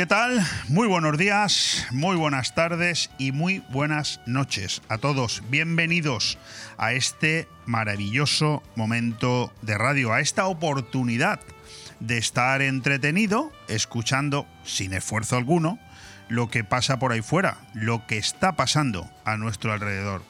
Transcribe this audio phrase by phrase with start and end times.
[0.00, 0.40] ¿Qué tal?
[0.68, 5.42] Muy buenos días, muy buenas tardes y muy buenas noches a todos.
[5.50, 6.38] Bienvenidos
[6.78, 11.38] a este maravilloso momento de radio, a esta oportunidad
[11.98, 15.78] de estar entretenido, escuchando sin esfuerzo alguno
[16.30, 20.22] lo que pasa por ahí fuera, lo que está pasando a nuestro alrededor.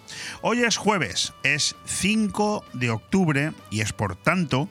[0.42, 4.68] Hoy es jueves, es 5 de octubre y es por tanto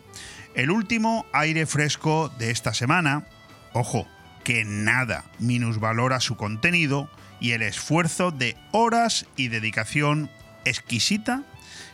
[0.56, 3.26] el último aire fresco de esta semana.
[3.72, 4.06] Ojo,
[4.50, 7.08] que nada minusvalora su contenido
[7.40, 10.28] y el esfuerzo de horas y dedicación
[10.66, 11.44] exquisita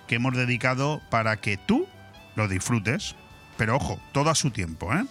[0.07, 1.85] que hemos dedicado para que tú
[2.37, 3.15] lo disfrutes.
[3.57, 4.93] Pero ojo, todo a su tiempo.
[4.93, 5.03] ¿eh?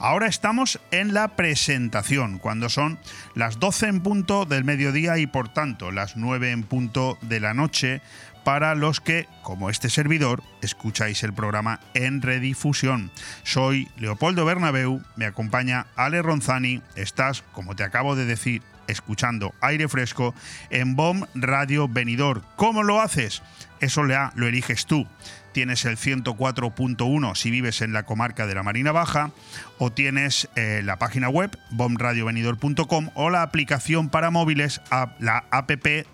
[0.00, 2.98] Ahora estamos en la presentación, cuando son
[3.36, 7.54] las 12 en punto del mediodía y por tanto las 9 en punto de la
[7.54, 8.02] noche
[8.48, 13.10] para los que, como este servidor, escucháis el programa en redifusión.
[13.42, 19.86] Soy Leopoldo Bernabeu, me acompaña Ale Ronzani, estás, como te acabo de decir, escuchando aire
[19.86, 20.34] fresco
[20.70, 22.42] en BOM Radio Venidor.
[22.56, 23.42] ¿Cómo lo haces?
[23.80, 25.06] Eso lo eliges tú
[25.52, 29.32] tienes el 104.1 si vives en la comarca de la Marina Baja,
[29.78, 34.80] o tienes eh, la página web bomradiovenidor.com o la aplicación para móviles,
[35.18, 35.70] la app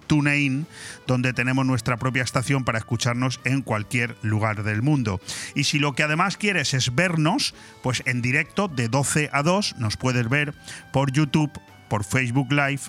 [0.07, 0.67] TuneIn,
[1.07, 5.21] donde tenemos nuestra propia estación para escucharnos en cualquier lugar del mundo.
[5.55, 9.77] Y si lo que además quieres es vernos, pues en directo de 12 a 2
[9.79, 10.55] nos puedes ver
[10.93, 11.53] por YouTube,
[11.89, 12.83] por Facebook Live,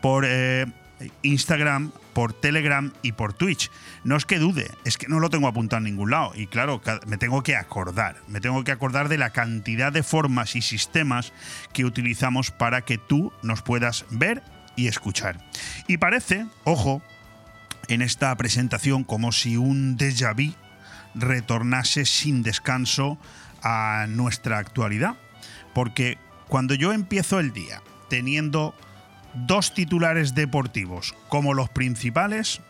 [0.00, 0.66] por eh,
[1.22, 3.70] Instagram, por Telegram y por Twitch.
[4.04, 6.32] No es que dude, es que no lo tengo apuntado en ningún lado.
[6.34, 10.56] Y claro, me tengo que acordar, me tengo que acordar de la cantidad de formas
[10.56, 11.32] y sistemas
[11.72, 14.42] que utilizamos para que tú nos puedas ver
[14.76, 15.44] y escuchar.
[15.86, 17.02] Y parece, ojo,
[17.88, 20.54] en esta presentación como si un déjà vu
[21.14, 23.18] retornase sin descanso
[23.62, 25.16] a nuestra actualidad.
[25.74, 28.74] Porque cuando yo empiezo el día teniendo
[29.46, 32.60] dos titulares deportivos como los principales,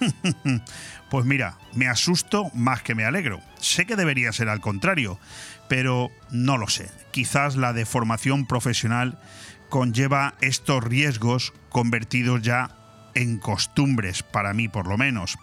[1.10, 3.40] pues mira, me asusto más que me alegro.
[3.58, 5.18] Sé que debería ser al contrario,
[5.68, 6.90] pero no lo sé.
[7.10, 9.18] Quizás la deformación profesional
[9.68, 12.76] conlleva estos riesgos convertidos ya
[13.14, 15.38] en costumbres, para mí por lo menos.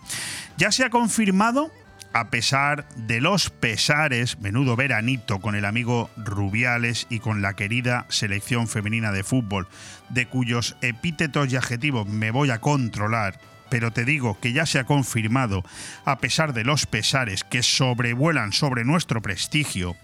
[0.57, 1.71] Ya se ha confirmado
[2.13, 8.05] a pesar de los pesares, menudo veranito con el amigo Rubiales y con la querida
[8.09, 9.67] selección femenina de fútbol,
[10.09, 14.79] de cuyos epítetos y adjetivos me voy a controlar, pero te digo que ya se
[14.79, 15.63] ha confirmado,
[16.05, 19.95] a pesar de los pesares que sobrevuelan sobre nuestro prestigio,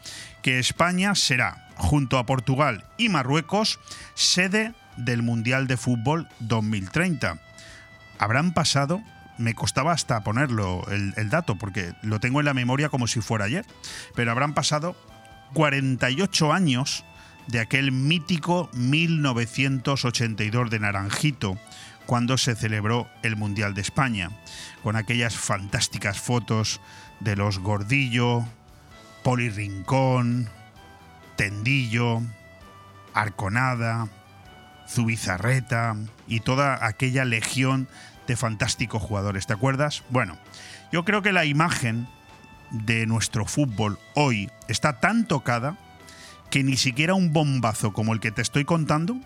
[0.44, 3.80] que España será, junto a Portugal y Marruecos,
[4.14, 7.40] sede del Mundial de Fútbol 2030.
[8.20, 9.02] Habrán pasado
[9.38, 13.46] me costaba hasta ponerlo el, dato, porque lo tengo en la memoria como si fuera
[13.46, 13.66] ayer.
[14.16, 14.96] Pero habrán pasado
[15.54, 17.06] 48 años
[17.48, 21.58] de aquel mítico 1982 de Naranjito,
[22.06, 24.32] cuando se celebró el Mundial de España,
[24.84, 26.82] con aquellas fantásticas fotos
[27.20, 28.46] de los Gordillo,
[29.24, 30.50] Poli Rincón,
[31.36, 32.22] Tendillo,
[33.14, 34.08] Arconada,
[34.88, 35.96] Zubizarreta
[36.28, 37.88] y toda aquella legión
[38.28, 40.04] de fantásticos jugadores, ¿te acuerdas?
[40.10, 40.38] Bueno,
[40.92, 42.08] yo creo que la imagen
[42.72, 45.78] de nuestro fútbol hoy está tan tocada
[46.50, 49.18] que ni siquiera un bombazo como el que te estoy contando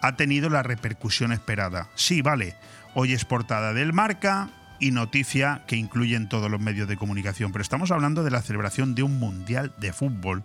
[0.00, 1.88] ha tenido la repercusión esperada.
[1.94, 2.56] Sí, vale,
[2.94, 4.50] hoy es portada del marca,
[4.82, 7.52] y noticia que incluyen todos los medios de comunicación.
[7.52, 10.42] Pero estamos hablando de la celebración de un Mundial de Fútbol.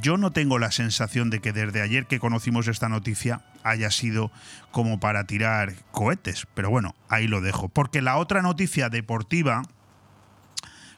[0.00, 4.30] Yo no tengo la sensación de que desde ayer que conocimos esta noticia haya sido
[4.70, 6.46] como para tirar cohetes.
[6.54, 7.68] Pero bueno, ahí lo dejo.
[7.68, 9.62] Porque la otra noticia deportiva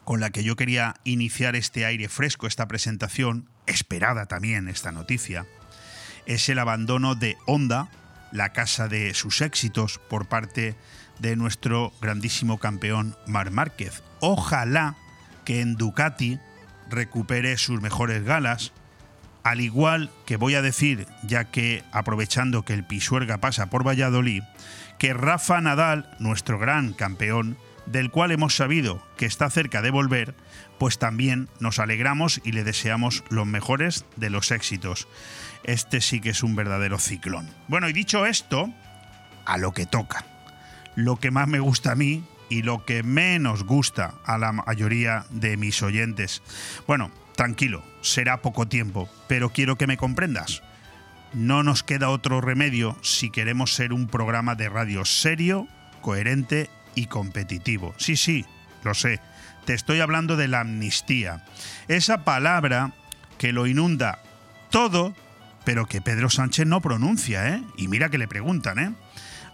[0.04, 5.46] con la que yo quería iniciar este aire fresco, esta presentación, esperada también esta noticia,
[6.26, 7.88] es el abandono de Honda,
[8.30, 10.76] la casa de sus éxitos, por parte
[11.18, 14.02] de nuestro grandísimo campeón Mar Márquez.
[14.20, 14.96] Ojalá
[15.44, 16.38] que en Ducati
[16.88, 18.72] recupere sus mejores galas,
[19.46, 24.42] al igual que voy a decir, ya que aprovechando que el Pisuerga pasa por Valladolid,
[24.98, 27.56] que Rafa Nadal, nuestro gran campeón,
[27.86, 30.34] del cual hemos sabido que está cerca de volver,
[30.80, 35.06] pues también nos alegramos y le deseamos los mejores de los éxitos.
[35.62, 37.48] Este sí que es un verdadero ciclón.
[37.68, 38.68] Bueno, y dicho esto,
[39.44, 40.24] a lo que toca
[40.96, 45.26] lo que más me gusta a mí y lo que menos gusta a la mayoría
[45.30, 46.42] de mis oyentes.
[46.86, 50.62] Bueno, tranquilo, será poco tiempo, pero quiero que me comprendas.
[51.32, 55.68] No nos queda otro remedio si queremos ser un programa de radio serio,
[56.00, 57.94] coherente y competitivo.
[57.98, 58.44] Sí, sí,
[58.82, 59.20] lo sé.
[59.64, 61.44] Te estoy hablando de la amnistía.
[61.88, 62.92] Esa palabra
[63.38, 64.20] que lo inunda
[64.70, 65.14] todo
[65.66, 67.62] pero que Pedro Sánchez no pronuncia, ¿eh?
[67.76, 68.92] Y mira que le preguntan, ¿eh?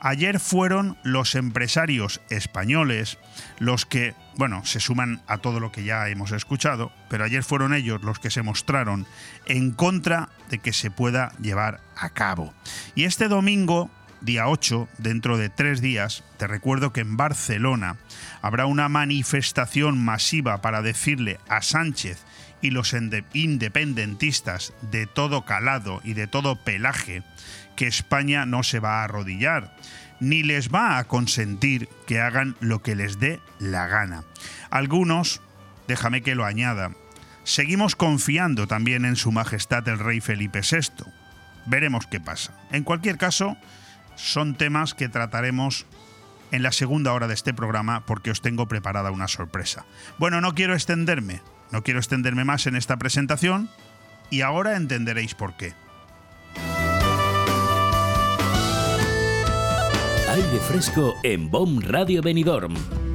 [0.04, 3.19] Ayer fueron los empresarios españoles
[3.60, 7.72] los que, bueno, se suman a todo lo que ya hemos escuchado, pero ayer fueron
[7.72, 9.06] ellos los que se mostraron
[9.46, 12.52] en contra de que se pueda llevar a cabo.
[12.96, 17.96] Y este domingo, día 8, dentro de tres días, te recuerdo que en Barcelona
[18.40, 22.25] habrá una manifestación masiva para decirle a Sánchez
[22.60, 22.93] y los
[23.34, 27.22] independentistas de todo calado y de todo pelaje
[27.76, 29.76] que España no se va a arrodillar,
[30.20, 34.24] ni les va a consentir que hagan lo que les dé la gana.
[34.70, 35.40] Algunos,
[35.88, 36.92] déjame que lo añada,
[37.44, 41.04] seguimos confiando también en Su Majestad el Rey Felipe VI.
[41.66, 42.54] Veremos qué pasa.
[42.70, 43.56] En cualquier caso,
[44.14, 45.86] son temas que trataremos
[46.52, 49.84] en la segunda hora de este programa porque os tengo preparada una sorpresa.
[50.18, 51.40] Bueno, no quiero extenderme,
[51.72, 53.70] no quiero extenderme más en esta presentación
[54.30, 55.75] y ahora entenderéis por qué.
[60.32, 63.01] Aire fresco en BOM Radio Benidorm.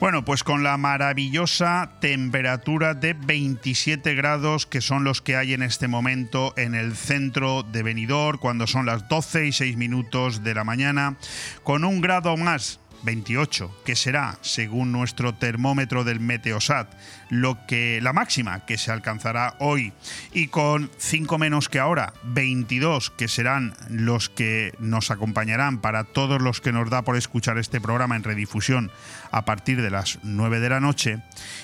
[0.00, 5.62] Bueno, pues con la maravillosa temperatura de 27 grados que son los que hay en
[5.62, 10.54] este momento en el centro de Benidorm cuando son las 12 y 6 minutos de
[10.54, 11.18] la mañana,
[11.64, 16.92] con un grado más 28, que será, según nuestro termómetro del Meteosat,
[17.28, 19.92] lo que la máxima que se alcanzará hoy.
[20.32, 26.40] Y con 5 menos que ahora, 22 que serán los que nos acompañarán para todos
[26.40, 28.90] los que nos da por escuchar este programa en redifusión
[29.30, 31.18] a partir de las 9 de la noche,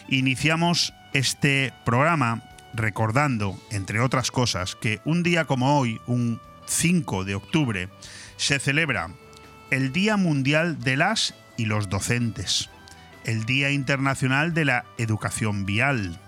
[0.08, 2.42] iniciamos este programa
[2.74, 7.88] recordando, entre otras cosas, que un día como hoy, un 5 de octubre,
[8.36, 9.10] se celebra
[9.70, 12.70] el Día Mundial de las y los Docentes,
[13.24, 16.18] el Día Internacional de la Educación Vial,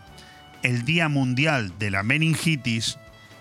[0.63, 2.99] el Día Mundial de la Meningitis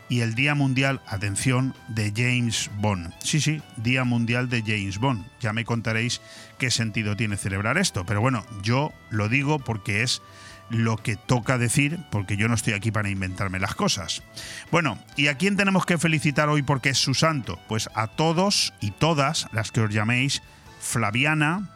[0.10, 3.14] y el Día Mundial, atención, de James Bond.
[3.24, 5.26] Sí, sí, Día Mundial de James Bond.
[5.40, 6.22] Ya me contaréis
[6.60, 10.22] qué sentido tiene celebrar esto, pero bueno, yo lo digo porque es
[10.70, 14.24] lo que toca decir, porque yo no estoy aquí para inventarme las cosas.
[14.72, 17.60] Bueno, ¿y a quién tenemos que felicitar hoy porque es su santo?
[17.68, 20.42] Pues a todos y todas las que os llaméis
[20.80, 21.70] Flaviana,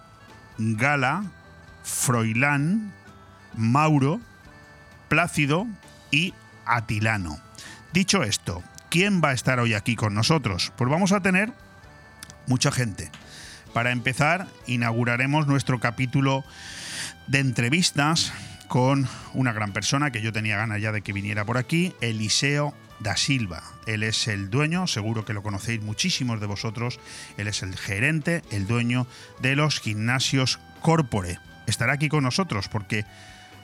[0.57, 1.23] Gala,
[1.83, 2.93] Froilán,
[3.55, 4.19] Mauro,
[5.07, 5.67] Plácido
[6.11, 6.33] y
[6.65, 7.39] Atilano.
[7.93, 10.71] Dicho esto, ¿quién va a estar hoy aquí con nosotros?
[10.77, 11.51] Pues vamos a tener
[12.47, 13.09] mucha gente.
[13.73, 16.43] Para empezar, inauguraremos nuestro capítulo
[17.27, 18.33] de entrevistas
[18.71, 22.73] con una gran persona que yo tenía ganas ya de que viniera por aquí, Eliseo
[23.01, 23.61] da Silva.
[23.85, 26.97] Él es el dueño, seguro que lo conocéis muchísimos de vosotros,
[27.35, 29.07] él es el gerente, el dueño
[29.41, 31.37] de los gimnasios Corpore.
[31.67, 33.03] Estará aquí con nosotros porque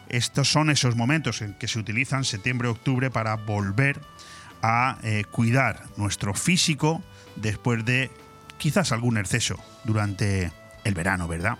[0.09, 4.01] estos son esos momentos en que se utilizan septiembre-octubre para volver
[4.61, 7.01] a eh, cuidar nuestro físico
[7.37, 8.11] después de
[8.57, 10.51] quizás algún exceso durante
[10.83, 11.57] el verano, ¿verdad?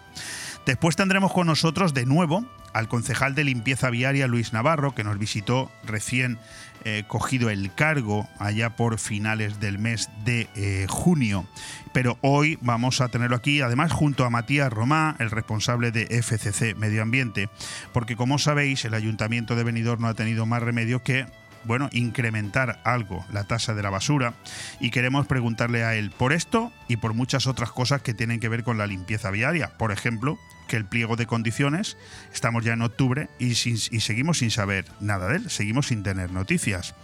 [0.67, 5.17] Después tendremos con nosotros de nuevo al concejal de limpieza viaria Luis Navarro, que nos
[5.17, 6.39] visitó recién
[6.83, 11.47] eh, cogido el cargo allá por finales del mes de eh, junio.
[11.93, 16.75] Pero hoy vamos a tenerlo aquí, además junto a Matías Romá, el responsable de FCC
[16.75, 17.47] Medio Ambiente,
[17.93, 21.27] porque como sabéis, el Ayuntamiento de Benidorm no ha tenido más remedio que
[21.63, 24.33] bueno, incrementar algo la tasa de la basura
[24.79, 28.49] y queremos preguntarle a él por esto y por muchas otras cosas que tienen que
[28.49, 29.77] ver con la limpieza viaria.
[29.77, 31.97] Por ejemplo, que el pliego de condiciones,
[32.33, 36.95] estamos ya en octubre y, seguimos sin saber nada de él, seguimos sin tener noticias.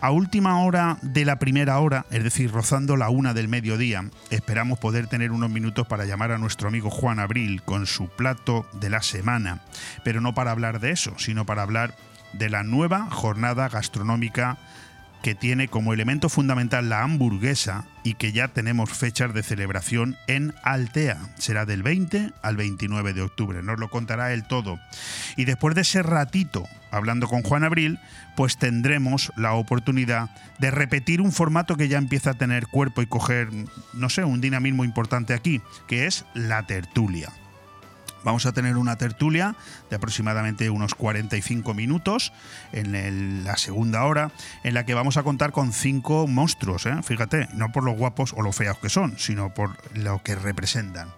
[0.00, 4.80] A última hora de la primera hora, es decir, rozando la una del mediodía, esperamos
[4.80, 8.90] poder tener unos minutos para llamar a nuestro amigo Juan Abril con su plato de
[8.90, 9.62] la semana,
[10.04, 11.94] pero no para hablar de eso, sino para hablar
[12.32, 14.58] de la nueva jornada gastronómica
[15.22, 20.54] que tiene como elemento fundamental la hamburguesa y que ya tenemos fechas de celebración en
[20.62, 21.18] Altea.
[21.38, 24.78] Será del 20 al 29 de octubre, nos lo contará él todo.
[25.36, 27.98] Y después de ese ratito hablando con Juan Abril,
[28.36, 33.06] pues tendremos la oportunidad de repetir un formato que ya empieza a tener cuerpo y
[33.06, 33.48] coger,
[33.94, 37.30] no sé, un dinamismo importante aquí, que es la tertulia.
[38.24, 39.54] Vamos a tener una tertulia
[39.90, 42.32] de aproximadamente unos 45 minutos
[42.72, 44.30] en la segunda hora,
[44.64, 47.02] en la que vamos a contar con cinco monstruos, ¿eh?
[47.02, 51.08] fíjate, no por lo guapos o lo feos que son, sino por lo que representan.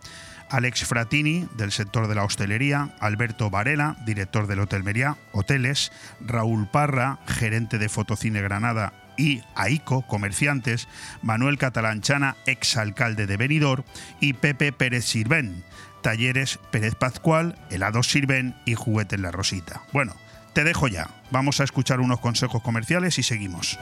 [0.51, 6.69] Alex Fratini, del sector de la hostelería, Alberto Varela, director del Hotel Meriá Hoteles, Raúl
[6.69, 10.89] Parra, gerente de Fotocine Granada y AICO, comerciantes,
[11.23, 13.85] Manuel Catalanchana, exalcalde de Benidorm,
[14.21, 15.65] y Pepe Pérez Sirven,
[16.05, 19.81] talleres Pérez Pascual, helados Sirven y juguetes La Rosita.
[19.91, 20.15] Bueno,
[20.53, 21.09] te dejo ya.
[21.31, 23.79] Vamos a escuchar unos consejos comerciales y seguimos.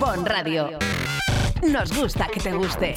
[0.00, 0.70] Bon Radio.
[1.62, 2.96] Nos gusta que te guste.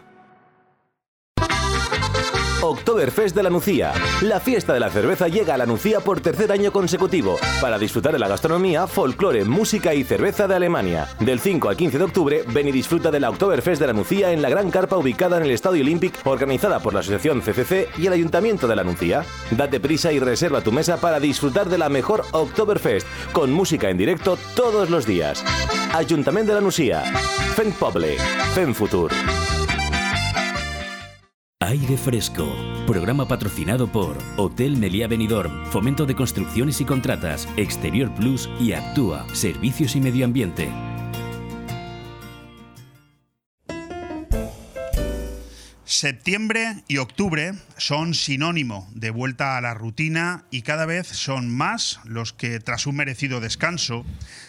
[2.63, 3.91] Oktoberfest de la Nucía.
[4.21, 8.13] La fiesta de la cerveza llega a la Nucía por tercer año consecutivo para disfrutar
[8.13, 11.07] de la gastronomía, folclore, música y cerveza de Alemania.
[11.19, 14.31] Del 5 al 15 de octubre, ven y disfruta de la Oktoberfest de la Nucía
[14.31, 18.05] en la gran carpa ubicada en el Estadio Olympic, organizada por la Asociación CCC y
[18.05, 19.25] el Ayuntamiento de la Nucía.
[19.49, 23.97] Date prisa y reserva tu mesa para disfrutar de la mejor Oktoberfest, con música en
[23.97, 25.43] directo todos los días.
[25.93, 27.01] Ayuntamiento de la Nucía.
[27.55, 28.17] Fen Poble.
[28.53, 29.11] Fen Futur.
[31.63, 32.55] Aire Fresco,
[32.87, 39.27] programa patrocinado por Hotel Meliá Benidorm, Fomento de Construcciones y Contratas, Exterior Plus y Actúa,
[39.35, 40.69] Servicios y Medio Ambiente.
[45.85, 51.99] Septiembre y octubre son sinónimo de vuelta a la rutina y cada vez son más
[52.05, 54.03] los que tras un merecido descanso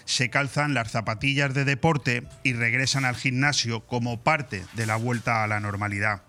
[0.06, 5.44] se calzan las zapatillas de deporte y regresan al gimnasio como parte de la vuelta
[5.44, 6.22] a la normalidad.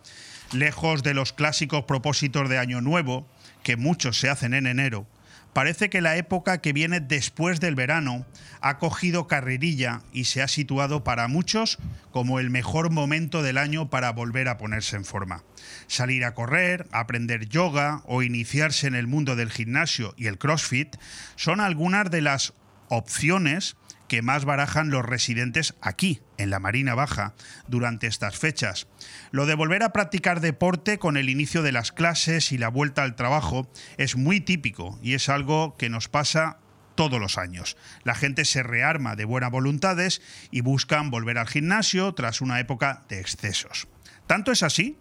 [0.53, 3.27] Lejos de los clásicos propósitos de Año Nuevo,
[3.63, 5.07] que muchos se hacen en enero,
[5.51, 8.25] parece que la época que viene después del verano
[8.61, 11.79] ha cogido carrerilla y se ha situado para muchos
[12.11, 15.43] como el mejor momento del año para volver a ponerse en forma.
[15.87, 20.95] Salir a correr, aprender yoga o iniciarse en el mundo del gimnasio y el CrossFit
[21.35, 22.53] son algunas de las
[22.89, 23.75] opciones
[24.13, 27.33] que más barajan los residentes aquí, en la Marina Baja,
[27.67, 28.85] durante estas fechas.
[29.31, 33.01] Lo de volver a practicar deporte con el inicio de las clases y la vuelta
[33.01, 33.67] al trabajo
[33.97, 36.59] es muy típico y es algo que nos pasa
[36.93, 37.75] todos los años.
[38.03, 43.05] La gente se rearma de buenas voluntades y buscan volver al gimnasio tras una época
[43.09, 43.87] de excesos.
[44.27, 44.99] Tanto es así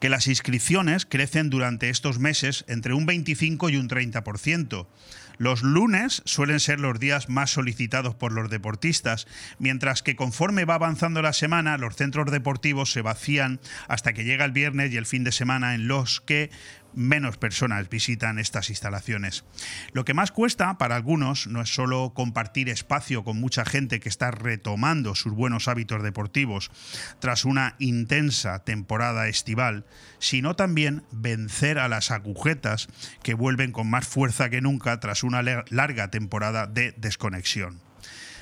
[0.00, 4.86] que las inscripciones crecen durante estos meses entre un 25 y un 30%.
[5.38, 9.26] Los lunes suelen ser los días más solicitados por los deportistas,
[9.58, 14.44] mientras que conforme va avanzando la semana, los centros deportivos se vacían hasta que llega
[14.44, 16.50] el viernes y el fin de semana en los que
[16.94, 19.44] menos personas visitan estas instalaciones.
[19.92, 24.08] Lo que más cuesta para algunos no es solo compartir espacio con mucha gente que
[24.08, 26.70] está retomando sus buenos hábitos deportivos
[27.18, 29.84] tras una intensa temporada estival,
[30.18, 32.88] sino también vencer a las agujetas
[33.22, 37.80] que vuelven con más fuerza que nunca tras una larga temporada de desconexión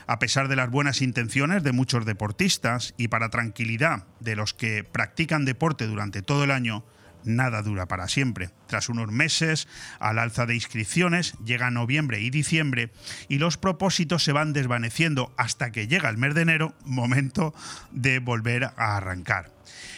[0.06, 4.85] a pesar de las buenas intenciones de muchos deportistas y para tranquilidad de los que
[4.85, 6.85] practican deporte durante todo el año,
[7.25, 8.50] nada dura para siempre.
[8.67, 12.91] Tras unos meses, al alza de inscripciones, llega noviembre y diciembre
[13.29, 17.55] y los propósitos se van desvaneciendo hasta que llega el mes de enero, momento
[17.91, 19.52] de volver a arrancar.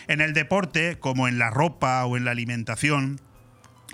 [0.09, 3.21] En el deporte, como en la ropa o en la alimentación,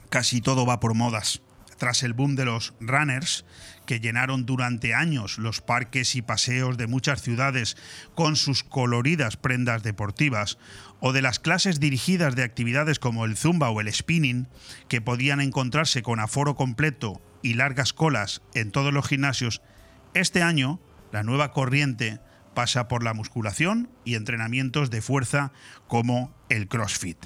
[0.08, 1.42] casi todo va por modas
[1.80, 3.46] tras el boom de los runners,
[3.86, 7.78] que llenaron durante años los parques y paseos de muchas ciudades
[8.14, 10.58] con sus coloridas prendas deportivas,
[11.00, 14.46] o de las clases dirigidas de actividades como el zumba o el spinning,
[14.88, 19.62] que podían encontrarse con aforo completo y largas colas en todos los gimnasios,
[20.12, 20.80] este año
[21.12, 22.20] la nueva corriente
[22.54, 25.50] pasa por la musculación y entrenamientos de fuerza
[25.88, 27.16] como el CrossFit.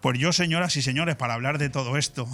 [0.00, 2.28] Pues yo, señoras y señores, para hablar de todo esto,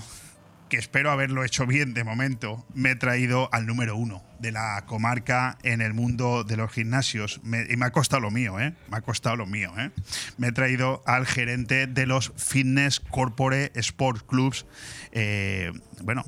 [0.69, 4.85] que espero haberlo hecho bien de momento, me he traído al número uno de la
[4.87, 7.41] comarca en el mundo de los gimnasios.
[7.43, 8.75] Me- y me ha costado lo mío, ¿eh?
[8.91, 9.91] Me ha costado lo mío, ¿eh?
[10.37, 14.67] Me he traído al gerente de los Fitness Corporate Sports Clubs.
[15.13, 16.25] Eh, bueno,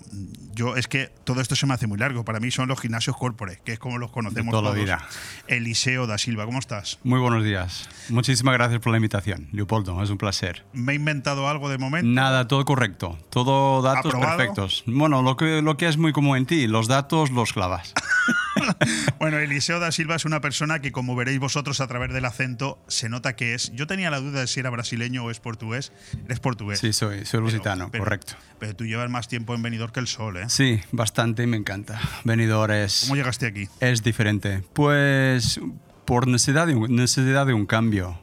[0.54, 2.24] yo es que todo esto se me hace muy largo.
[2.24, 4.80] Para mí son los gimnasios corporate, que es como los conocemos toda la todos.
[4.84, 5.06] vida.
[5.46, 6.98] Eliseo da Silva, ¿cómo estás?
[7.04, 7.88] Muy buenos días.
[8.08, 10.02] Muchísimas gracias por la invitación, Leopoldo.
[10.02, 10.64] Es un placer.
[10.72, 12.08] ¿Me he inventado algo de momento?
[12.08, 13.18] Nada, todo correcto.
[13.30, 14.36] Todo datos ¿Aprobado?
[14.36, 14.82] perfectos.
[14.86, 17.94] Bueno, lo que, lo que es muy común en ti, los datos los clavas.
[19.18, 22.78] Bueno, Eliseo da Silva es una persona que, como veréis vosotros a través del acento,
[22.88, 23.72] se nota que es.
[23.74, 25.92] Yo tenía la duda de si era brasileño o es portugués.
[26.24, 26.78] Eres portugués.
[26.80, 28.34] Sí, soy, soy lusitano, Pero- correcto.
[28.58, 30.44] Pero tú llevas más tiempo en Benidorm que el sol, ¿eh?
[30.48, 32.00] Sí, bastante y me encanta.
[32.24, 33.68] Venidor es, ¿Cómo llegaste aquí?
[33.80, 34.62] es diferente.
[34.72, 35.60] Pues
[36.04, 38.20] por necesidad de, necesidad de un cambio.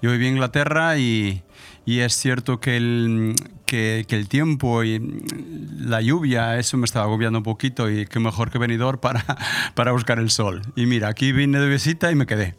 [0.00, 1.42] Yo viví en Inglaterra y,
[1.86, 3.34] y es cierto que el,
[3.72, 5.00] que, que el tiempo y
[5.78, 9.24] la lluvia, eso me estaba agobiando un poquito y qué mejor que venidor para,
[9.74, 10.60] para buscar el sol.
[10.76, 12.54] Y mira, aquí vine de visita y me quedé.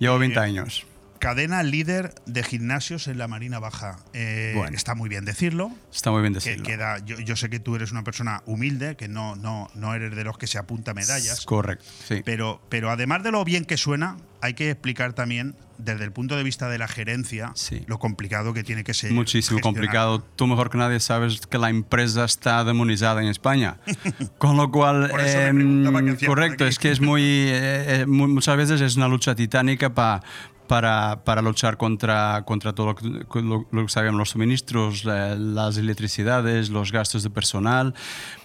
[0.00, 0.84] Llevo 20 años.
[1.18, 3.96] Cadena líder de gimnasios en la Marina Baja.
[4.12, 4.76] Eh, Bueno.
[4.76, 5.70] Está muy bien decirlo.
[5.92, 6.64] Está muy bien Que decirlo.
[6.64, 10.14] queda, yo, yo sé que tú eres una persona humilde, que no, no, no eres
[10.14, 11.44] de los que se apunta medallas.
[11.44, 12.22] Correcto, sí.
[12.24, 16.36] Pero, pero además de lo bien que suena, hay que explicar también, desde el punto
[16.36, 17.82] de vista de la gerencia, Sí.
[17.86, 19.12] lo complicado que tiene que ser.
[19.12, 19.62] Muchísimo gestionar.
[19.62, 20.20] complicado.
[20.22, 23.76] Tú mejor que nadie sabes que la empresa está demonizada en España.
[24.38, 28.96] Con lo cual, por correcto, es que es muy, eh, eh, mu- muchas veces es
[28.96, 30.22] una lucha titánica pa-
[30.66, 33.06] para, para luchar contra, contra todo lo que,
[33.42, 37.94] lo, lo que sabemos, los suministros, la- las electricidades, los gastos de personal.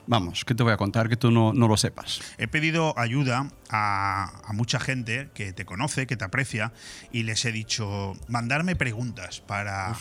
[0.07, 2.21] Vamos, ¿qué te voy a contar que tú no, no lo sepas?
[2.37, 6.73] He pedido ayuda a, a mucha gente que te conoce, que te aprecia,
[7.11, 9.95] y les he dicho, mandarme preguntas para,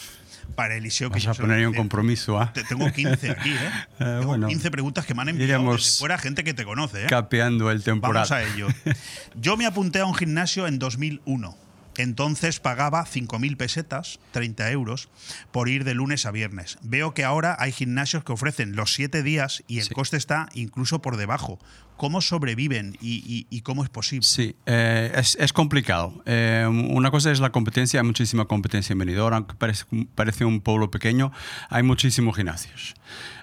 [0.56, 1.11] para Eliseo.
[1.11, 2.52] que Vas yo a poner ahí un compromiso, ¿ah?
[2.52, 3.70] Te- Tengo 15 aquí, ¿eh?
[3.98, 4.48] Tengo bueno.
[4.48, 7.06] 15 preguntas que me han enviado desde fuera gente que te conoce, ¿eh?
[7.06, 8.14] Capeando el temporal.
[8.28, 8.68] Vamos a ello.
[9.37, 11.56] Yo me apunté a un gimnasio en 2001.
[11.96, 15.09] Entonces pagaba 5.000 pesetas, 30 euros,
[15.50, 16.79] por ir de lunes a viernes.
[16.83, 19.94] Veo que ahora hay gimnasios que ofrecen los 7 días y el Sí.
[19.94, 21.59] coste está incluso por debajo.
[21.96, 24.26] ¿Cómo sobreviven y, y- y cómo es posible?
[24.26, 26.22] Sí, eh, es, es complicado.
[26.24, 30.62] Eh, una cosa es la competencia, hay muchísima competencia en Benidorm, aunque parece, parece un
[30.62, 31.31] pueblo pequeño,
[31.68, 32.94] hay muchísimos gimnasios.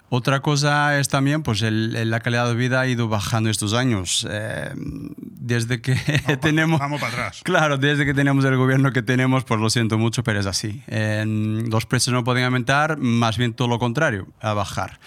[0.09, 4.25] Otra cosa es también, pues el- la calidad de vida ha ido bajando estos años.
[4.29, 5.95] Eh, desde que
[6.41, 6.79] tenemos...
[6.79, 7.41] vamos para atrás.
[7.43, 10.81] Claro, desde que tenemos el gobierno que tenemos, pues lo siento mucho, pero es así.
[10.87, 14.99] En- los precios no pueden aumentar, más bien todo lo contrario, a bajar.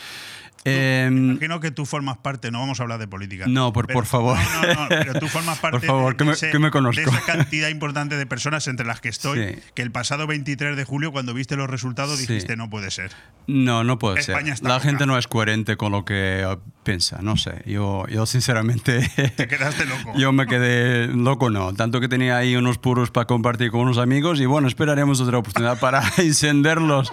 [0.65, 3.47] Em, Imagino que tú formas parte, no vamos a hablar de política.
[3.49, 4.37] No, por- por favor.
[4.39, 6.71] No, no, no, pero tú formas parte Por favor, de, que me- ese- que me
[6.71, 7.01] conozco.
[7.01, 9.61] de esa cantidad importante de personas entre las que estoy, Sí.
[9.75, 12.27] que el pasado 23 de julio, cuando viste los resultados, Sí.
[12.27, 13.11] dijiste, no puede ser.
[13.47, 14.53] No, no puede España ser.
[14.55, 14.87] está La loca.
[14.87, 16.45] gente no es coherente con lo que
[16.91, 17.63] piensa, no sé.
[17.67, 19.09] Yo, yo sinceramente...
[19.37, 20.13] Te quedaste loco.
[20.19, 21.73] Yo me quedé loco, no.
[21.73, 25.39] Tanto que tenía ahí unos puros para compartir con unos amigos y bueno, esperaremos otra
[25.39, 27.13] oportunidad para encenderlos.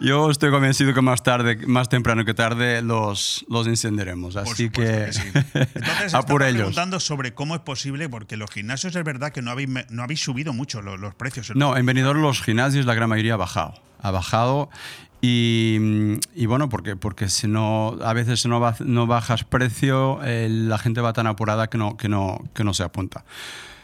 [0.00, 4.36] Yo estoy convencido que más tarde, más temprano que tarde, los, los encenderemos.
[4.36, 5.22] Así que, que sí.
[5.34, 6.56] Entonces, a por ellos.
[6.56, 10.20] preguntando sobre cómo es posible, porque los gimnasios es verdad que no habéis, no habéis
[10.20, 11.52] subido mucho los, los precios.
[11.54, 13.74] No, en Benidorm los gimnasios la gran mayoría ha bajado.
[14.00, 14.70] Ha bajado
[15.20, 20.20] y, y bueno, porque, porque si no, a veces si no, ba- no bajas precio,
[20.22, 23.24] eh, la gente va tan apurada que no, que no, que no se apunta.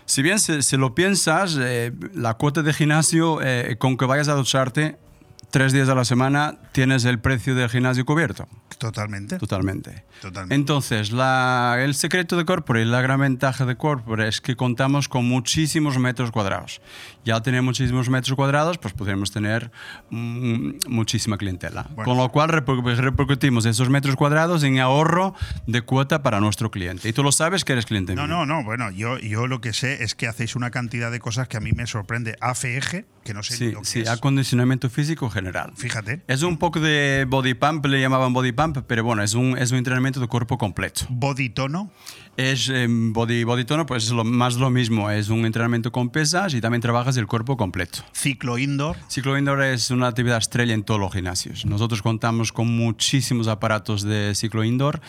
[0.07, 4.29] Si bien si, si lo piensas, eh, la cuota de gimnasio, eh, con que vayas
[4.29, 4.97] a ducharte
[5.51, 8.49] tres días a la semana, tienes el precio del gimnasio cubierto.
[8.79, 9.39] Totalmente.
[9.39, 10.05] Totalmente.
[10.21, 10.55] Totalmente.
[10.55, 15.09] Entonces, la- el secreto de Corpore y la gran ventaja de Corpore es que contamos
[15.09, 16.81] con muchísimos metros cuadrados.
[17.25, 19.71] Y al tener muchísimos metros cuadrados, pues podremos tener
[20.11, 21.87] mm, muchísima clientela.
[21.91, 22.05] Bueno.
[22.05, 25.35] Con lo cual reper- repercutimos esos metros cuadrados en ahorro
[25.67, 27.09] de cuota para nuestro cliente.
[27.09, 28.37] Y tú lo sabes que eres cliente No, mío.
[28.39, 28.65] no, no.
[28.65, 31.61] Bueno, yo, yo lo que sé es que hacéis una cantidad de cosas que a
[31.61, 32.37] mí me sorprende.
[32.41, 34.09] AFEG, que no sé Sí, lo que sí, es.
[34.09, 35.73] acondicionamiento físico general.
[35.77, 36.23] Fíjate.
[36.27, 39.71] Es un poco de body pump, le llamaban body pump, pero bueno, es un, es
[39.73, 41.07] un entrenamiento de cuerpo completo.
[41.11, 41.91] Body tono.
[42.37, 45.11] Es eh, body, body tono, pues es lo, más lo mismo.
[45.11, 48.01] Es un entrenamiento con pesas y también trabajas el cuerpo completo.
[48.13, 48.97] Ciclo indoor.
[49.09, 51.65] Ciclo indoor es una actividad estrella en todos los gimnasios.
[51.65, 55.01] Nosotros contamos con muchísimos aparatos de ciclo indoor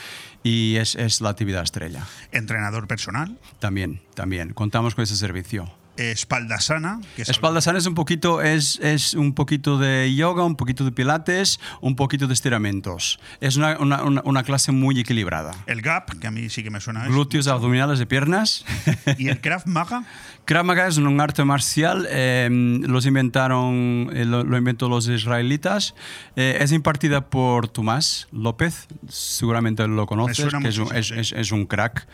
[0.43, 2.05] y es, es la actividad estrella.
[2.31, 3.39] Entrenador personal.
[3.59, 4.53] También, también.
[4.53, 5.71] Contamos con ese servicio.
[5.97, 6.99] Espalda sana.
[7.15, 10.83] Que es Espalda sana es un poquito, es, es un poquito de yoga, un poquito
[10.85, 13.19] de pilates, un poquito de estiramientos.
[13.41, 15.51] Es una, una, una- una clase muy equilibrada.
[15.67, 17.03] El gap, que a mí sí que me suena.
[17.03, 17.11] eso.
[17.11, 18.65] Glúteos, abdominales de piernas.
[19.17, 20.03] Y el Krav Maga.
[20.45, 25.95] Krav Maga es un arte marcial, eh, los inventaron, eh, lo, lo inventó los israelitas.
[26.35, 31.13] Eh, es impartida por Tomás López, seguramente lo conoces, que es un, es, sí.
[31.17, 32.07] es- es un crack.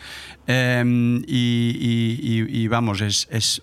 [0.46, 0.82] Eh,
[1.26, 3.60] y, y- y- y vamos, es, es-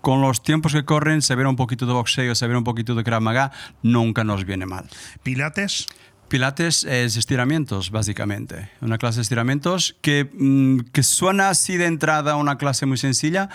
[0.00, 3.20] con los tiempos que corren, saber un poquito de boxeo, saber un poquito de Krav
[3.20, 3.50] Maga,
[3.82, 4.88] nunca nos viene mal.
[5.22, 5.86] Pilates.
[6.28, 8.70] Pilates es estiramientos, básicamente.
[8.80, 13.48] Una clase de estiramientos que, mm, que suena así de entrada una clase muy sencilla,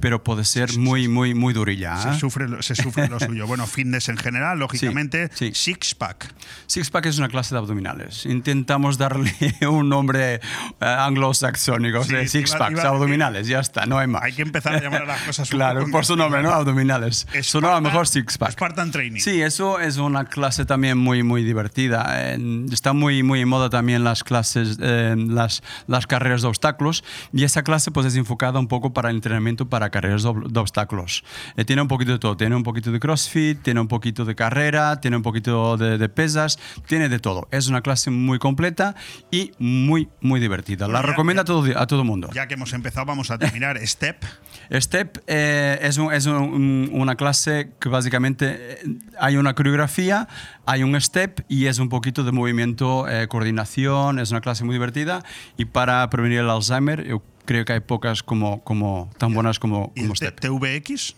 [0.00, 1.96] pero puede ser muy, muy, muy durilla.
[1.98, 2.12] ¿eh?
[2.12, 3.46] Se sufre, lo- se sufre lo suyo.
[3.46, 5.30] Bueno, fitness en general, lógicamente.
[5.34, 5.52] sí.
[5.54, 6.32] Six pack.
[6.66, 8.24] Six pack es una clase de abdominales.
[8.26, 9.32] Intentamos darle
[9.68, 10.40] un nombre eh,
[10.80, 14.22] anglosaxónico, Sí, de six iba- packs, iba a decir- abdominales, ya está, no hay más.
[14.22, 16.50] Hay que empezar a llamar a las cosas Claro, por su nombre, ¿no?
[16.52, 17.26] Abdominales.
[17.42, 18.52] Sonaba Spartan- mejor six pack.
[18.52, 19.20] Spartan Training.
[19.20, 22.06] Sí, eso es una clase también muy, muy divertida.
[22.34, 27.04] Eh, está muy, muy en moda también las clases, eh, las, las carreras de obstáculos.
[27.32, 30.48] Y esa clase pues es enfocada un poco para el entrenamiento para carreras de, ob-
[30.48, 31.24] de obstáculos.
[31.56, 32.36] Eh, tiene un poquito de todo.
[32.36, 36.08] Tiene un poquito de crossfit, tiene un poquito de carrera, tiene un poquito de, de
[36.08, 37.48] pesas, tiene de todo.
[37.50, 38.94] Es una clase muy completa
[39.30, 40.88] y muy, muy divertida.
[40.88, 42.28] La recomiendo a todo, a todo mundo.
[42.34, 43.78] Ya que hemos empezado, vamos a terminar.
[43.86, 44.24] Step.
[44.72, 48.78] Step eh, es, un- es un- un- una clase que básicamente eh,
[49.18, 50.28] hay una coreografía,
[50.66, 54.74] hay un step y es un poquito de movimiento, eh, coordinación, es una clase muy
[54.74, 55.22] divertida
[55.56, 59.90] y para prevenir el Alzheimer yo creo que hay pocas como, como tan buenas como,
[59.96, 60.38] ¿Y como step.
[60.38, 61.16] TVX?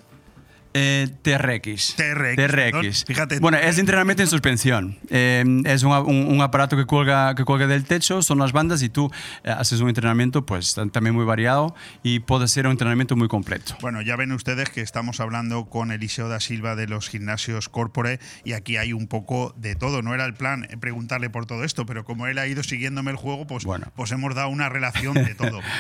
[0.73, 1.97] Eh, TRX.
[1.97, 2.85] TRX, perdón.
[3.09, 3.41] Fíjate.
[3.41, 4.99] Bueno, es entrenamiento en suspensión.
[5.11, 8.81] Eh, es un, un- un aparato que cuelga, que cuelga del techo, son las bandas
[8.85, 9.11] y tú
[9.43, 13.75] eh, haces un entrenamiento pues también muy variado y puede ser un entrenamiento muy completo.
[13.81, 18.21] Bueno, ya ven ustedes que estamos hablando con Eliseo da Silva de los gimnasios Corpore
[18.45, 20.03] y aquí hay un poco de todo.
[20.03, 23.11] No era el plan eh, preguntarle por todo esto, pero como él ha ido siguiéndome
[23.11, 23.89] el juego, pues, Bueno.
[23.97, 25.59] pues hemos dado una relación de todo.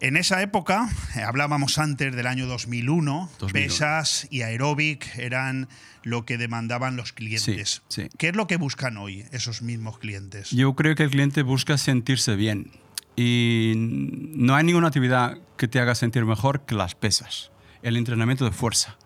[0.00, 3.52] En esa época, eh, hablábamos antes del año 2001, 2001.
[3.52, 5.68] pesas y aeróbic eran
[6.02, 7.82] lo que demandaban los clientes.
[7.88, 8.08] Sí, sí.
[8.18, 10.50] ¿Qué es lo que buscan hoy esos mismos clientes?
[10.50, 12.72] Yo creo que el cliente busca sentirse bien
[13.16, 17.50] y no hay ninguna actividad que te haga sentir mejor que las pesas,
[17.82, 18.98] el entrenamiento de fuerza.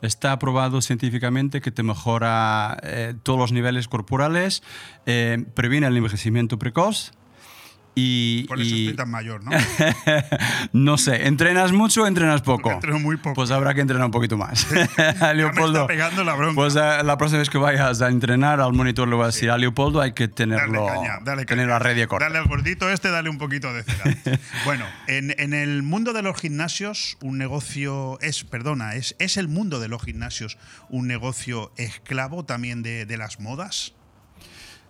[0.00, 4.62] Está probado científicamente que te mejora eh, todos los niveles corporales,
[5.06, 7.12] eh, previene el envejecimiento precoz
[7.98, 8.44] y...
[8.44, 9.50] Por eso y- estoy tan mayor, ¿no?
[10.72, 12.62] no sé, ¿entrenas mucho o entrenas poco?
[12.62, 13.34] Porque entreno muy poco.
[13.34, 14.66] Pues habrá que entrenar un poquito más.
[15.34, 16.54] Leopoldo, está pegando la bronca.
[16.54, 19.50] Pues eh, la próxima vez que vayas a entrenar al monitor le voy a decir
[19.50, 21.78] a Leopoldo hay que Dale tenerlo, caña, dale tener caña.
[21.78, 22.26] la red corta.
[22.26, 24.38] Dale al gordito este, dale un poquito de cera.
[24.66, 29.48] bueno, en, en el mundo de los gimnasios, un negocio es, perdona, es, es el
[29.48, 30.58] mundo de los gimnasios
[30.90, 33.94] un negocio esclavo también de, de las modas.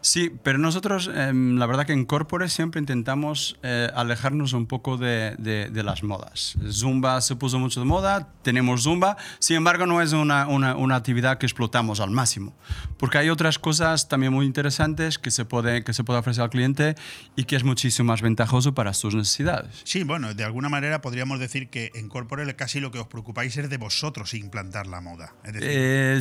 [0.00, 4.96] Sí, pero nosotros, em, la verdad que en Corpore siempre intentamos eh, alejarnos un poco
[4.96, 6.56] de, de- de las modas.
[6.70, 10.96] Zumba se puso mucho de moda, tenemos Zumba, sin embargo no es una, una- una
[10.96, 12.54] actividad que explotamos al máximo,
[12.98, 16.50] porque hay otras cosas también muy interesantes que se puede, que se puede ofrecer al
[16.50, 16.94] cliente
[17.34, 19.80] y que es muchísimo más ventajoso para sus necesidades.
[19.84, 23.56] Sí, bueno, de alguna manera podríamos decir que en Corporel casi lo que os preocupáis
[23.56, 25.34] es de vosotros implantar la moda.
[25.44, 26.18] Es decir, Eh,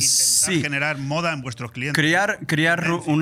[0.54, 0.60] sí.
[0.62, 1.94] generar moda en vuestros clientes.
[2.00, 3.12] Crear, crear ru- Tendencia.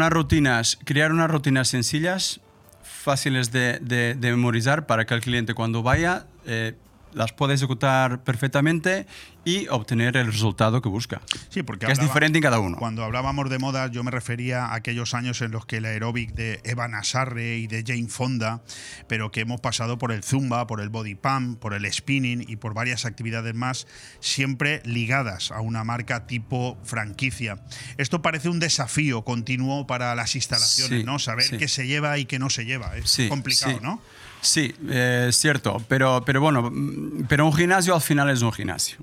[0.84, 2.40] Crear unas rutinas sencillas,
[2.82, 6.74] fáciles de memorizar para que el cliente cuando vaya eh,
[7.14, 9.06] las pueda ejecutar perfectamente
[9.46, 11.20] y obtener el resultado que busca.
[11.50, 12.78] Sí, porque que es diferente en cada uno.
[12.78, 16.32] Cuando hablábamos de moda, yo me refería a aquellos años en los que el aeróbic
[16.32, 18.62] de Eva Nasarre y de Jane Fonda,
[19.06, 22.56] pero que hemos pasado por el zumba, por el body pump, por el spinning y
[22.56, 23.86] por varias actividades más,
[24.20, 27.58] siempre ligadas a una marca tipo franquicia.
[27.98, 31.18] Esto parece un desafío continuo para las instalaciones, Sí, ¿no?
[31.18, 31.58] Saber sí.
[31.58, 32.96] qué se lleva y qué no se lleva.
[32.96, 33.80] Es Sí, complicado, sí.
[33.82, 34.00] ¿no?
[34.44, 38.52] Sí, eh, es cierto, pero, pero bueno, mm, pero un gimnasio al final es un
[38.52, 38.98] gimnasio.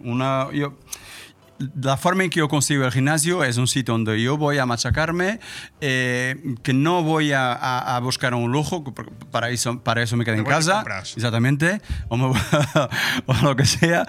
[0.54, 0.74] Yo,
[1.82, 4.66] la forma en que yo consigo el gimnasio es un sitio donde yo voy a
[4.66, 5.40] machacarme,
[5.82, 8.84] eh, que no voy a, a- a buscar un lujo,
[9.32, 10.84] para eso, para eso me quedo en casa.
[11.16, 12.28] Exactamente, o, me-
[13.26, 14.06] o lo que sea.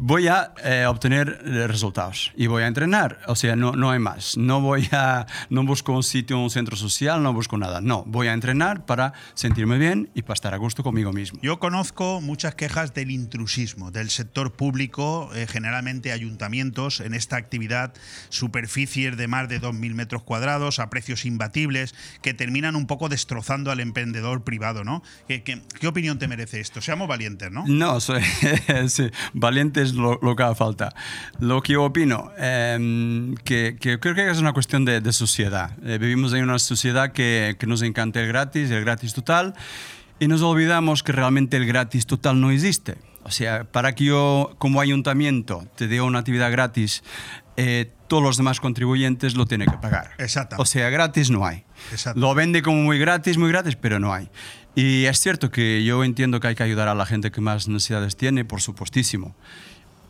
[0.00, 3.18] Voy a eh, obtener eh, resultados y voy a entrenar.
[3.26, 4.36] O sea, no, no hay más.
[4.36, 7.80] No voy a, no busco un sitio, un centro social, no busco nada.
[7.80, 11.38] No, voy a entrenar para sentirme bien y para estar a gusto conmigo mismo.
[11.42, 17.92] Yo conozco muchas quejas del intrusismo del sector público, eh, generalmente ayuntamientos, en esta actividad,
[18.28, 23.70] superficies de más de 2.000 metros cuadrados a precios imbatibles que terminan un poco destrozando
[23.70, 25.02] al emprendedor privado, ¿no?
[25.26, 26.80] ¿Qué, qué, qué opinión te merece esto?
[26.80, 27.64] Seamos valientes, ¿no?
[27.66, 28.22] No, soy
[28.88, 30.94] sí, valiente es lo, lo que haga falta.
[31.38, 35.72] Lo que yo opino, eh, que, que creo que es una cuestión de, de sociedad.
[35.84, 39.54] Eh, vivimos en una sociedad que, que nos encanta el gratis, el gratis total,
[40.18, 42.96] y nos olvidamos que realmente el gratis total no existe.
[43.24, 47.02] O sea, para que yo como ayuntamiento te dé una actividad gratis,
[47.56, 50.12] eh, todos los demás contribuyentes lo tienen que pagar.
[50.18, 50.62] Exactamente.
[50.62, 51.64] O sea, gratis no hay.
[51.90, 52.20] Exacto.
[52.20, 54.30] Lo vende como muy gratis, muy gratis, pero no hay.
[54.74, 57.68] Y es cierto que yo entiendo que hay que ayudar a la gente que más
[57.68, 59.34] necesidades tiene, por supuestísimo.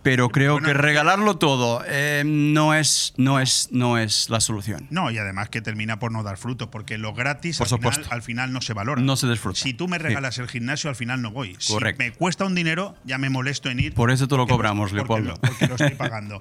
[0.02, 4.86] Pero creo Bueno, que regalarlo todo eh, no, es, no, es, no es la solución.
[4.90, 8.06] No, y además que termina por no dar fruto, porque lo gratis Por al final,
[8.10, 9.02] al final no se valora.
[9.02, 9.58] No se disfruta.
[9.58, 10.02] Si tú me Sí.
[10.04, 11.56] regalas el gimnasio, al final no voy.
[11.66, 12.02] Correcto.
[12.02, 13.94] Si me cuesta un dinero, ya me molesto en ir.
[13.94, 15.34] Por eso te lo cobramos, Leopoldo.
[15.40, 16.40] Porque lo estoy pagando.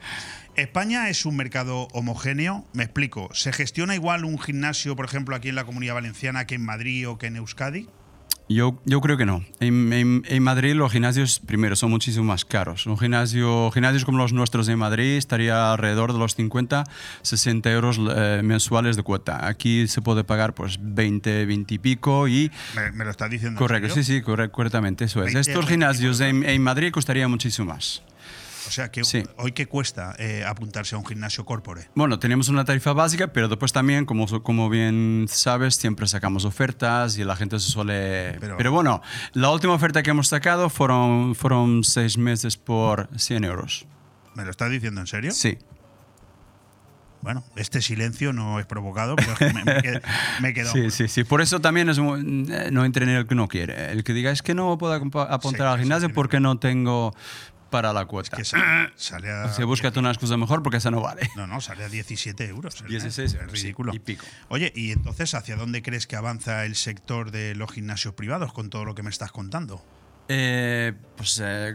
[0.56, 3.30] España es un mercado homogéneo, me explico.
[3.34, 7.08] ¿Se gestiona igual un gimnasio, por ejemplo, aquí en la Comunidad Valenciana que en Madrid
[7.10, 7.88] o que en Euskadi?
[8.50, 9.44] Yo, yo creo que no.
[9.60, 12.86] En, en- en Madrid los gimnasios, primero, son muchísimo más caros.
[12.86, 16.86] Un gimnasio, gimnasios como los nuestros en Madrid estaría alrededor de los 50,
[17.24, 19.46] 60 euros eh, mensuales de cuota.
[19.48, 22.50] Aquí se puede pagar pues 20, 20 y pico y...
[22.76, 23.58] Me, me lo estás diciendo.
[23.60, 25.34] en Correcto, sí, sí, corre- correctamente, eso es.
[25.34, 28.02] 20, Estos 20 gimnasios en, en Madrid costaría muchísimo más.
[28.68, 29.24] O sea que Sí.
[29.38, 31.90] hoy que cuesta eh, apuntarse a un gimnasio corpore.
[31.96, 37.18] Bueno, tenemos una tarifa básica, pero después también, como, como bien sabes, siempre sacamos ofertas
[37.18, 38.38] y la gente se suele...
[38.40, 39.02] Pero- Pero, bueno,
[39.34, 43.86] la última oferta que hemos sacado fueron, fueron seis meses por 100 euros.
[44.36, 45.32] ¿Me lo estás diciendo en serio?
[45.32, 45.58] Sí.
[47.22, 50.02] Bueno, este silencio no es provocado, pero es que me, me qued-
[50.40, 50.74] me he quedado.
[50.78, 51.24] Sí, sí, sí.
[51.24, 52.02] Por eso también es eh,
[52.72, 53.92] no entre en el que no quiere.
[53.92, 57.14] El que diga es que no puedo apuntar Sí, al gimnasio porque no tengo
[57.70, 58.36] para la cuota.
[58.38, 59.46] Que sale, sale a.
[59.46, 61.30] O sea, búscate una excusa mejor porque esa no vale.
[61.36, 62.82] No, no, sale a 17 euros.
[62.82, 63.34] el 16 mes.
[63.42, 63.94] euros, Es sí, ridículo.
[63.94, 64.26] y pico.
[64.50, 68.70] Oye, ¿y entonces hacia dónde crees que avanza el sector de los gimnasios privados con
[68.70, 69.84] todo lo que me estás contando?
[70.30, 71.74] Eh, pues eh,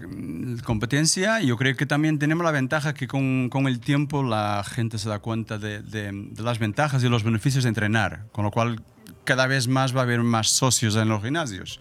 [0.65, 4.99] competencia, yo creo que también tenemos la ventaja que con, con el tiempo la gente
[4.99, 8.51] se da cuenta de, de- de las ventajas y los beneficios de entrenar, con lo
[8.51, 8.83] cual
[9.25, 11.81] cada vez más va a haber más socios en los gimnasios.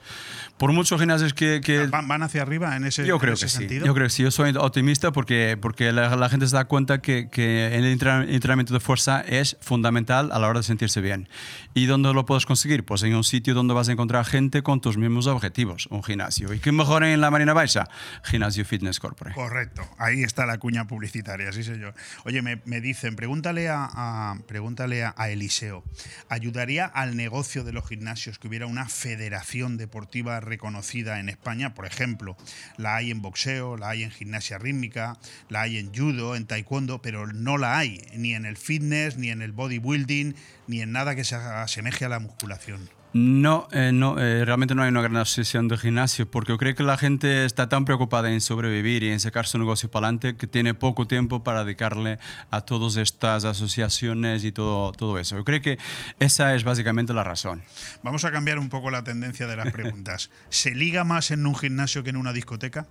[0.61, 1.59] Por muchos gimnasios que...
[1.59, 3.57] que ¿Van, van hacia arriba en ese, yo en creo ese que sí.
[3.57, 3.85] sentido?
[3.87, 4.21] Yo creo que sí.
[4.21, 8.71] Yo soy optimista porque, porque la, la gente se da cuenta que, que el entrenamiento
[8.71, 11.27] de fuerza es fundamental a la hora de sentirse bien.
[11.73, 12.85] ¿Y dónde lo puedes conseguir?
[12.85, 16.53] Pues en un sitio donde vas a encontrar gente con tus mismos objetivos, un gimnasio.
[16.53, 17.89] ¿Y qué mejor en la Marina Baixa?
[18.23, 19.33] Gimnasio Fitness Corporate.
[19.33, 21.95] Correcto, ahí está la cuña publicitaria, sí señor.
[22.23, 25.83] Oye, me, me dicen, pregúntale, a, a- pregúntale a, a Eliseo,
[26.29, 31.73] ¿ayudaría al negocio de los gimnasios que hubiera una federación deportiva reconocida en España?
[31.73, 32.35] Por ejemplo,
[32.77, 35.17] la hay en boxeo, la hay en gimnasia rítmica,
[35.49, 39.29] la hay en judo, en taekwondo, pero no la hay ni en el fitness, ni
[39.29, 40.35] en el bodybuilding,
[40.67, 43.00] ni en nada que se asemeje a la musculación.
[43.13, 46.75] No, eh, no eh, realmente no hay una gran asociación de gimnasio porque yo creo
[46.75, 50.37] que la gente está tan preocupada en sobrevivir y en sacar su negocio para adelante
[50.37, 52.19] que tiene poco tiempo para dedicarle
[52.51, 55.35] a todas estas asociaciones y todo, todo eso.
[55.35, 55.77] Yo creo que
[56.19, 57.61] esa es básicamente la razón.
[58.01, 60.29] Vamos a cambiar un poco la tendencia de las preguntas.
[60.49, 62.87] ¿Se liga más en un gimnasio que en una discoteca?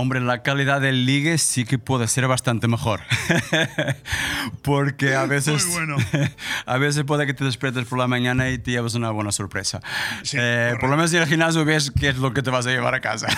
[0.00, 3.00] Hombre, la calidad del ligue sí que puede ser bastante mejor.
[4.62, 5.96] Porque a veces, bueno.
[6.66, 9.80] a veces puede que te despiertes por la mañana y te lleves una buena sorpresa.
[10.22, 12.66] Sí, Eh, por lo menos en el gimnasio ves qué es lo que te vas
[12.66, 13.28] a llevar a casa.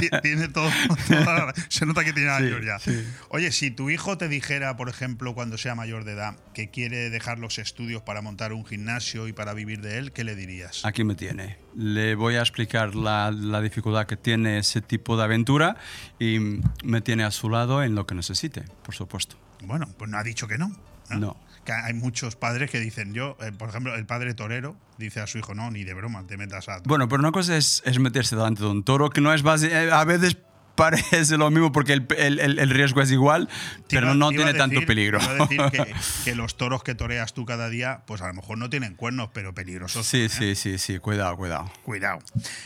[0.00, 0.68] Ti- Tiene todo.
[1.08, 2.78] toda la- se nota que tiene Sí, ya.
[2.78, 3.02] sí.
[3.30, 7.08] Oye, si tu hijo te dijera, por ejemplo, cuando sea mayor de edad, que quiere
[7.10, 10.84] dejar los estudios para montar un gimnasio y para vivir de él, ¿qué le dirías?
[10.84, 11.56] Aquí me tiene.
[11.76, 15.76] Le voy a explicar la, la dificultad que tiene ese tipo de aventura
[16.18, 19.36] y me tiene a su lado en lo que necesite, por supuesto.
[19.62, 20.70] Bueno, pues no ha dicho que no.
[21.10, 21.36] No.
[21.64, 25.26] Que hay muchos padres que dicen, yo, eh, por ejemplo, el padre torero dice a
[25.26, 26.80] su hijo, no, ni de broma, te metas a.
[26.84, 29.68] Bueno, pero una cosa es, es meterse delante de un toro, que no es base,
[29.72, 30.36] eh, a veces
[30.74, 33.48] parece lo mismo porque el, el- el riesgo es igual,
[33.86, 35.18] Te pero iba- no tiene tanto peligro.
[35.18, 38.26] te iba a decir que, que los toros que toreas tú cada día, pues a
[38.28, 40.06] lo mejor no tienen cuernos, pero peligrosos.
[40.06, 40.28] Sí, ¿eh?
[40.28, 41.70] sí, sí, sí, cuidado, cuidado.
[41.82, 42.18] Cuidado.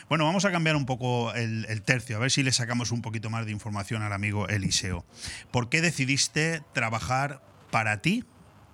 [0.08, 3.02] Bueno, vamos a cambiar un poco el, el tercio, a ver si le sacamos un
[3.02, 5.04] poquito más de información al amigo Eliseo.
[5.50, 8.24] ¿Por qué decidiste trabajar para ti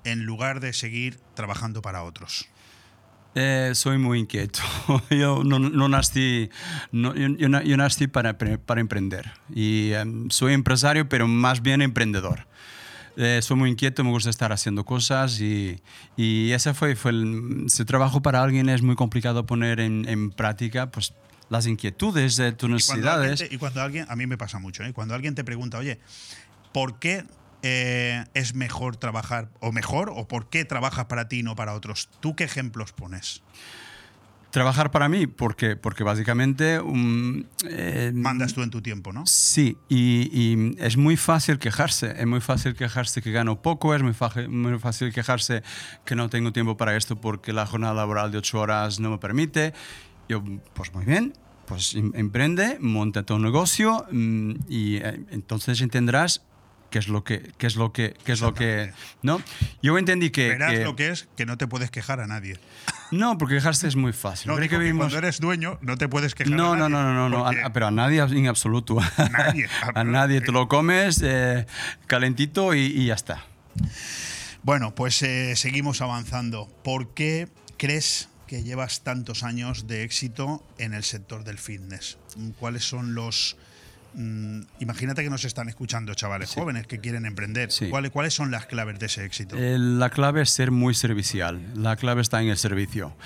[0.05, 2.47] en lugar de seguir trabajando para otros?
[3.37, 4.61] Eh, soy muy inquieto.
[5.11, 6.51] Yo no, no nací,
[6.93, 9.33] no- yo, yo na- yo nací para, para emprender.
[9.53, 12.47] Y em, soy empresario, pero más bien emprendedor.
[13.17, 15.81] Eh, soy muy inquieto, me gusta estar haciendo cosas y,
[16.17, 20.31] y ese fue, fue el, si trabajo para alguien es muy complicado poner en, en
[20.31, 21.13] práctica pues,
[21.49, 23.49] las inquietudes de tus Y cuando, alguien necesidades.
[23.51, 24.93] te- y cuando alguien, a mí me pasa mucho, ¿eh?
[24.93, 26.01] cuando alguien te pregunta, oye,
[26.73, 27.25] ¿por qué
[27.67, 31.73] eh, es mejor trabajar, o mejor, o por qué trabajas para ti y no para
[31.73, 32.11] otros?
[32.21, 33.43] ¿Tú qué ejemplos pones?
[34.51, 36.79] Trabajar para mí, porque, porque básicamente...
[36.79, 39.27] um, eh, Mandas tú en tu tiempo, ¿no?
[39.27, 42.15] Sí, y, y es muy fácil quejarse.
[42.17, 44.15] Es muy fácil quejarse que gano poco, es muy,
[44.49, 45.65] muy fácil quejarse
[46.05, 49.19] que no tengo tiempo para esto porque la jornada laboral de ocho horas no me
[49.19, 49.73] permite.
[50.29, 51.33] Yo, pues muy bien,
[51.67, 56.43] pues em- emprende, monta tu negocio mm, y eh, entonces entenderás
[56.95, 59.43] qué es lo que, qué es lo que, qué es lo que, ¿no?
[59.83, 62.57] Yo entendí que, Verás que- lo que es que no te puedes quejar a nadie.
[63.11, 64.49] no, porque quejarse es muy fácil.
[64.53, 67.03] No, digo que vivimos- cuando eres dueño no te puedes quejar no, a no, nadie.
[67.05, 68.97] no, no, no, no, porque- a- pero a nadie en absoluto.
[69.33, 69.67] Nadie.
[69.97, 70.41] a nadie.
[70.41, 71.67] Te lo comes eh,
[72.07, 73.45] calentito y, y ya está.
[74.63, 76.69] Bueno, pues eh, seguimos avanzando.
[76.85, 82.19] ¿Por qué crees que llevas tantos años de éxito en el sector del fitness?
[82.61, 83.57] ¿Cuáles son los...
[84.15, 87.71] mm, imagínate que nos están escuchando chavales jóvenes que quieren emprender.
[87.71, 87.89] Sí.
[87.89, 89.57] ¿Cuáles, ¿Cuáles son las claves de ese éxito?
[89.57, 91.61] Eh, la clave es ser muy servicial.
[91.75, 93.17] La clave está en el servicio.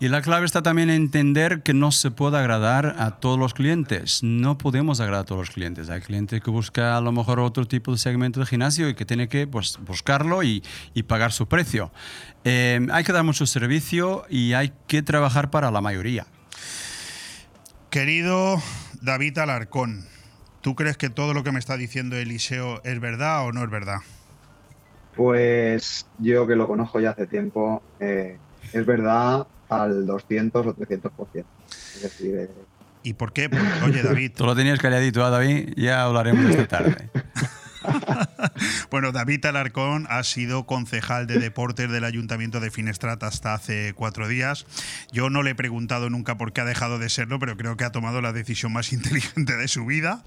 [0.00, 3.52] Y la clave está también en entender que no se puede agradar a todos los
[3.52, 4.22] clientes.
[4.22, 5.90] No podemos agradar a todos los clientes.
[5.90, 9.04] Hay clientes que buscan a lo mejor otro tipo de segmento de gimnasio y que
[9.04, 10.62] tiene que pues, buscarlo y,
[10.94, 11.90] y pagar su precio.
[12.44, 16.26] Eh, hay que dar mucho servicio y hay que trabajar para la mayoría.
[17.90, 18.62] Querido
[19.00, 20.06] David Alarcón,
[20.60, 23.70] ¿tú crees que todo lo que me está diciendo Eliseo es verdad o no es
[23.70, 23.98] verdad?
[25.16, 28.38] Pues yo que lo conozco ya hace tiempo, eh,
[28.72, 31.44] es verdad al 200 o 300%.
[31.94, 32.48] Es decir, eh,
[33.02, 33.48] ¿Y por qué?
[33.48, 35.74] Porque, oye, David, Tú lo tenías calladito, ¿ah, David?
[35.76, 37.10] Ya hablaremos esta tarde.
[38.90, 44.28] Bueno, David Alarcón ha sido concejal de deportes del Ayuntamiento de Finestrat hasta hace cuatro
[44.28, 44.66] días.
[45.12, 47.84] Yo no le he preguntado nunca por qué ha dejado de serlo, pero creo que
[47.84, 50.24] ha tomado la decisión más inteligente de su vida.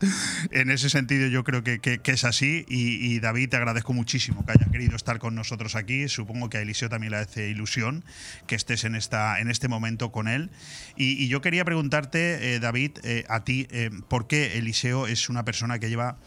[0.51, 2.65] En ese sentido, yo creo que, es así.
[2.67, 6.07] Y, David, te agradezco muchísimo que hayas querido estar con nosotros aquí.
[6.07, 8.03] Supongo que a Eliseo también le hace ilusión
[8.47, 10.51] que estés en, este momento con él.
[10.95, 15.29] Y, y yo quería preguntarte, eh, David, eh, a ti, eh, ¿por qué Eliseo es
[15.29, 16.17] una persona que lleva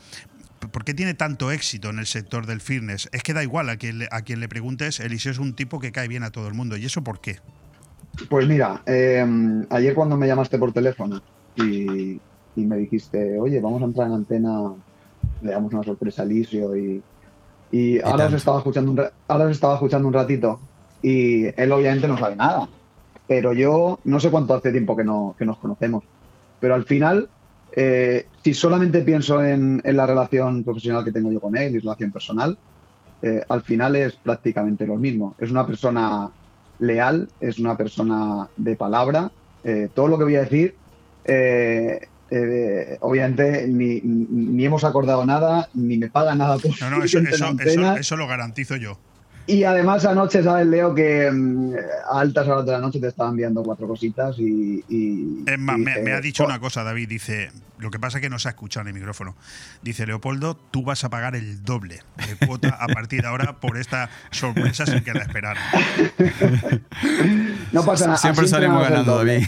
[0.70, 3.08] ¿Por qué tiene tanto éxito en el sector del fitness?
[3.12, 5.80] Es que da igual a quien le, a quien le preguntes, Eliseo es un tipo
[5.80, 6.76] que cae bien a todo el mundo.
[6.76, 7.40] ¿Y eso por qué?
[8.28, 9.24] Pues mira, eh,
[9.70, 11.20] ayer cuando me llamaste por teléfono
[11.54, 12.16] y,
[12.54, 14.74] y me dijiste, oye, vamos a entrar en antena,
[15.40, 17.04] le damos una sorpresa a Elisio y,
[17.70, 20.64] y ahora, os estaba escuchando un, ra- ahora os estaba escuchando un ratito
[21.02, 22.68] y él obviamente no sabe nada,
[23.26, 26.04] pero yo no sé cuánto hace tiempo que, no, que nos conocemos,
[26.60, 27.32] pero al final,
[27.76, 31.78] eh, si solamente pienso en, en la relación profesional que tengo yo con él y
[31.80, 32.56] relación personal,
[33.22, 35.34] eh, al final es prácticamente lo mismo.
[35.38, 36.30] Es una persona
[36.78, 39.30] leal, es una persona de palabra.
[39.64, 40.76] eh, todo lo que voy a decir,
[43.00, 47.56] obviamente ni, ni hemos acordado nada, ni me paga nada por No, no, eso, eso,
[47.58, 48.98] eso, eso lo garantizo yo.
[49.46, 50.94] Y además anoche, ¿sabes, Leo?
[50.94, 51.74] Que mm,
[52.10, 54.82] a altas horas de la noche te estaba enviando cuatro cositas y...
[54.88, 57.08] y- Es más, y me, dije, me ha dicho "Oh, una cosa, David.
[57.10, 59.36] Dice, lo que pasa es que no se ha escuchado en el micrófono.
[59.82, 63.76] Dice, Leopoldo, tú vas a pagar el doble de cuota a partir de ahora por
[63.76, 65.62] esta sorpresa sin que la esperaran.
[67.72, 68.16] No pasa nada.
[68.18, 69.18] Siempre así salimos ganando.
[69.24, 69.44] David.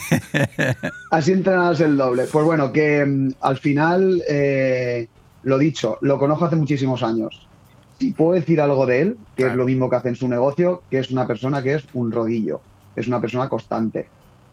[1.10, 2.24] Así entrenas el doble.
[2.30, 5.08] Pues bueno, que mm, al final, eh,
[5.44, 7.45] lo dicho, lo conozco hace muchísimos años.
[7.98, 9.52] Si puedo decir algo de él, que Claro.
[9.52, 12.12] es lo mismo que hace en su negocio, que es una persona que es un
[12.12, 12.60] rodillo,
[12.94, 14.06] es una persona constante,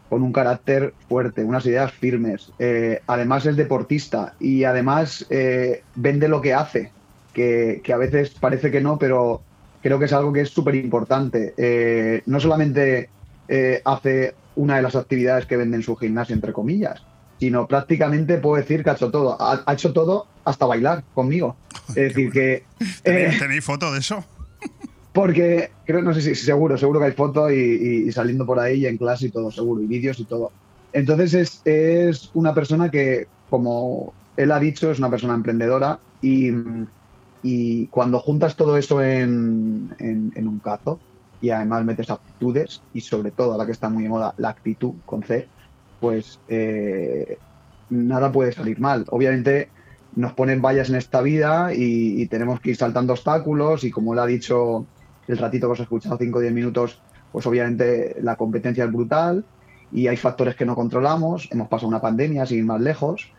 [0.08, 2.52] con un carácter fuerte, unas ideas firmes.
[2.58, 6.90] Eh, además es deportista y además eh, vende lo que hace,
[7.32, 9.42] que, que a veces parece que no, pero
[9.82, 11.52] creo que es algo que es súper importante.
[11.56, 13.10] Eh, no solamente
[13.84, 17.02] hace una de las actividades que vende en su gimnasio, entre comillas,
[17.38, 19.36] sino prácticamente puedo decir que ha hecho todo.
[19.38, 21.56] Ha, ha hecho todo hasta bailar conmigo.
[21.88, 22.66] Es decir, que...
[23.02, 24.24] ¿Tenéis, eh, tenéis foto de eso?
[25.12, 28.58] porque creo, no sé si seguro, seguro que hay fotos y, y- y saliendo por
[28.58, 30.54] ahí y en clase y todo, seguro, y vídeos y todo.
[30.92, 36.50] Entonces es, es una persona que, como él ha dicho, es una persona emprendedora y,
[37.42, 41.04] y cuando juntas todo eso en, en- en un cazo
[41.40, 44.94] y además metes actitudes y sobre todo, la que está muy de moda, la actitud
[45.04, 45.52] con C,
[46.00, 47.40] pues eh,
[47.88, 49.04] nada puede salir mal.
[49.10, 49.73] Obviamente
[50.16, 54.14] nos ponen vallas en esta vida y, y tenemos que ir saltando obstáculos y como
[54.14, 54.86] le ha dicho
[55.26, 57.02] el ratito que os he escuchado, 5 o 10 minutos,
[57.32, 59.44] pues obviamente la competencia es brutal
[59.90, 63.32] y hay factores que no controlamos, hemos pasado una pandemia, sin ir más lejos,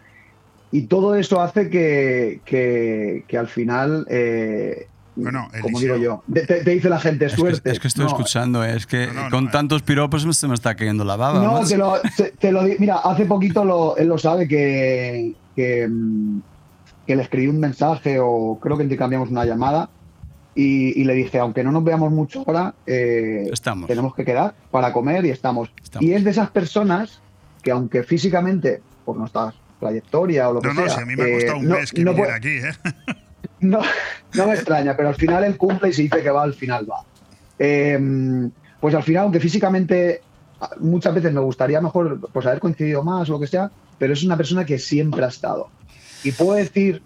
[0.71, 6.45] y todo eso hace que, que, que al final, eh, Bueno, como digo yo, te,
[6.45, 7.71] te dice la gente Es que, suerte.
[7.71, 9.53] es que estoy No, escuchando, eh, es que No, no, con no, eh.
[9.53, 11.41] tantos piropos se me está cayendo la baba.
[11.43, 15.87] No, te lo, te- te lo Mira, hace poquito lo- él lo sabe que, que,
[15.87, 16.39] mm,
[17.05, 19.89] que le escribí un mensaje o creo que intercambiamos una llamada
[20.55, 23.87] y, y le dije, aunque no nos veamos mucho ahora, eh, Estamos.
[23.87, 25.69] tenemos que quedar para comer y estamos.
[25.83, 26.07] Estamos.
[26.07, 27.21] Y es de esas personas
[27.61, 31.15] que aunque físicamente, por nuestra trayectoria o lo que No, no, sea, si a mí
[31.15, 33.15] me ha eh, costado un no- mes que no viniera puede- aquí, ¿eh?
[33.59, 33.79] no,
[34.33, 36.89] no me extraña, pero al final él cumple y se dice que va, al final
[36.89, 37.03] va.
[37.59, 38.49] Eh,
[38.79, 40.21] pues al final, aunque físicamente
[40.61, 44.13] a- muchas veces me gustaría mejor pues haber coincidido más o lo que sea, pero
[44.13, 45.69] es una persona que siempre ha estado.
[46.25, 47.03] Y puedo decir,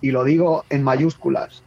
[0.00, 1.62] y lo digo en mayúsculas,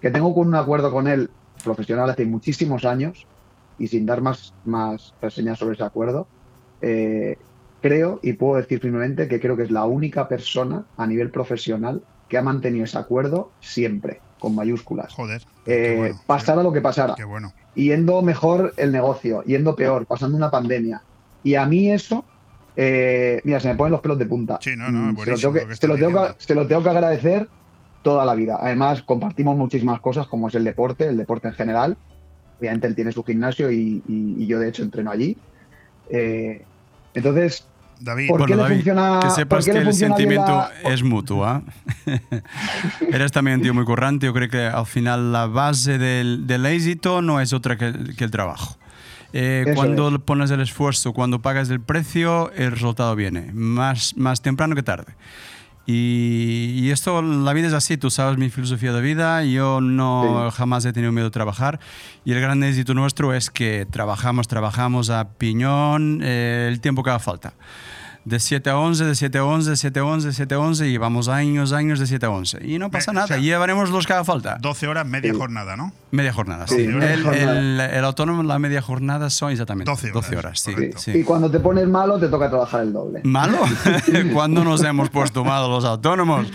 [0.00, 1.30] que tengo un acuerdo con él
[1.62, 3.26] profesional hace muchísimos años
[3.78, 6.26] y sin dar más, más reseñas sobre ese acuerdo,
[6.80, 7.38] eh,
[7.80, 12.02] creo y puedo decir firmemente que creo que es la única persona a nivel profesional
[12.28, 15.12] que ha mantenido ese acuerdo siempre, con mayúsculas.
[15.12, 15.42] Joder.
[15.66, 17.52] Eh, bueno, pasara lo que pasara, Qué bueno.
[17.76, 21.02] yendo mejor el negocio, yendo peor, pasando una pandemia.
[21.44, 22.24] Y a mí eso,
[22.76, 24.58] eh, mira, se me ponen los pelos de punta.
[24.60, 26.34] Sí, no, no, Mm, se, lo tengo que, que se lo tengo que- diciendo.
[26.38, 27.48] se lo tengo que agradecer
[28.02, 28.58] toda la vida.
[28.60, 31.96] Además, compartimos muchísimas cosas, como es el deporte, el deporte en general.
[32.58, 35.36] Obviamente él tiene su gimnasio y, y- y yo, de hecho, entreno allí.
[36.10, 36.64] Eh,
[37.14, 37.66] entonces,
[38.00, 41.44] David, ¿Por qué le funciona- que sepas que le el sentimiento la- es mutuo.
[41.44, 41.62] ¿ah?
[43.12, 44.26] Eres también un tío muy currante.
[44.26, 48.16] Yo creo que al final la base del, del éxito no es otra que, el-
[48.16, 48.76] que el trabajo.
[49.32, 50.18] Eh, cuando es.
[50.18, 55.14] pones el esfuerzo, cuando pagas el precio, el resultado viene, más, más temprano que tarde.
[55.84, 60.48] Y, y esto, la vida es así, tú sabes mi filosofía de vida, yo no
[60.52, 61.80] jamás he tenido miedo de trabajar
[62.24, 67.10] y el gran éxito nuestro es que trabajamos, trabajamos a piñón eh, el tiempo que
[67.10, 67.54] haga falta.
[68.24, 70.58] De 7 a 11, de 7 a 11, de 7 a 11, de 7 a
[70.60, 72.58] 11 y vamos años, años de 7 a 11.
[72.64, 74.58] Y no pasa o nada, sea, llevaremos los que haga falta.
[74.60, 75.92] 12 horas, media jornada, ¿no?
[76.12, 76.76] Media jornada, sí.
[76.76, 80.98] Sí, el, el- el autónomo, la media jornada son exactamente 12 horas, sí, correcto.
[81.00, 81.10] sí.
[81.18, 83.22] y cuando te pones malo, te toca trabajar el doble.
[83.24, 83.58] ¿Malo?
[84.32, 86.46] ¿Cuándo nos hemos puesto malos los autónomos?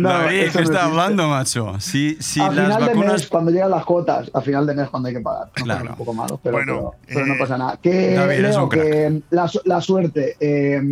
[0.00, 0.78] No, David, ¿qué no está existe.
[0.78, 1.74] hablando, macho?
[1.78, 3.26] Si, si a las final de mes, vacunas...
[3.28, 5.46] cuando llegan las cuotas, a final de mes cuando hay que pagar.
[5.54, 5.90] Nos Claro.
[5.90, 7.76] un poco malos, pero, Bueno, pero- pero eh, no pasa nada.
[7.80, 8.82] Que, David, Leo, un crack.
[8.84, 10.36] que la, la suerte.
[10.40, 10.82] eh,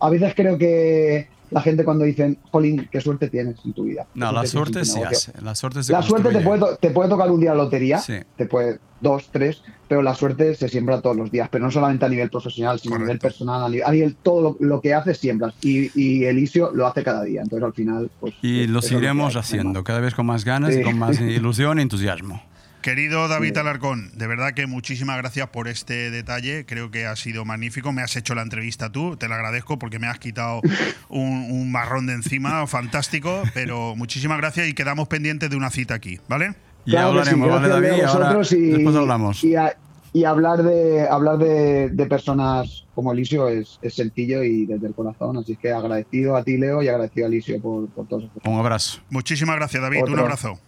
[0.00, 4.06] a veces creo que la gente cuando dicen, Jolín, qué suerte tienes en tu vida.
[4.14, 5.06] No, la suerte negocio".
[5.08, 5.32] hace.
[5.42, 8.14] La suerte La suerte te puede, te puede tocar un día la lotería, Sí.
[8.36, 12.04] te puede dos, tres, pero la suerte se siembra todos los días, pero no solamente
[12.04, 14.92] a nivel profesional, sino a nivel personal, a nivel, a nivel- todo lo, lo que
[14.94, 15.54] haces siembras.
[15.62, 18.34] Y, y Elisio lo hace cada día, entonces al final, pues.
[18.42, 20.82] Y lo seguiremos hay, haciendo, cada vez con más ganas y Sí.
[20.82, 22.42] con más ilusión y entusiasmo.
[22.86, 26.66] Querido David Alarcón, de verdad que muchísimas gracias por este detalle.
[26.66, 27.90] Creo que ha sido magnífico.
[27.90, 30.60] Me has hecho la entrevista tú, te lo agradezco porque me has quitado
[31.08, 33.42] un, un marrón de encima, fantástico.
[33.54, 36.54] Pero muchísimas gracias y quedamos pendientes de una cita aquí, ¿vale?
[36.84, 38.04] Y Claro que sí, hablaremos, ¿vale, David?
[38.04, 39.42] Ahora, y, después hablamos.
[39.42, 39.76] Y, a-
[40.12, 44.94] y hablar de hablar de, de personas como Elisio es, es sencillo y desde el
[44.94, 45.38] corazón.
[45.38, 48.30] Así que agradecido a ti, Leo, y agradecido a Elisio por, por todo.
[48.44, 49.00] Un abrazo.
[49.10, 50.04] Muchísimas gracias, David.
[50.04, 50.60] Un abrazo.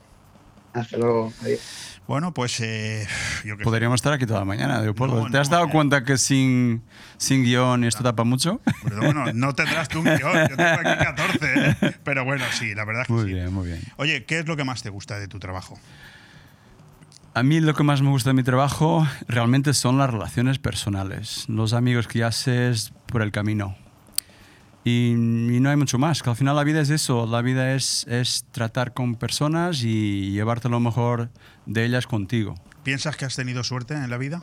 [0.72, 1.32] Hasta luego.
[1.42, 1.97] Adiós.
[2.08, 3.06] Bueno, pues eh,
[3.44, 3.58] yo.
[3.58, 5.24] Podríamos estar aquí toda la mañana, Leopoldo.
[5.24, 5.70] No, ¿Te has dado eh.
[5.70, 6.82] cuenta que sin,
[7.18, 8.62] sin guion esto tapa mucho?
[8.82, 10.48] Pero bueno, no tendrás tú un guion.
[10.48, 11.76] Yo tengo aquí 14.
[11.82, 11.96] ¿eh?
[12.04, 13.34] Pero bueno, sí, la verdad es que Muy sí.
[13.34, 13.82] bien, muy bien.
[13.98, 15.78] Oye, ¿qué es lo que más te gusta de tu trabajo?
[17.34, 21.44] A mí lo que más me gusta de mi trabajo realmente son las relaciones personales,
[21.48, 23.76] los amigos que haces por el camino.
[24.82, 27.74] Y, y no hay mucho más, que al final la vida es eso, la vida
[27.74, 31.28] es, es tratar con personas y llevarte lo mejor
[31.68, 32.56] de ellas contigo.
[32.82, 34.42] ¿Piensas que has tenido suerte en la vida?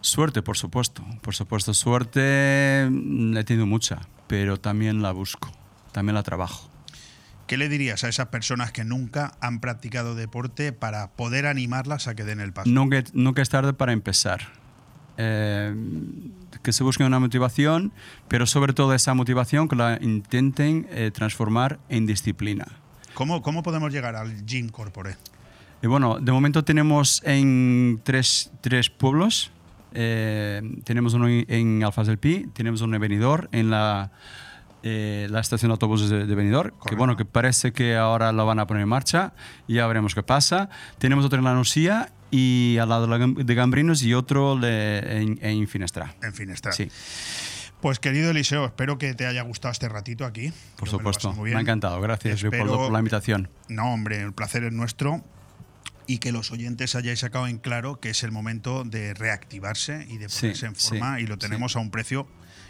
[0.00, 5.50] Suerte, por supuesto, por supuesto, suerte mm, he tenido mucha, pero también la busco,
[5.92, 6.70] también la trabajo.
[7.46, 12.14] ¿Qué le dirías a esas personas que nunca han practicado deporte para poder animarlas a
[12.14, 12.70] que den el paso?
[12.70, 14.40] Nunca, nunca es tarde para empezar.
[15.16, 15.74] Eh,
[16.62, 17.92] que se busque una motivación,
[18.28, 22.66] pero sobre todo esa motivación que la intenten eh, transformar en disciplina.
[23.14, 25.16] ¿Cómo, ¿Cómo podemos llegar al Gym Corpore?
[25.84, 29.52] Y bueno, de momento tenemos en tres, tres pueblos.
[29.92, 34.10] Eh, tenemos uno en Alfaz del Pi, tenemos uno en Benidorm, en la
[34.82, 36.96] eh, la estación de autobuses de, de Benidorm, que Correcto.
[36.96, 39.34] bueno, que parece que ahora lo van a poner en marcha
[39.66, 40.70] y ya veremos qué pasa.
[40.96, 45.68] Tenemos otro en La Nucía y al lado de Gambrinos y otro de- en, en
[45.68, 46.14] Finestra.
[46.22, 46.72] En fin, está.
[46.72, 46.88] Sí,
[47.82, 50.50] Pues querido Eliseo, espero que te haya gustado este ratito aquí.
[50.78, 51.32] por Yo me supuesto.
[51.34, 51.58] Me bien.
[51.58, 52.00] ha encantado.
[52.00, 53.50] Gracias, Espero- Leopoldo, por la invitación.
[53.68, 55.22] No, hombre, el placer es nuestro
[56.06, 60.18] y que los oyentes hayáis sacado en claro que es el momento de reactivarse y
[60.18, 61.40] de Sí, ponerse en sí, forma y lo sí.
[61.40, 62.28] tenemos a un precio,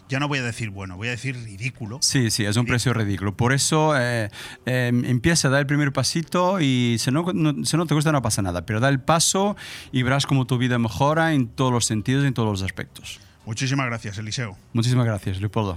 [0.09, 1.99] ya no voy a decir bueno, voy a decir ridículo.
[2.03, 3.37] Sí, sí, es un precio ridículo.
[3.37, 4.31] Por eso eh,
[4.67, 8.13] eh, empieza a dar el primer pasito y si no, no- si no te gusta
[8.13, 9.57] no pasa nada, pero da el paso
[9.93, 13.19] y verás cómo tu vida mejora en todos los sentidos y en todos los aspectos.
[13.47, 14.57] Muchísimas gracias, Eliseo.
[14.73, 15.77] Muchísimas gracias, Leopoldo.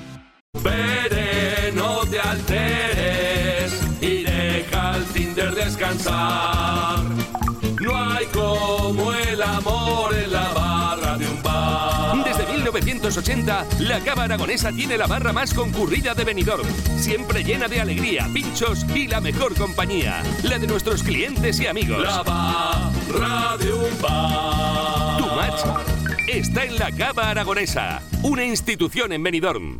[0.61, 6.99] Pere, no te alteres y deja al Tinder descansar.
[7.79, 12.23] No hay como el amor en la barra de un bar.
[12.25, 17.81] Desde 1980, la Cava Aragonesa tiene la barra más concurrida de Benidorm, siempre llena de
[17.81, 22.03] alegría, pinchos y la mejor compañía, la de nuestros clientes y amigos.
[22.03, 25.17] La barra de un bar.
[25.17, 25.61] Tu match
[26.27, 29.79] está en la Cava Aragonesa, una institución en Benidorm.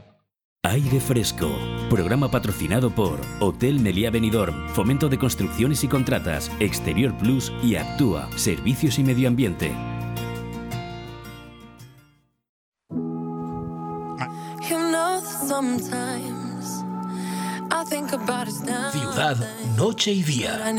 [0.63, 1.49] Aire Fresco,
[1.89, 8.29] programa patrocinado por Hotel Meliá Benidorm, Fomento de Construcciones y Contratas, Exterior Plus y Actúa,
[8.35, 9.75] Servicios y Medio Ambiente.
[18.91, 19.37] Ciudad,
[19.75, 20.75] noche y día,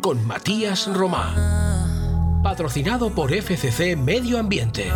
[0.00, 2.42] con Matías Román.
[2.42, 4.90] Patrocinado por FCC Medio Ambiente.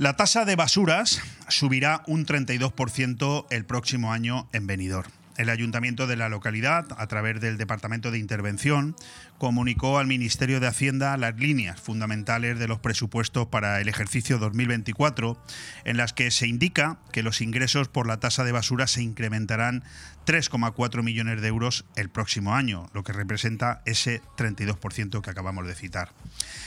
[0.00, 5.10] La tasa de basuras subirá un 32% el próximo año en Benidorm.
[5.36, 8.96] El ayuntamiento de la localidad, a través del Departamento de Intervención,
[9.36, 15.38] comunicó al Ministerio de Hacienda las líneas fundamentales de los presupuestos para el ejercicio 2024,
[15.84, 19.84] en las que se indica que los ingresos por la tasa de basura se incrementarán
[20.26, 25.74] 3,4 millones de euros el próximo año, lo que representa ese 32% que acabamos de
[25.74, 26.12] citar.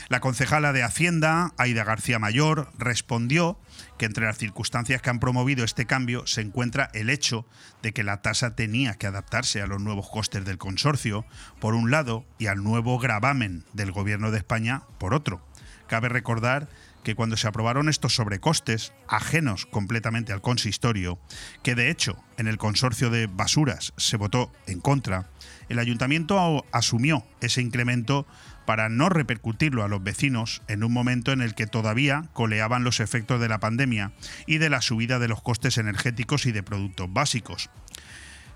[0.08, 3.58] La concejala de Hacienda, Aida García Mayor, respondió
[3.98, 7.46] que entre las circunstancias que han promovido este cambio se encuentra el hecho
[7.82, 11.24] de que la tasa tenía que adaptarse a los nuevos costes del consorcio,
[11.60, 15.46] por un lado, y al nuevo gravamen del Gobierno de España, por otro.
[15.86, 16.74] Cabe recordar que
[17.12, 21.18] cuando se aprobaron estos sobrecostes, ajenos completamente al consistorio,
[21.62, 25.28] que de hecho en el consorcio de basuras se votó en contra,
[25.68, 28.26] el ayuntamiento asumió ese incremento
[28.64, 33.00] para no repercutirlo a los vecinos en un momento en el que todavía coleaban los
[33.00, 34.12] efectos de la pandemia
[34.46, 37.70] y de la subida de los costes energéticos y de productos básicos.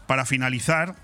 [0.07, 0.97] Para finalizar,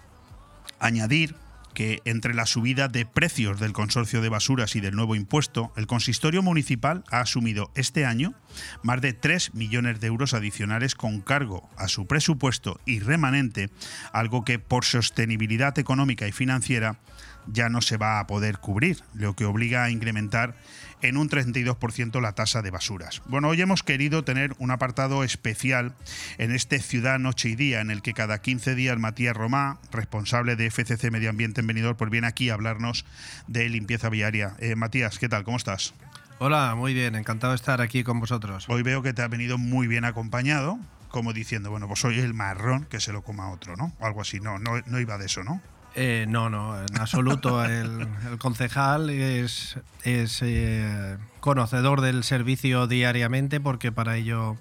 [0.78, 1.36] añadir
[1.74, 5.86] que entre la subida de precios del consorcio de basuras y del nuevo impuesto, el
[5.86, 8.34] consistorio municipal ha asumido este año
[8.82, 13.70] más de 3 millones de euros adicionales con cargo a su presupuesto y remanente,
[14.12, 16.98] algo que por sostenibilidad económica y financiera
[17.46, 20.56] ya no se va a poder cubrir, lo que obliga a incrementar
[21.04, 23.22] en un 32% la tasa de basuras.
[23.26, 25.94] Bueno, hoy hemos querido tener un apartado especial
[26.38, 30.56] en este Ciudad Noche y Día, en el que cada 15 días Matías Romá, responsable
[30.56, 33.04] de FCC Medio Ambiente en Benidorm, pues viene aquí a hablarnos
[33.46, 34.56] de limpieza viaria.
[34.60, 35.44] Eh, Matías, ¿qué tal?
[35.44, 35.94] ¿Cómo estás?
[36.38, 38.66] Hola, muy bien, encantado de estar aquí con vosotros.
[38.68, 40.78] Hoy veo que te ha venido muy bien acompañado,
[41.08, 43.92] como diciendo, bueno, pues soy el marrón que se lo coma otro, ¿no?
[44.00, 45.60] O algo así, no, no, no iba de eso, ¿no?
[45.94, 47.64] Eh, no, no, en absoluto.
[47.64, 54.56] El, el concejal es, es eh, conocedor del servicio diariamente porque para ello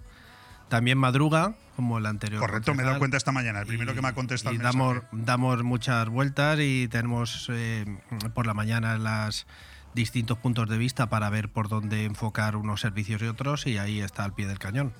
[0.69, 2.39] también madruga, como el anterior.
[2.39, 4.63] Correcto, me he dado cuenta esta mañana, el primero que me ha contestado y el
[4.63, 7.85] damos, damos muchas vueltas y tenemos eh,
[8.33, 9.45] por la mañana las
[9.93, 14.01] distintos puntos de vista para ver por dónde enfocar unos servicios y otros y ahí
[14.01, 14.93] está al pie del cañón.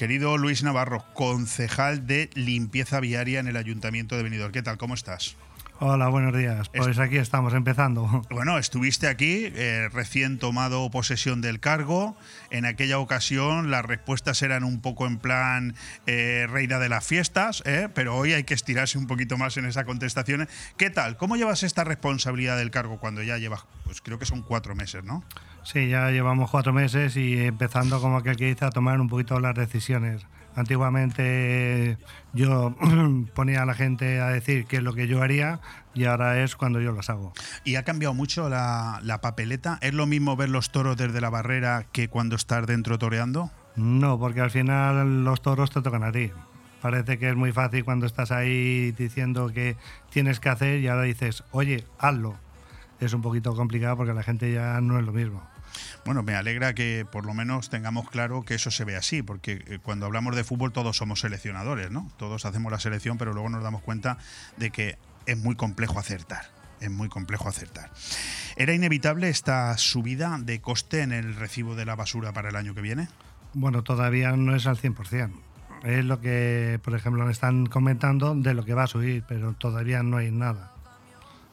[0.00, 4.50] Querido Luis Navarro, concejal de limpieza viaria en el Ayuntamiento de Benidorm.
[4.50, 4.78] ¿Qué tal?
[4.78, 5.36] ¿Cómo estás?
[5.78, 6.70] Hola, buenos días.
[6.70, 8.22] Pues aquí estamos empezando.
[8.30, 12.16] Bueno, estuviste aquí, eh, recién tomado posesión del cargo.
[12.50, 15.74] En aquella ocasión las respuestas eran un poco en plan
[16.06, 17.90] eh, reina de las fiestas, ¿eh?
[17.94, 20.48] pero hoy hay que estirarse un poquito más en esa contestación.
[20.78, 21.18] ¿Qué tal?
[21.18, 25.04] ¿Cómo llevas esta responsabilidad del cargo cuando ya llevas, pues creo que son cuatro meses,
[25.04, 25.24] ¿no?
[25.62, 29.38] Sí, ya llevamos cuatro meses y empezando como aquel que dice a tomar un poquito
[29.40, 30.26] las decisiones.
[30.56, 31.98] Antiguamente
[32.32, 32.74] yo
[33.34, 35.60] ponía a la gente a decir qué es lo que yo haría
[35.94, 37.32] y ahora es cuando yo las hago.
[37.64, 39.78] ¿Y ha cambiado mucho la, la papeleta?
[39.80, 43.50] ¿Es lo mismo ver los toros desde la barrera que cuando estás dentro toreando?
[43.76, 46.32] No, porque al final los toros te tocan a ti.
[46.80, 49.76] Parece que es muy fácil cuando estás ahí diciendo que
[50.10, 52.36] tienes que hacer y ahora dices, oye, hazlo.
[53.00, 55.42] Es un poquito complicado porque la gente ya no es lo mismo.
[56.04, 59.64] Bueno, me alegra que por lo menos tengamos claro que eso se ve así, porque
[59.66, 62.10] eh, cuando hablamos de fútbol todos somos seleccionadores, ¿no?
[62.16, 64.18] Todos hacemos la selección, pero luego nos damos cuenta
[64.56, 66.50] de que es muy complejo acertar.
[66.80, 67.90] Es muy complejo acertar.
[68.56, 72.74] ¿Era inevitable esta subida de coste en el recibo de la basura para el año
[72.74, 73.08] que viene?
[73.52, 75.30] Bueno, todavía no es al 100%.
[75.82, 79.54] Es lo que, por ejemplo, me están comentando de lo que va a subir, pero
[79.54, 80.72] todavía no hay nada.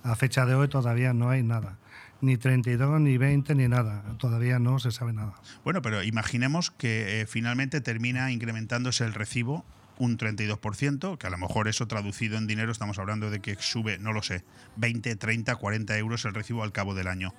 [0.03, 1.78] A fecha de hoy todavía no hay nada.
[2.22, 4.03] Ni 32, ni 20, ni nada.
[4.18, 5.36] Todavía no se sabe nada.
[5.63, 9.65] Bueno, pero imaginemos que eh, finalmente termina incrementándose el recibo
[9.99, 13.97] un 32%, que a lo mejor eso traducido en dinero estamos hablando de que sube,
[13.97, 14.43] no lo sé,
[14.78, 17.34] 20, 30, 40 euros el recibo al cabo del año.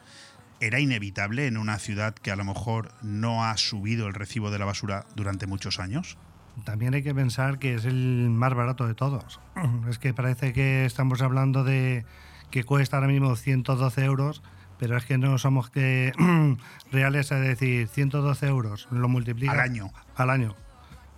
[0.61, 4.59] ¿Era inevitable en una ciudad que a lo mejor no ha subido el recibo de
[4.59, 6.18] la basura durante muchos años?
[6.64, 9.41] También hay que pensar que es el más barato de todos.
[9.89, 12.05] Es que parece que estamos hablando de
[12.51, 14.43] que cuesta ahora mismo 112 euros,
[14.79, 16.12] pero es que no somos que
[16.93, 19.93] reales, es decir, 112 euros lo multiplicas Al año.
[20.16, 20.57] al año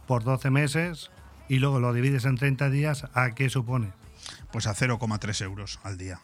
[0.07, 1.11] por 12 meses
[1.49, 3.93] y luego lo divides en 30 días, ¿a qué supone?
[4.53, 6.21] Pues a 0,3 euros al día.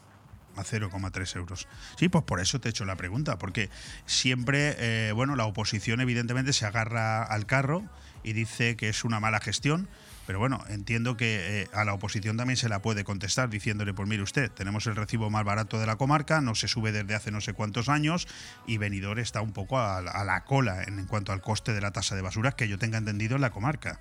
[0.57, 1.68] A 0,3 euros.
[1.97, 3.68] Sí, pues por eso te he hecho la pregunta, porque
[4.07, 7.84] siempre, eh, bueno, la oposición evidentemente se agarra al carro
[8.24, 9.89] y dice que es una mala gestión,
[10.27, 14.09] pero bueno, entiendo que eh, a la oposición también se la puede contestar diciéndole, pues
[14.09, 17.31] mire usted, tenemos el recibo más barato de la comarca, no se sube desde hace
[17.31, 18.27] no sé cuántos años
[18.66, 21.93] y Benidorm está un poco a, la- cola en, en cuanto al coste de la
[21.93, 24.01] tasa de basuras que yo tenga entendido en la comarca.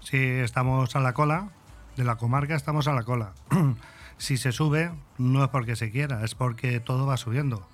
[0.00, 1.48] Si estamos a la cola,
[1.96, 3.32] de la comarca estamos a la cola.
[4.18, 7.68] si se sube, no es porque se quiera, es porque todo va subiendo.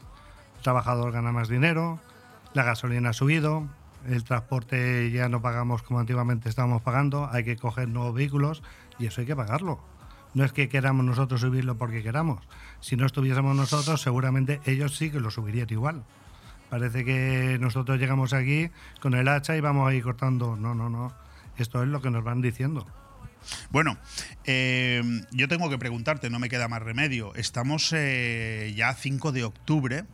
[0.56, 2.00] El trabajador gana más dinero,
[2.54, 3.68] la gasolina ha subido,
[4.08, 8.62] el transporte ya no pagamos como antiguamente estábamos pagando, hay que coger nuevos vehículos
[8.98, 9.80] y eso hay que pagarlo.
[10.34, 12.40] No es que queramos nosotros subirlo porque queramos.
[12.80, 16.04] Si no estuviésemos nosotros, seguramente ellos sí que lo subirían igual.
[16.70, 18.68] Parece que nosotros llegamos aquí
[19.00, 20.56] con el hacha y vamos a ir cortando.
[20.56, 21.12] No, no, no.
[21.56, 22.84] Esto es lo que nos van diciendo.
[23.70, 23.96] Bueno,
[24.44, 27.34] eh, yo tengo que preguntarte, no me queda más remedio.
[27.36, 30.04] Estamos eh, ya a 5 de octubre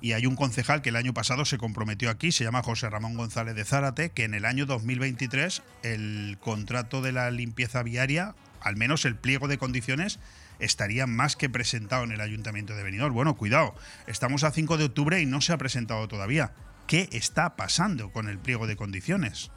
[0.00, 3.14] y hay un concejal que el año pasado se comprometió aquí, se llama José Ramón
[3.14, 8.76] González de Zárate, que en el año 2023 el contrato de la limpieza viaria, al
[8.76, 10.18] menos el pliego de condiciones,
[10.58, 13.14] estaría más que presentado en el Ayuntamiento de Benidorm.
[13.14, 13.74] Bueno, cuidado,
[14.06, 16.52] estamos a 5 de octubre y no se ha presentado todavía.
[16.86, 19.50] ¿Qué está pasando con el pliego de condiciones?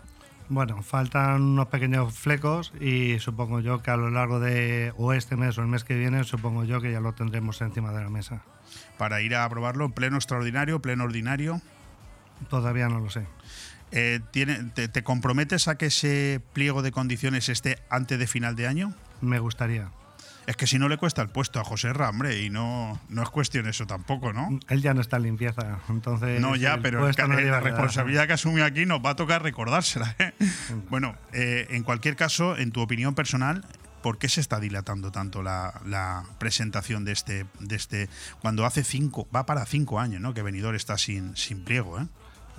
[0.49, 5.35] Bueno, faltan unos pequeños flecos y supongo yo que a lo largo de o este
[5.35, 8.09] mes o el mes que viene, supongo yo que ya lo tendremos encima de la
[8.09, 8.41] mesa.
[8.97, 11.61] Para ir a aprobarlo, pleno extraordinario, pleno ordinario.
[12.49, 13.27] Todavía no lo sé.
[13.91, 18.55] Eh, ¿tiene, te, te comprometes a que ese pliego de condiciones esté antes de final
[18.55, 18.93] de año?
[19.21, 19.91] Me gustaría.
[20.49, 23.21] Es que si no le cuesta el puesto a José Ra, hombre, y no, no
[23.21, 24.59] es cuestión eso tampoco, ¿no?
[24.67, 26.41] Él ya no está en limpieza, entonces.
[26.41, 30.15] No, ya, pero no la responsabilidad que asume aquí nos va a tocar recordársela.
[30.17, 30.33] ¿eh?
[30.89, 33.63] Bueno, eh, en cualquier caso, en tu opinión personal,
[34.01, 38.09] ¿por qué se está dilatando tanto la, la presentación de este, de este,
[38.41, 40.33] cuando hace cinco, va para cinco años, ¿no?
[40.33, 42.07] Que Benidorm está sin, sin pliego, ¿eh?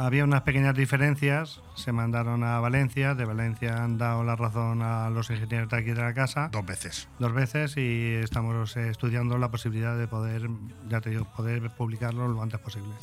[0.00, 5.10] Había unas pequeñas diferencias, se mandaron a Valencia, de Valencia han dado la razón a
[5.10, 6.48] los ingenieros de aquí de la casa.
[6.50, 7.06] Dos veces.
[7.18, 10.48] Dos veces y estamos eh, estudiando la posibilidad de poder,
[10.88, 12.94] ya te digo, poder publicarlo lo antes posible.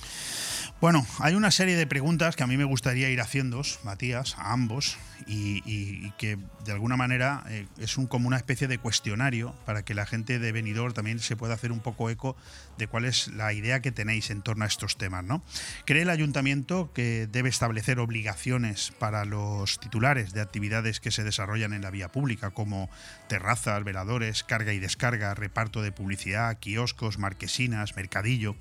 [0.79, 4.53] Bueno, hay una serie de preguntas que a mí me gustaría ir haciendo, Matías, a
[4.53, 9.83] ambos, y, que de alguna manera eh, es un, como una especie de cuestionario para
[9.83, 12.37] que la gente de Benidorm también se pueda hacer un poco eco
[12.77, 15.23] de cuál es la idea que tenéis en torno a estos temas.
[15.23, 15.43] ¿no?
[15.85, 21.73] ¿Cree el ayuntamiento que debe establecer obligaciones para los titulares de actividades que se desarrollan
[21.73, 22.89] en la vía pública, como
[23.27, 28.55] terrazas, veladores, carga y descarga, reparto de publicidad, kioscos, marquesinas, mercadillo,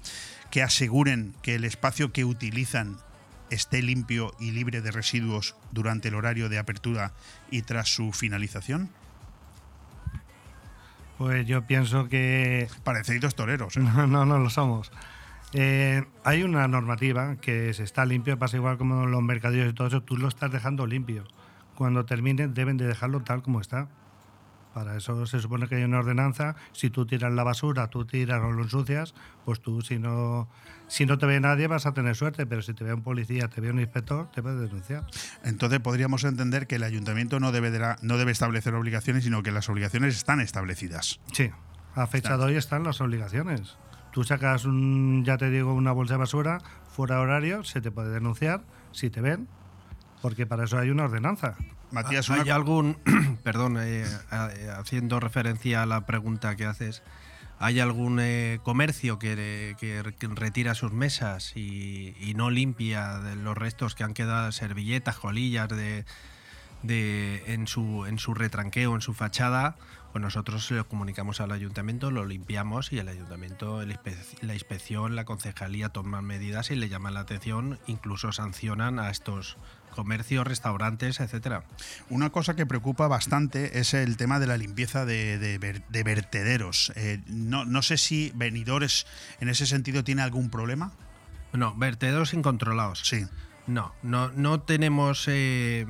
[0.50, 2.98] que aseguren que el espacio que utilizan
[3.50, 7.12] esté limpio y libre de residuos durante el horario de apertura
[7.50, 8.90] y tras su finalización?
[11.18, 12.68] Pues yo pienso que...
[12.84, 13.76] Parecidos toreros.
[13.76, 13.80] ¿eh?
[13.96, 14.90] No, no, no lo somos.
[15.52, 19.88] Eh, hay una normativa que se está limpio, pasa igual como los mercadillos y todo
[19.88, 21.24] eso, tú lo estás dejando limpio.
[21.76, 23.88] Cuando termine deben de dejarlo tal como está.
[24.76, 26.54] Para eso se supone que hay una ordenanza.
[26.72, 29.14] Si tú tiras la basura, tú tiras o lo ensucias,
[29.46, 30.50] pues tú si no,
[30.86, 33.48] si no te ve nadie vas a tener suerte, pero si te ve un policía,
[33.48, 35.06] te ve un inspector, te puede denunciar.
[35.44, 39.42] Entonces podríamos entender que el ayuntamiento no debe, de la- no debe establecer obligaciones, sino
[39.42, 41.20] que las obligaciones están establecidas.
[41.32, 41.50] Sí,
[41.94, 43.78] a fecha de hoy están las obligaciones.
[44.12, 46.58] Tú sacas, un, ya te digo, una bolsa de basura
[46.94, 48.60] fuera de horario, se te puede denunciar
[48.92, 49.48] si te ven,
[50.20, 51.54] porque para eso hay una ordenanza.
[52.02, 52.96] Matías, ¿Hay una- algún,
[53.42, 57.02] perdón, eh, eh, haciendo referencia a la pregunta que haces,
[57.58, 63.18] ¿hay algún eh, comercio que, que re- que retira sus mesas y, y no limpia
[63.18, 66.04] de los restos que han quedado, servilletas, colillas de,
[66.82, 69.76] de, en, su, en su retranqueo, en su fachada?
[70.12, 74.54] Pues nosotros se lo comunicamos al ayuntamiento, lo limpiamos y el ayuntamiento, el inspe- la
[74.54, 79.58] inspección, la concejalía toman medidas y le llaman la atención, incluso sancionan a estos
[79.96, 81.64] comercios, restaurantes, etcétera.
[82.08, 86.02] Una cosa que preocupa bastante es el tema de la limpieza de, de ver- de
[86.04, 86.92] vertederos.
[86.94, 89.06] Eh, no, no sé si Benidores
[89.40, 90.92] en ese sentido tiene algún problema.
[91.52, 93.00] No, vertederos incontrolados.
[93.02, 93.26] Sí.
[93.66, 95.86] No, no, no tenemos eh,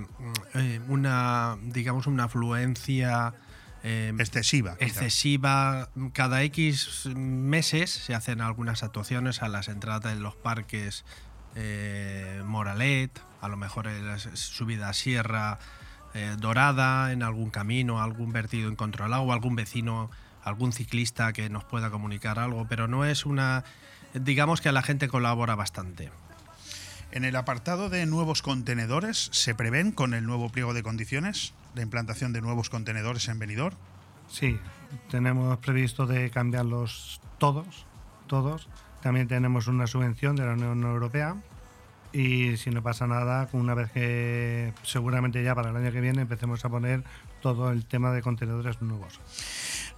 [0.55, 3.35] eh, una, digamos, una afluencia
[3.83, 4.77] eh, excesiva.
[4.79, 4.87] quizá.
[4.87, 5.91] excesiva.
[6.15, 11.05] Cada X meses se hacen algunas actuaciones a las entradas de los parques
[11.57, 15.59] eh, Moralet, a lo mejor la subida a Sierra
[16.15, 20.11] eh, Dorada, en algún camino, algún vertido incontrolado, o algún vecino,
[20.45, 23.65] algún ciclista que nos pueda comunicar algo, pero no es una.
[24.15, 26.11] Digamos que la gente colabora bastante.
[27.13, 31.83] En el apartado de nuevos contenedores, ¿se prevén con el nuevo pliego de condiciones la
[31.83, 33.77] implantación de nuevos contenedores en Benidorm?
[34.29, 34.59] Sí,
[35.11, 37.87] tenemos previsto de cambiarlos todos,
[38.27, 38.69] todos.
[39.07, 41.37] También tenemos una subvención de la Unión Europea
[42.13, 46.23] y si no pasa nada, una vez que seguramente ya para el año que viene
[46.23, 47.05] empecemos a poner
[47.41, 49.21] todo el tema de contenedores nuevos.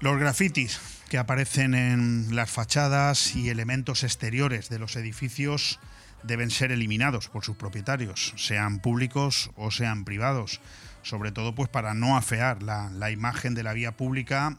[0.01, 0.79] Los grafitis
[1.09, 5.81] que aparecen en las fachadas y elementos exteriores de los edificios
[6.23, 10.61] deben ser eliminados por sus propietarios, sean públicos o sean privados,
[11.03, 14.57] sobre todo pues para no afear la, la imagen de la vía pública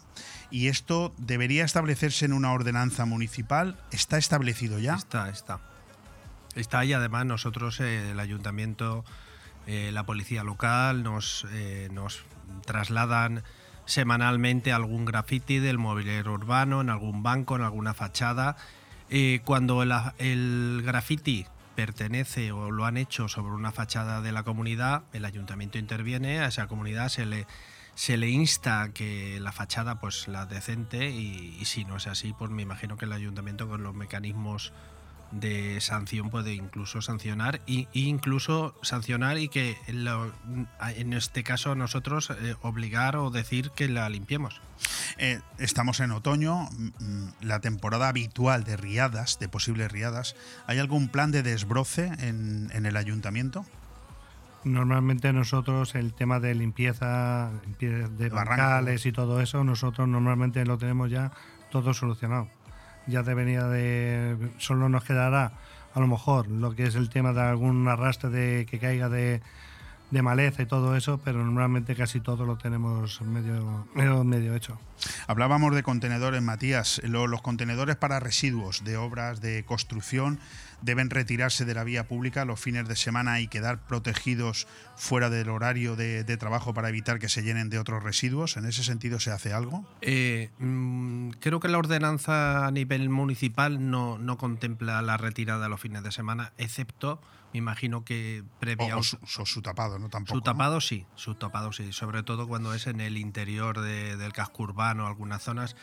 [0.52, 3.78] y esto debería establecerse en una ordenanza municipal.
[3.92, 4.96] ¿Está establecido ya?
[4.96, 5.60] Está, está.
[6.56, 9.06] Está y además nosotros, eh, el ayuntamiento,
[9.68, 12.24] eh, la policía local, nos, eh, nos
[12.66, 13.44] trasladan
[13.86, 18.56] semanalmente algún graffiti del mobiliario urbano, en algún banco, en alguna fachada.
[19.44, 21.48] Cuando el graffiti
[21.80, 26.48] pertenece o lo han hecho sobre una fachada de la comunidad, el ayuntamiento interviene, a
[26.48, 27.48] esa comunidad se le,
[27.96, 32.34] se le insta que la fachada pues la decente y, y si no es así,
[32.38, 34.74] pues me imagino que el ayuntamiento con los mecanismos
[35.32, 40.32] de sanción puede incluso sancionar y, y incluso sancionar y que lo-
[40.96, 44.62] en este caso nosotros eh, obligar o decir que la limpiemos.
[45.18, 50.36] Eh, estamos en otoño, mm, mm, la temporada habitual de riadas, de posibles riadas.
[50.68, 53.66] ¿Hay algún plan de desbroce en, en el ayuntamiento?
[54.66, 58.62] Normalmente nosotros el tema de limpieza, limpieza de Barranco.
[58.64, 61.32] bancales y todo eso, nosotros normalmente lo tenemos ya
[61.72, 62.50] todo solucionado.
[63.10, 64.38] Ya debería de...
[64.58, 65.52] Solo nos quedará
[65.94, 69.42] a lo mejor lo que es el tema de algún arrastre de que caiga de,
[70.12, 73.86] de maleza y todo eso, pero normalmente casi todo lo tenemos medio,
[74.24, 74.80] medio, hecho.
[75.28, 77.02] Hablábamos de contenedores, Matías.
[77.04, 80.40] Lo- los contenedores para residuos de obras de construcción
[80.82, 85.50] deben retirarse de la vía pública los fines de semana y quedar protegidos fuera del
[85.50, 88.58] horario de, de trabajo para evitar que se llenen de otros residuos.
[88.58, 89.86] ¿En ese sentido se hace algo?
[90.02, 95.70] Eh, mm, creo que la ordenanza a nivel municipal no, no contempla la retirada a
[95.70, 97.22] los fines de semana, excepto,
[97.54, 99.04] me imagino que previa O, o
[99.46, 100.10] su, tapado, ¿no?
[100.10, 100.34] Tampoco.
[100.36, 100.44] Su ¿no?
[100.44, 104.64] tapado sí, su tapado sí, sobre todo cuando es en el interior de- del casco
[104.64, 105.76] urbano, algunas zonas.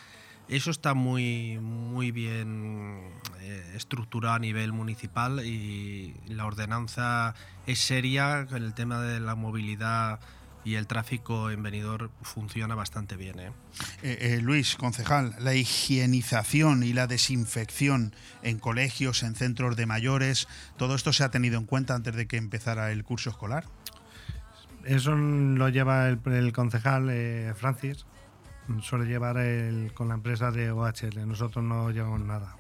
[0.49, 3.01] Eso está muy, muy bien
[3.40, 7.34] eh, estructurado a nivel municipal y la ordenanza
[7.66, 10.20] es seria, el tema de la movilidad
[10.66, 13.38] y el tráfico en venidor funciona bastante bien.
[13.38, 13.53] ¿eh?
[14.03, 20.49] Eh, eh, Luis, concejal, la higienización y la desinfección en colegios, en centros de mayores,
[20.76, 23.64] ¿todo esto se ha tenido en cuenta antes de que empezara el curso escolar?
[24.84, 28.05] Eso lo lleva el, el concejal eh, Francis,
[28.83, 32.57] suele llevar el- con la empresa de OHL, nosotros no llevamos nada.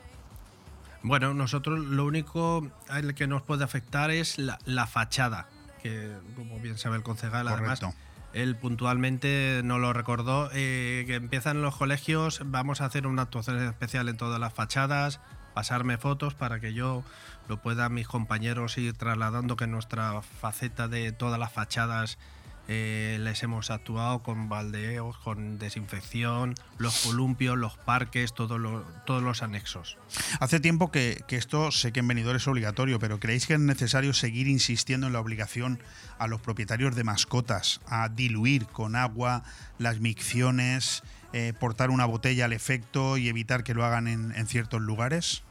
[1.02, 5.48] Bueno, nosotros lo único al que nos puede afectar es la, la fachada,
[5.82, 7.98] que como bien sabe el concejal, además Correcto.
[8.32, 13.58] él puntualmente nos lo recordó, eh, que empiezan los colegios, vamos a hacer una actuación
[13.62, 15.20] especial en todas las fachadas,
[15.54, 17.04] pasarme fotos para que yo
[17.48, 22.18] lo puedan mis compañeros ir trasladando que nuestra faceta de todas las fachadas
[22.68, 29.22] eh, les hemos actuado con baldeos, con desinfección, los columpios, los parques, todo lo- todos
[29.22, 29.96] los anexos.
[30.40, 33.60] Hace tiempo que, que esto sé que en venidor es obligatorio, pero ¿creéis que es
[33.60, 35.78] necesario seguir insistiendo en la obligación
[36.18, 39.44] a los propietarios de mascotas a diluir con agua
[39.78, 41.02] las micciones,
[41.32, 45.42] eh, portar una botella al efecto y evitar que lo hagan en, en ciertos lugares?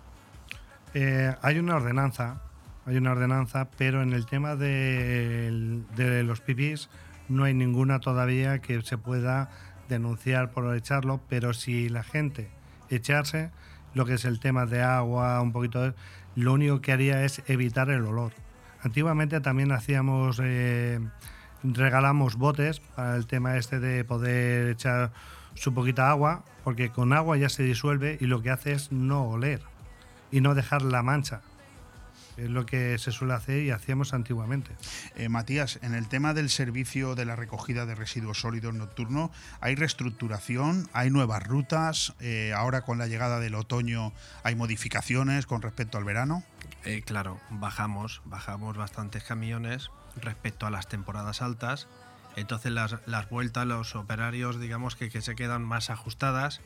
[0.93, 2.41] Eh, hay una ordenanza,
[2.85, 6.89] hay una ordenanza, pero en el tema de, de los pipis
[7.29, 9.49] no hay ninguna todavía que se pueda
[9.89, 12.49] denunciar por echarlo, pero si la gente
[12.89, 13.51] echarse,
[13.93, 15.93] lo que es el tema de agua, un poquito de,
[16.35, 18.33] lo único que haría es evitar el olor.
[18.81, 20.99] Antiguamente también hacíamos, eh,
[21.63, 25.11] regalamos botes para el tema este de poder echar
[25.55, 29.23] su poquita agua, porque con agua ya se disuelve y lo que hace es no
[29.23, 29.61] oler
[30.31, 31.41] y no dejar la mancha.
[32.37, 34.71] Es lo que se suele hacer y hacíamos antiguamente.
[35.15, 39.31] Eh, Matías, en el tema del servicio de la recogida de residuos sólidos nocturno,
[39.61, 40.89] ¿hay reestructuración?
[40.93, 42.13] ¿Hay nuevas rutas?
[42.19, 44.11] Eh, ahora con la llegada del otoño
[44.43, 46.43] hay modificaciones con respecto al verano.
[46.83, 51.87] Eh, claro, bajamos, bajamos bastantes camiones respecto a las temporadas altas.
[52.35, 56.61] Entonces las, las vueltas, los operarios, digamos que, que se quedan más ajustadas.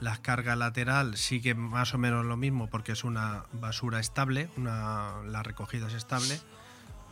[0.00, 5.22] La carga lateral sigue más o menos lo mismo porque es una basura estable, una,
[5.26, 6.38] la recogida es estable.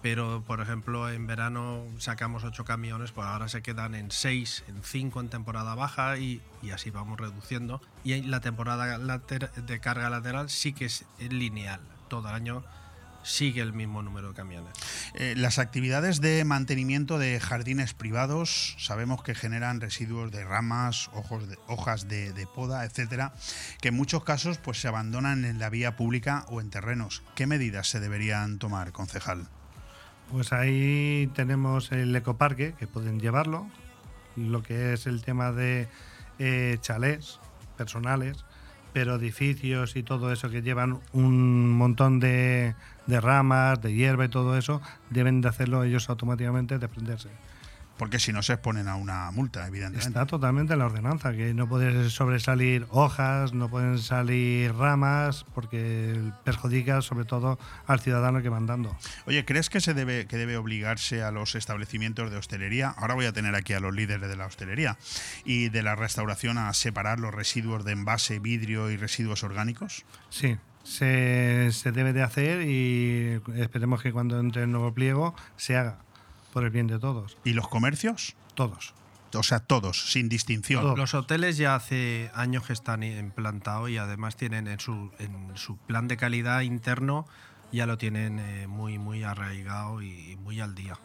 [0.03, 4.83] Pero, por ejemplo, en verano sacamos ocho camiones, pues ahora se quedan en seis, en
[4.83, 7.81] cinco en temporada baja y, y así vamos reduciendo.
[8.03, 11.81] Y la temporada de carga lateral sí que es lineal.
[12.09, 12.65] Todo el año
[13.23, 14.73] sigue el mismo número de camiones.
[15.15, 21.49] Eh, las actividades de mantenimiento de jardines privados sabemos que generan residuos de ramas, ojos
[21.49, 23.35] de- hojas de, de poda, etcétera,
[23.81, 27.23] que en muchos casos pues, se abandonan en la vía pública o en terrenos.
[27.35, 29.49] ¿Qué medidas se deberían tomar, concejal?
[30.31, 33.69] Pues ahí tenemos el ecoparque, que pueden llevarlo,
[34.37, 35.89] lo que es el tema de
[36.39, 37.39] eh, chalés
[37.77, 38.45] personales,
[38.93, 42.75] pero edificios y todo eso que llevan un montón de,
[43.07, 44.81] de ramas, de hierba y todo eso,
[45.11, 47.29] deben de hacerlo ellos automáticamente, desprenderse.
[48.03, 50.09] Porque si no se exponen a una multa, evidentemente.
[50.09, 56.21] Está totalmente en la ordenanza, que no pueden sobresalir hojas, no pueden salir ramas, porque
[56.43, 58.97] perjudica sobre todo al ciudadano que van dando.
[59.27, 62.89] Oye, ¿crees que se debe que debe obligarse a los establecimientos de hostelería?
[62.89, 64.99] Ahora voy a tener aquí a los líderes de la hostelería
[65.45, 70.05] y de la restauración a separar los residuos de envase, vidrio y residuos orgánicos.
[70.29, 75.77] Sí, se, se debe de hacer y esperemos que cuando entre el nuevo pliego se
[75.77, 75.99] haga
[76.53, 77.37] por el bien de todos.
[77.45, 78.37] ¿Y los comercios?
[78.55, 78.95] Todos.
[79.35, 80.97] O sea, todos, sin distinción.
[80.97, 85.79] Los hoteles ya hace años que están implantados y además tienen en su, en su
[85.79, 87.27] plan de calidad interno
[87.73, 90.99] ya lo tienen eh, muy muy arraigado y muy al día.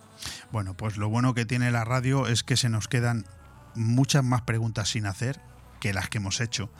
[0.51, 3.25] Bueno, pues lo bueno que tiene la radio es que se nos quedan
[3.75, 5.39] muchas más preguntas sin hacer
[5.79, 6.71] que las que hemos hecho.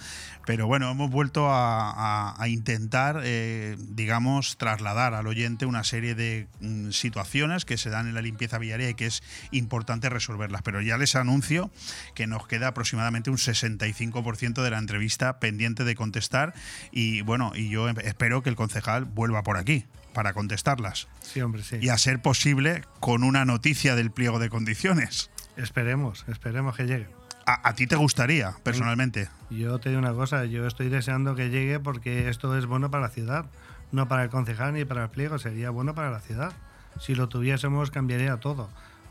[0.45, 6.15] Pero bueno, hemos vuelto a, a- a intentar, eh, digamos, trasladar al oyente una serie
[6.15, 9.21] de mm, situaciones que se dan en la limpieza viaria y que es
[9.51, 10.61] importante resolverlas.
[10.61, 11.69] Pero ya les anuncio
[12.15, 16.53] que nos queda aproximadamente un 65% de la entrevista pendiente de contestar
[16.91, 21.07] y bueno, y yo em- espero que el concejal vuelva por aquí para contestarlas.
[21.21, 21.77] Sí, hombre, sí.
[21.81, 25.29] Y a ser posible con una noticia del pliego de condiciones.
[25.57, 27.07] Esperemos, esperemos que llegue.
[27.47, 29.29] ¿A, a ti te gustaría, personalmente?
[29.49, 33.03] Yo te digo una cosa, yo estoy deseando que llegue porque esto es bueno para
[33.03, 33.45] la ciudad,
[33.93, 36.51] no para el concejal ni para el pliego, sería bueno para la ciudad.
[36.99, 38.69] Si lo tuviésemos cambiaría todo.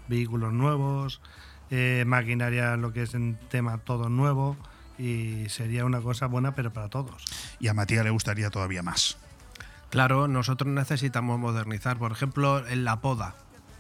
[0.09, 1.23] Vehículos nuevos,
[1.71, 4.59] eh, maquinaria, lo que es en tema todo nuevo
[4.99, 7.25] y sería una cosa buena pero para todos.
[7.59, 9.17] Y a Matías le gustaría todavía más.
[9.89, 13.35] Claro, nosotros necesitamos modernizar, por ejemplo, en la poda.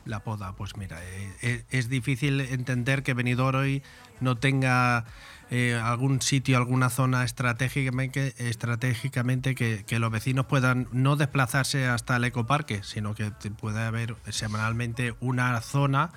[0.07, 3.83] La poda, pues mira, eh, eh, es difícil entender que Benidorm hoy
[4.21, 5.05] no tenga
[5.51, 12.25] eh, algún sitio, alguna zona estratégicamente, estratégicamente que, los vecinos puedan no desplazarse hasta el
[12.25, 16.13] ecoparque, sino que pueda haber semanalmente una zona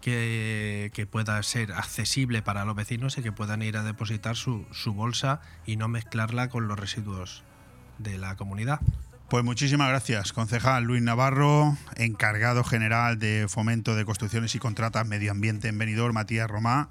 [0.00, 4.66] que, que pueda ser accesible para los vecinos y que puedan ir a depositar su,
[4.70, 7.42] su bolsa y no mezclarla con los residuos
[7.98, 8.80] de la comunidad.
[9.32, 15.30] Pues muchísimas gracias, concejal Luis Navarro, encargado general de Fomento de Construcciones y Contratas Medio
[15.30, 16.90] Ambiente en Benidorm, Matías Romá.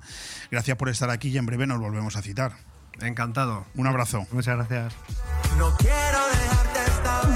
[0.50, 2.54] Gracias por estar aquí y en breve nos volvemos a citar.
[3.00, 3.68] Encantado.
[3.76, 4.26] Un abrazo.
[4.32, 4.96] Muchas gracias.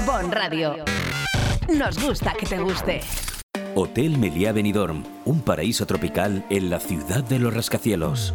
[0.04, 0.84] Bon Radio.
[1.72, 3.00] Nos gusta que te guste.
[3.76, 8.34] Hotel Meliá Benidorm, un paraíso tropical en la ciudad de los rascacielos.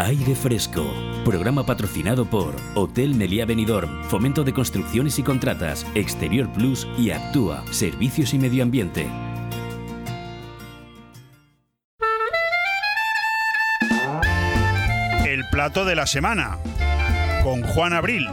[0.00, 0.94] Aire Fresco.
[1.24, 7.64] Programa patrocinado por Hotel Meliá Benidorm, Fomento de Construcciones y Contratas, Exterior Plus y Actúa,
[7.72, 9.10] Servicios y Medio Ambiente.
[15.26, 16.58] El plato de la semana
[17.42, 18.28] con Juan Abril.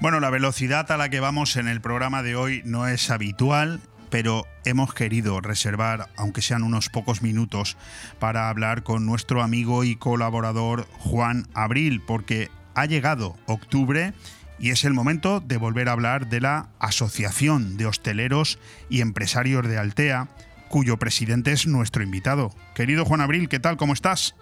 [0.00, 3.82] Bueno, la velocidad a la que vamos en el programa de hoy no es habitual,
[4.10, 7.76] pero hemos querido reservar, aunque sean unos pocos minutos,
[8.18, 14.12] para hablar con nuestro amigo y colaborador Juan Abril, porque ha llegado octubre
[14.58, 18.58] y es el momento de volver a hablar de la Asociación de Hosteleros
[18.90, 20.28] y Empresarios de Altea,
[20.68, 22.50] cuyo presidente es nuestro invitado.
[22.74, 23.76] Querido Juan Abril, ¿qué tal?
[23.78, 24.34] ¿Cómo estás?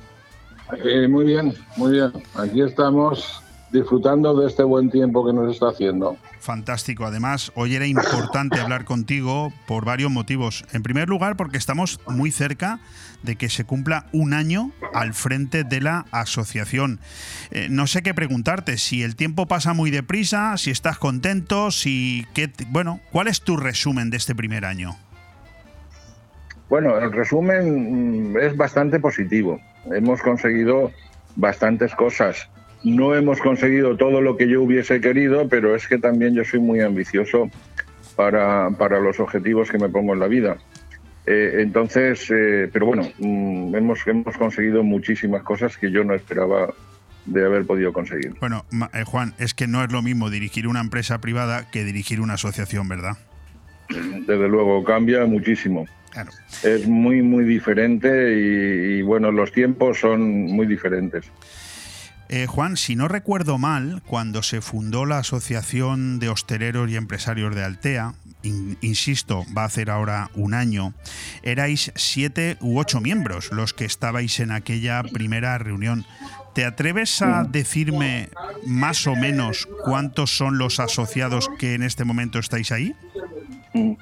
[0.85, 2.12] Eh, muy bien, muy bien.
[2.35, 6.16] Aquí estamos disfrutando de este buen tiempo que nos está haciendo.
[6.41, 7.05] Fantástico.
[7.05, 10.64] Además, hoy era importante hablar contigo por varios motivos.
[10.73, 12.81] En primer lugar, porque estamos muy cerca
[13.23, 17.01] de que se cumpla un año al frente de la asociación.
[17.51, 22.27] Eh, no sé qué preguntarte, si el tiempo pasa muy deprisa, si estás contento, si...
[22.35, 24.97] Qué, bueno, ¿cuál es tu resumen de este primer año?
[26.69, 29.59] Bueno, el resumen mm, es bastante positivo.
[29.91, 30.93] Hemos conseguido
[31.37, 32.49] bastantes cosas.
[32.85, 36.61] No hemos conseguido todo lo que yo hubiese querido, pero es que también yo soy
[36.61, 37.51] muy ambicioso
[38.16, 40.59] para, para los objetivos que me pongo en la vida.
[41.31, 46.72] Eh, entonces, eh, pero bueno, mm, hemos, hemos conseguido muchísimas cosas que yo no esperaba
[47.26, 48.35] de haber podido conseguir.
[48.41, 48.64] Bueno,
[48.95, 52.35] eh, Juan, es que no es lo mismo dirigir una empresa privada que dirigir una
[52.35, 53.18] asociación, ¿verdad?
[53.91, 55.87] Desde luego, cambia muchísimo.
[56.12, 56.31] Claro.
[56.62, 61.31] Es muy, muy diferente y, y, bueno, los tiempos son muy diferentes.
[62.31, 67.55] Eh, Juan, si no recuerdo mal, cuando se fundó la Asociación de Hosteleros y Empresarios
[67.55, 70.93] de Altea, in- insisto, va a hacer ahora un año,
[71.43, 76.05] erais siete u ocho miembros los que estabais en aquella primera reunión.
[76.55, 78.29] ¿Te atreves a decirme
[78.66, 82.95] más o menos cuántos son los asociados que en este momento estáis ahí?
[83.72, 83.93] Mm.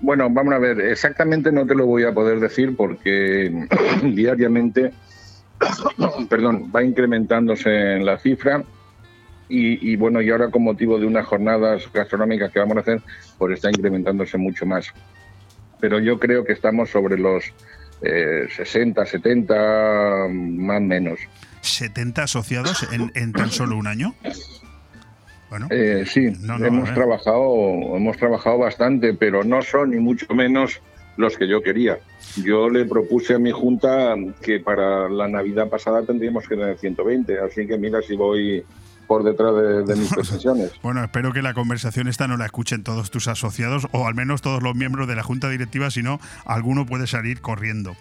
[0.00, 3.66] Bueno, vamos a ver, exactamente no te lo voy a poder decir porque
[4.02, 4.92] diariamente,
[6.28, 8.62] perdón, va incrementándose en la cifra
[9.48, 13.02] y, y, bueno, y ahora con motivo de unas jornadas gastronómicas que vamos a hacer,
[13.38, 14.86] pues está incrementándose mucho más.
[15.80, 17.44] Pero yo creo que estamos sobre los
[18.02, 19.54] eh, 60, 70,
[20.30, 21.18] más o menos.
[21.62, 24.14] ¿70 asociados en, en tan solo un año?
[25.50, 26.94] Bueno, Eh, sí, No, no, hemos ver.
[26.94, 30.80] trabajado, hemos trabajado bastante, pero no son ni mucho menos
[31.16, 31.98] los que yo quería.
[32.42, 37.38] Yo le propuse a mi junta que para la Navidad pasada tendríamos que tener 120,
[37.40, 38.64] así que mira si voy
[39.06, 40.72] por detrás de, de mis pretensiones.
[40.82, 44.42] Bueno, espero que la conversación esta no la escuchen todos tus asociados o al menos
[44.42, 47.96] todos los miembros de la junta directiva, si no, alguno puede salir corriendo.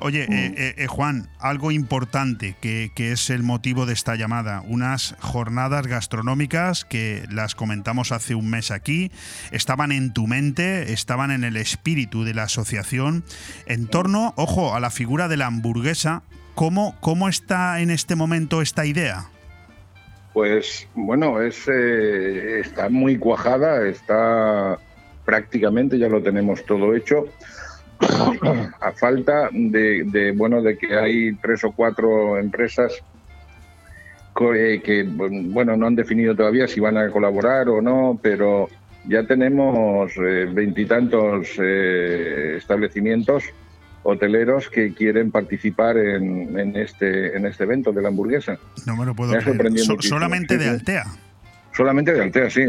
[0.00, 4.62] Oye, eh, eh, eh, Juan, algo importante que, que es el motivo de esta llamada,
[4.66, 9.10] unas jornadas gastronómicas que las comentamos hace un mes aquí,
[9.50, 13.24] estaban en tu mente, estaban en el espíritu de la asociación,
[13.66, 16.22] en torno, ojo, a la figura de la hamburguesa.
[16.54, 19.31] ¿Cómo, cómo está en este momento esta idea?
[20.32, 24.78] Pues bueno, es, eh, está muy cuajada, está
[25.24, 27.26] prácticamente, ya lo tenemos todo hecho.
[28.80, 32.92] a falta de, de, bueno de que hay tres o cuatro empresas
[34.40, 38.68] eh, que bueno no han definido todavía si van a colaborar o no, pero
[39.04, 43.44] ya tenemos eh, veintitantos eh, establecimientos
[44.04, 48.58] hoteleros que quieren participar en, en este en este evento de la hamburguesa.
[48.86, 49.78] No me lo puedo Me creer.
[49.78, 50.68] So- solamente de.
[50.68, 51.04] Altea.
[51.74, 52.62] Solamente de Altea, sí.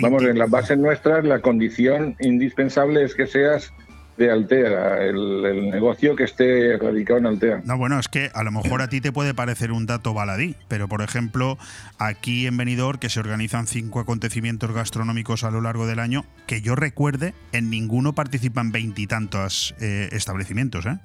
[0.00, 3.70] Vamos, en las bases nuestras la condición indispensable es que seas
[4.16, 7.62] de Altea, el, el negocio que esté radicado en Altea.
[7.64, 10.54] No, bueno, es que a lo mejor a ti te puede parecer un dato baladí,
[10.68, 11.58] pero por ejemplo,
[11.98, 16.60] aquí en Benidorm, que se organizan cinco acontecimientos gastronómicos a lo largo del año, que
[16.60, 20.98] yo recuerde, en ninguno participan veintitantos eh, establecimientos, ¿eh?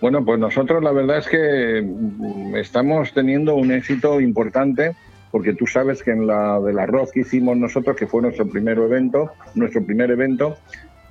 [0.00, 4.94] Bueno, pues nosotros la verdad es que mm, estamos teniendo un éxito importante
[5.30, 8.78] porque tú sabes que en la del arroz que hicimos nosotros, que fue nuestro primer
[8.78, 10.56] evento, nuestro primer evento,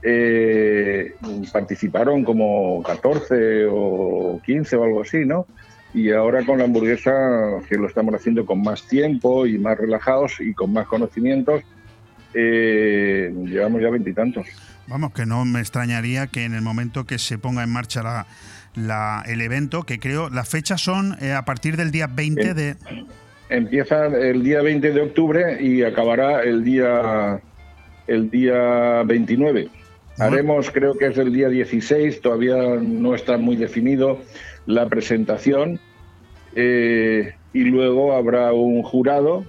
[0.03, 1.15] eh,
[1.51, 5.45] participaron como 14 o 15 o algo así, ¿no?
[5.93, 7.11] Y ahora con la hamburguesa,
[7.67, 11.63] que lo estamos haciendo con más tiempo y más relajados y con más conocimientos,
[12.33, 14.45] eh, llevamos ya veintitantos.
[14.87, 18.27] Vamos, que no me extrañaría que en el momento que se ponga en marcha la,
[18.75, 22.75] la- el evento, que creo, las fechas son eh, a partir del día 20 de...
[23.49, 27.39] Empieza el día 20 de octubre y acabará el día
[28.07, 29.69] el día 29.
[30.19, 34.19] Haremos, creo que es el día 16, todavía no está muy definido
[34.65, 35.79] la presentación.
[36.59, 39.45] eh, y luego habrá un jurado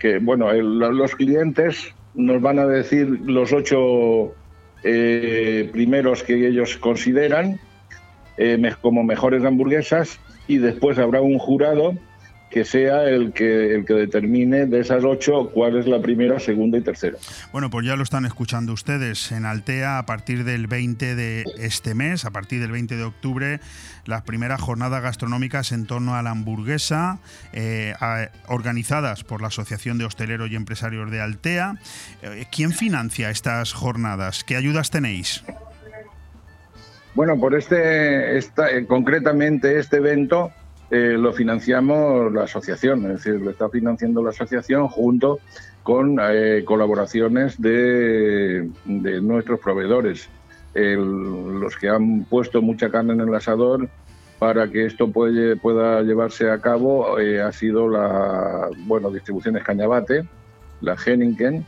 [0.00, 4.32] que, bueno, el- los clientes nos van a decir los ocho
[4.82, 7.60] eh, primeros que ellos consideran
[8.38, 10.18] eh, como mejores hamburguesas
[10.48, 11.94] y después habrá un jurado
[12.50, 16.78] que sea el que, el que determine de esas ocho cuál es la primera, segunda
[16.78, 17.16] y tercera.
[17.52, 21.94] Bueno, pues ya lo están escuchando ustedes en Altea a partir del 20 de este
[21.94, 23.60] mes, a partir del 20 de octubre,
[24.06, 27.18] las primeras jornadas gastronómicas en torno a la hamburguesa,
[27.52, 31.74] eh, a- organizadas por la Asociación de Hosteleros y Empresarios de Altea.
[32.22, 34.44] Eh, ¿Quién financia estas jornadas?
[34.44, 35.42] ¿Qué ayudas tenéis?
[37.14, 40.52] Bueno, por este, esta, eh, concretamente este evento
[40.90, 45.40] eh, lo financiamos la asociación, es decir, lo está financiando la asociación junto
[45.82, 50.28] con eh, colaboraciones de, de nuestros proveedores,
[50.74, 53.88] los que han puesto mucha carne en el asador
[54.38, 60.24] para que esto puede- pueda llevarse a cabo eh, ha sido la bueno distribuciones Cañabate,
[60.82, 61.64] la Henningen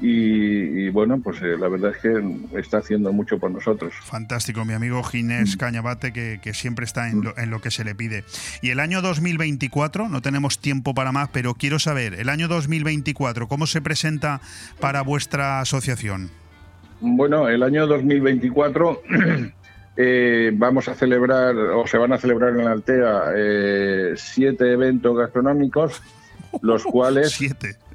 [0.00, 3.94] y, y, bueno pues eh, la verdad es que está haciendo mucho por nosotros.
[4.02, 7.84] Fantástico, mi amigo Ginés Cañabate, que, que siempre está en lo, en lo que se
[7.84, 8.24] le pide.
[8.60, 13.48] Y el año 2024, no tenemos tiempo para más, pero quiero saber, el año 2024,
[13.48, 14.40] ¿cómo se presenta
[14.80, 16.30] para vuestra asociación?
[17.00, 19.02] Bueno, el año 2024
[19.96, 25.16] eh, vamos a celebrar, o se van a celebrar en la Altea, eh, siete eventos
[25.16, 26.02] gastronómicos,
[26.62, 27.38] los cuales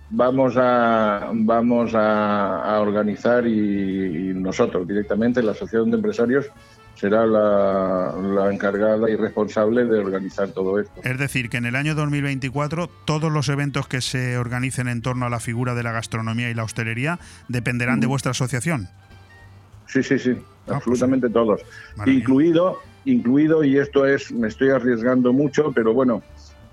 [0.10, 6.52] vamos a vamos a, a organizar y, y nosotros directamente, la Asociación de Empresarios,
[6.99, 10.99] será la, la encargada y responsable de organizar todo esto.
[11.03, 15.26] Es decir, que en el año 2024 todos los eventos que se organicen en torno
[15.26, 18.90] a la figura de la gastronomía y la hostelería dependerán de vuestra asociación.
[19.88, 20.38] Sí, sí, sí,
[20.68, 21.61] absolutamente todos.
[22.06, 26.22] Incluido, incluido, y esto es, me estoy arriesgando mucho, pero bueno,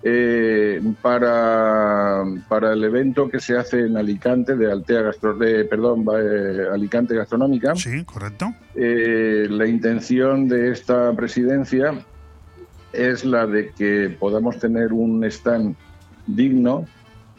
[0.09, 6.07] eh, para, para el evento que se hace en Alicante, de Altea Gastro, de, perdón,
[6.17, 7.75] eh, Alicante Gastronómica.
[7.75, 8.55] Sí, correcto.
[8.77, 11.93] Eh, la intención de esta presidencia
[12.93, 15.75] es la de que podamos tener un stand
[16.29, 16.87] digno,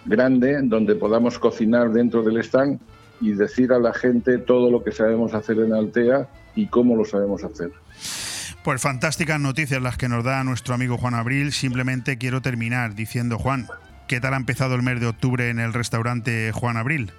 [0.04, 2.82] grande, donde podamos cocinar dentro del stand
[3.22, 7.06] y decir a la gente todo lo que sabemos hacer en Altea y cómo lo
[7.06, 7.72] sabemos hacer.
[8.68, 11.54] Pues fantásticas noticias las que nos da nuestro amigo Juan Abril.
[11.54, 13.68] Simplemente quiero terminar diciendo, Juan,
[14.10, 17.14] ¿qué tal ha empezado el mes de octubre en el restaurante Juan Abril?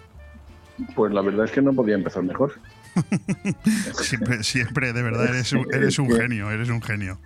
[0.95, 2.53] Pues la verdad es que no podía empezar mejor.
[3.95, 7.19] siempre, siempre, de verdad, eres un, eres un genio, eres un genio.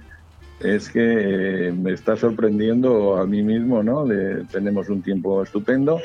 [0.60, 4.04] Es que me está sorprendiendo a mí mismo, ¿no?
[4.04, 6.00] De, tenemos un tiempo estupendo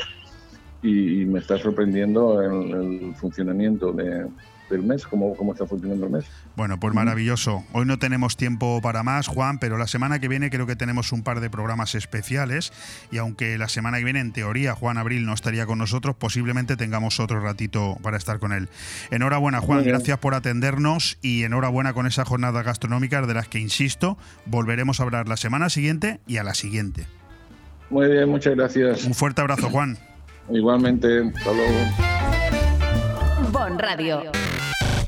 [0.81, 2.71] y, me está sorprendiendo el,
[3.11, 4.25] el funcionamiento de,
[4.69, 6.25] del mes, cómo, cómo está funcionando el mes.
[6.55, 7.63] Bueno, pues maravilloso.
[7.73, 11.11] Hoy no tenemos tiempo para más, Juan, pero la semana que viene creo que tenemos
[11.11, 12.73] un par de programas especiales
[13.11, 16.77] y aunque la semana que viene en teoría Juan Abril no estaría con nosotros, posiblemente
[16.77, 18.69] tengamos otro ratito para estar con él.
[19.11, 24.17] Enhorabuena, Juan, gracias por atendernos y enhorabuena con esas jornadas gastronómicas de las que, insisto,
[24.45, 27.05] volveremos a hablar la semana siguiente y a la siguiente.
[27.89, 29.05] Muy bien, muchas gracias.
[29.05, 29.97] Un fuerte abrazo, Juan.
[30.49, 31.79] Igualmente, hasta luego.
[33.51, 34.31] Bon Radio.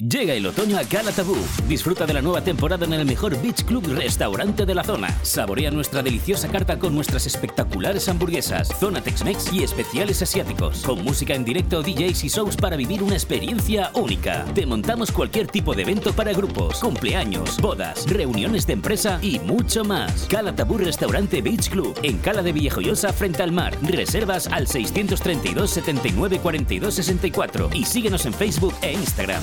[0.00, 1.36] Llega el otoño a Calatabú.
[1.68, 5.14] Disfruta de la nueva temporada en el mejor Beach Club restaurante de la zona.
[5.20, 10.84] Saborea nuestra deliciosa carta con nuestras espectaculares hamburguesas, zona Tex-Mex y especiales asiáticos.
[10.86, 14.46] Con música en directo, DJs y shows para vivir una experiencia única.
[14.54, 19.84] Te montamos cualquier tipo de evento para grupos, cumpleaños, bodas, reuniones de empresa y mucho
[19.84, 20.26] más.
[20.30, 23.76] Calatabú Restaurante Beach Club en Cala de Villajoyosa frente al mar.
[23.82, 29.42] Reservas al 632 79 42 64 y síguenos en Facebook e Instagram.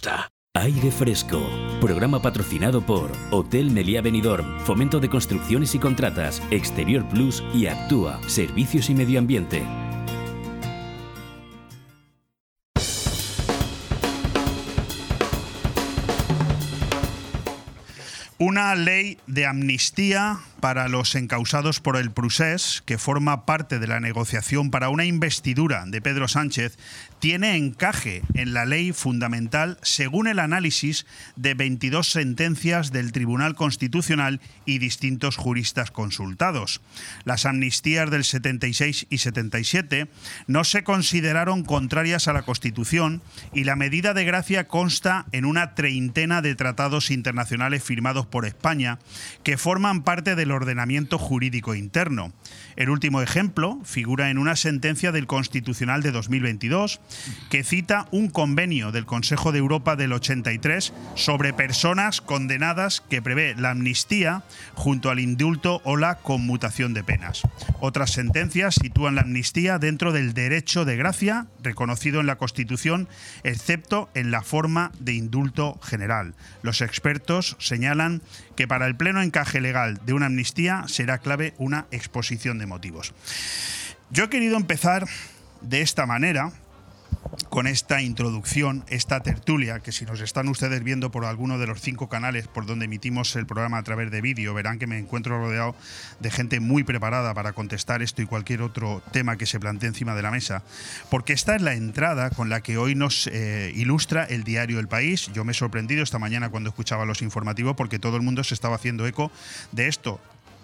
[0.55, 1.39] Aire Fresco,
[1.79, 8.19] programa patrocinado por Hotel Meliá Benidorm, Fomento de Construcciones y Contratas, Exterior Plus y Actúa,
[8.27, 9.63] Servicios y Medio Ambiente.
[18.43, 23.99] Una ley de amnistía para los encausados por el Prusés, que forma parte de la
[23.99, 26.79] negociación para una investidura de Pedro Sánchez,
[27.21, 34.41] tiene encaje en la ley fundamental según el análisis de 22 sentencias del Tribunal Constitucional
[34.65, 36.81] y distintos juristas consultados.
[37.23, 40.07] Las amnistías del 76 y 77
[40.47, 43.21] no se consideraron contrarias a la Constitución
[43.53, 48.97] y la medida de gracia consta en una treintena de tratados internacionales firmados por España
[49.43, 52.33] que forman parte del ordenamiento jurídico interno.
[52.75, 56.99] El último ejemplo figura en una sentencia del Constitucional de 2022
[57.49, 63.55] que cita un convenio del Consejo de Europa del 83 sobre personas condenadas que prevé
[63.55, 64.43] la amnistía
[64.73, 67.41] junto al indulto o la conmutación de penas.
[67.79, 73.07] Otras sentencias sitúan la amnistía dentro del derecho de gracia reconocido en la Constitución,
[73.43, 76.33] excepto en la forma de indulto general.
[76.61, 78.21] Los expertos señalan
[78.55, 83.13] que para el pleno encaje legal de una amnistía será clave una exposición de motivos.
[84.09, 85.07] Yo he querido empezar
[85.61, 86.53] de esta manera
[87.49, 91.81] con esta introducción, esta tertulia, que si nos están ustedes viendo por alguno de los
[91.81, 95.37] cinco canales por donde emitimos el programa a través de vídeo, verán que me encuentro
[95.37, 95.75] rodeado
[96.19, 100.15] de gente muy preparada para contestar esto y cualquier otro tema que se plantee encima
[100.15, 100.63] de la mesa,
[101.09, 104.87] porque esta es la entrada con la que hoy nos eh, ilustra el diario El
[104.87, 105.29] País.
[105.33, 108.53] Yo me he sorprendido esta mañana cuando escuchaba los informativos porque todo el mundo se
[108.53, 109.31] estaba haciendo eco
[109.71, 110.19] de esto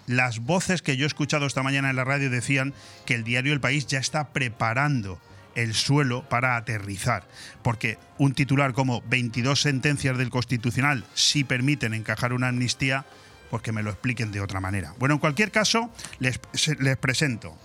[0.07, 2.73] las voces que yo he escuchado esta mañana en la radio decían
[3.05, 5.19] que el diario El País ya está preparando
[5.53, 7.27] el suelo para aterrizar,
[7.63, 13.05] porque un titular como 22 sentencias del Constitucional sí permiten encajar una amnistía,
[13.49, 14.93] pues que me lo expliquen de otra manera.
[14.99, 16.39] Bueno, en cualquier caso, les,
[16.79, 17.57] les presento.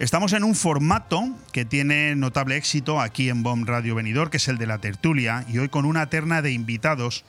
[0.00, 1.22] Estamos en un formato
[1.52, 5.44] que tiene notable éxito aquí en BOM Radio Venidor, que es el de la tertulia,
[5.48, 7.24] y hoy con una terna de invitados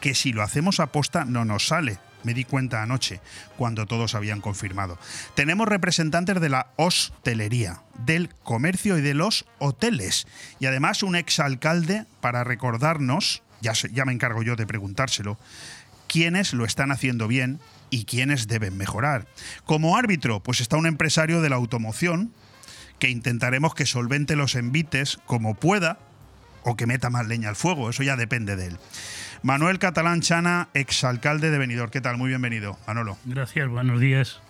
[0.00, 1.98] que si lo hacemos a posta no nos sale.
[2.22, 3.20] Me di cuenta anoche,
[3.56, 4.98] cuando todos habían confirmado.
[5.34, 10.26] Tenemos representantes de la hostelería, del comercio y de los hoteles.
[10.58, 15.38] Y además un exalcalde para recordarnos, ya, ya me encargo yo de preguntárselo,
[16.08, 17.60] quiénes lo están haciendo bien
[17.90, 19.26] y quiénes deben mejorar.
[19.64, 22.32] Como árbitro, pues está un empresario de la automoción
[22.98, 25.98] que intentaremos que solvente los envites como pueda
[26.62, 28.78] o que meta más leña al fuego, eso ya depende de él.
[29.42, 31.90] Manuel Catalán Chana, exalcalde de Benidorm.
[31.90, 32.18] ¿Qué tal?
[32.18, 33.16] Muy bienvenido, Manolo.
[33.24, 34.40] Gracias, buenos días.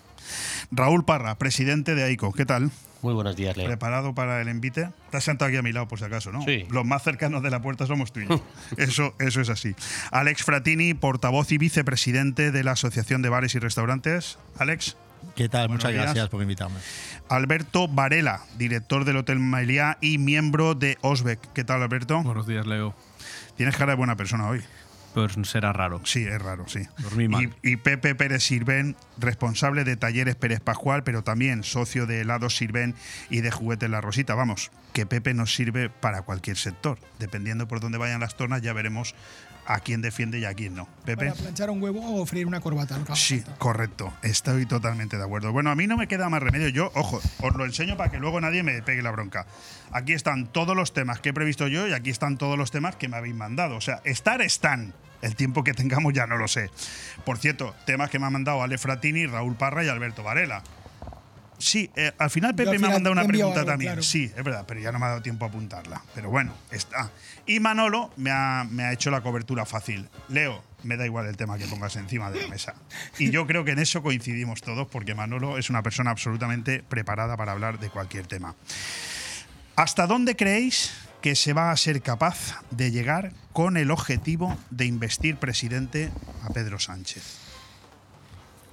[0.73, 2.33] Raúl Parra, presidente de AICO.
[2.33, 2.71] ¿Qué tal?
[3.03, 3.67] Muy buenos días, Leo.
[3.67, 4.91] ¿Preparado para el envite?
[5.07, 6.43] Estás sentado aquí a mi lado, por si acaso, ¿no?
[6.43, 6.67] Sí.
[6.71, 8.45] Los más cercanos de la puerta somos tú y yo.
[8.77, 9.75] eso, eso es así.
[10.11, 14.39] Alex Fratini, portavoz y vicepresidente de la Asociación de Bares y Restaurantes.
[14.59, 14.97] Alex.
[15.37, 15.69] ¿Qué tal?
[15.69, 16.05] Buenos Muchas días.
[16.05, 16.79] gracias por invitarme.
[17.29, 21.41] Alberto Varela, director del Hotel Meliá y miembro de Osbeck.
[21.53, 22.23] ¿Qué tal, Alberto?
[22.23, 22.95] Buenos días, Leo.
[23.57, 24.63] Tienes cara de buena persona hoy.
[25.15, 26.01] Pues será raro.
[26.05, 26.81] Sí, es raro, sí.
[26.99, 27.53] Dormí mal.
[27.63, 32.57] Y, y Pepe Pérez Sirven, responsable de Talleres Pérez Pascual, pero también socio de helados
[32.57, 32.95] Sirven
[33.29, 34.35] y de Juguetes La Rosita.
[34.35, 36.99] Vamos, que Pepe nos sirve para cualquier sector.
[37.19, 39.15] Dependiendo por dónde vayan las tornas, ya veremos
[39.67, 40.89] a quién defiende y a quién no.
[41.05, 41.27] Pepe.
[41.27, 42.97] Para planchar un huevo o freír una corbata.
[42.97, 44.13] haga Sí, correcto.
[44.23, 45.53] Estoy totalmente de acuerdo.
[45.53, 46.69] Bueno, a mí no me queda más remedio.
[46.69, 49.47] Yo, ojo, os lo enseño para que luego nadie me pegue la bronca.
[49.93, 52.97] Aquí están todos los temas que he previsto yo y aquí están todos los temas
[52.97, 53.77] que me habéis mandado.
[53.77, 54.93] O sea, estar están.
[55.23, 56.71] El tiempo que tengamos ya no lo sé.
[57.25, 60.63] Por cierto, temas que me han mandado Ale Fratini, Raúl Parra y Alberto Varela.
[61.61, 63.91] Sí, eh, al final Pepe al me ha mandado una pregunta algo, también.
[63.93, 64.03] claro.
[64.03, 66.01] Sí, es verdad, pero ya no me ha dado tiempo a apuntarla.
[66.15, 67.11] Pero bueno, está.
[67.45, 70.09] Y Manolo me ha, me ha hecho la cobertura fácil.
[70.29, 72.75] Leo, me da igual el tema que pongas encima de la mesa.
[73.19, 77.37] Y yo creo que en eso coincidimos todos, porque Manolo es una persona absolutamente preparada
[77.37, 78.55] para hablar de cualquier tema.
[79.77, 84.87] ¿Hasta dónde creéis que se va a ser capaz de llegar con el objetivo de
[84.87, 86.11] investir presidente
[86.43, 87.39] a Pedro Sánchez?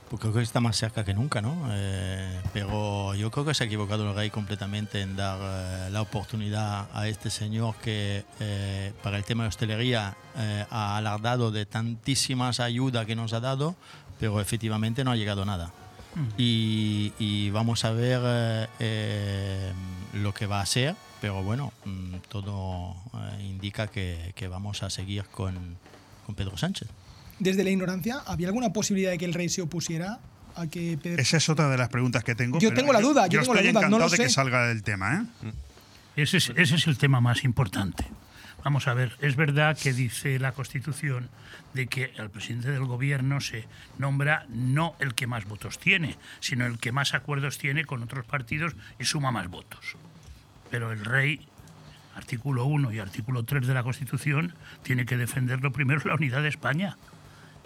[0.09, 1.67] Pues creo que está más cerca que nunca, ¿no?
[1.69, 6.01] Eh, pero yo creo que se ha equivocado el rey completamente en dar eh, la
[6.01, 11.65] oportunidad a este señor que eh, para el tema de hostelería eh, ha alardado de
[11.65, 13.75] tantísimas ayudas que nos ha dado,
[14.17, 15.71] pero efectivamente no ha llegado nada.
[16.37, 19.73] Y, y vamos a ver eh, eh,
[20.13, 24.89] lo que va a ser, pero bueno, mm, todo eh, indica que, que vamos a
[24.89, 25.77] seguir con,
[26.25, 26.87] con Pedro Sánchez.
[27.39, 30.19] Desde la ignorancia, ¿había alguna posibilidad de que el rey se opusiera
[30.55, 31.21] a que Pedro...
[31.21, 32.59] Esa es otra de las preguntas que tengo.
[32.59, 34.67] Yo tengo la duda, yo tengo la estoy duda, no encantado lo de que salga
[34.67, 35.51] del tema, ¿eh?
[36.15, 38.05] Ese es, ese es el tema más importante.
[38.63, 41.29] Vamos a ver, es verdad que dice la Constitución
[41.73, 43.65] de que al presidente del gobierno se
[43.99, 48.25] nombra no el que más votos tiene, sino el que más acuerdos tiene con otros
[48.25, 49.95] partidos y suma más votos.
[50.69, 51.47] Pero el rey,
[52.15, 54.53] artículo 1 y artículo 3 de la Constitución,
[54.83, 56.97] tiene que defender lo primero la unidad de España.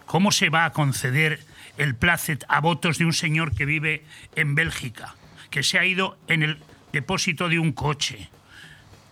[0.06, 1.40] ¿Cómo se va a conceder
[1.78, 4.03] el placet a votos de un señor que vive
[4.36, 5.15] en Bélgica,
[5.49, 6.60] que se ha ido en el
[6.91, 8.30] depósito de un coche,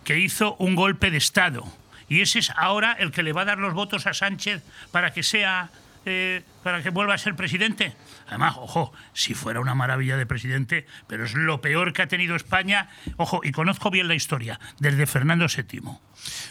[0.04, 1.64] que hizo un golpe de Estado?
[2.08, 5.12] Y ese es ahora el que le va a dar los votos a Sánchez para
[5.12, 5.70] que sea
[6.06, 7.94] eh, para que vuelva a ser presidente.
[8.28, 12.36] Además, ojo, si fuera una maravilla de presidente, pero es lo peor que ha tenido
[12.36, 12.88] España.
[13.16, 15.82] Ojo, y conozco bien la historia, desde Fernando VII.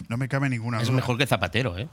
[0.07, 0.97] No me cabe ninguna Es duda.
[0.97, 1.87] mejor que Zapatero, ¿eh?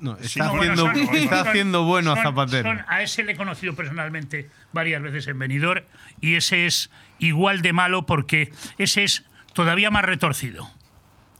[0.00, 2.68] No, Sí, no, bueno, son- está son- haciendo bueno a Zapatero.
[2.70, 5.84] son- a ese le he conocido personalmente varias veces en Benidorm
[6.20, 6.90] y ese es
[7.20, 10.68] igual de malo porque ese es todavía más retorcido.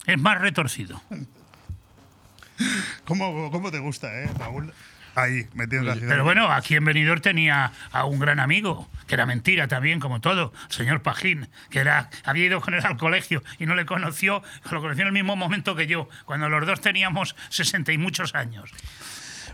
[0.07, 1.03] Es más retorcido.
[3.05, 4.73] ¿Cómo, cómo te gusta, eh, Raúl?
[5.15, 6.09] Ahí, metiendo la ciudad.
[6.09, 10.21] Pero bueno, aquí en Benidorm tenía a un gran amigo, que era mentira también, como
[10.21, 13.85] todo, el señor Pajín, que era, había ido con él al colegio y no le
[13.85, 17.99] conoció, lo conoció en el mismo momento que yo, cuando los dos teníamos 60 y
[17.99, 18.71] muchos años.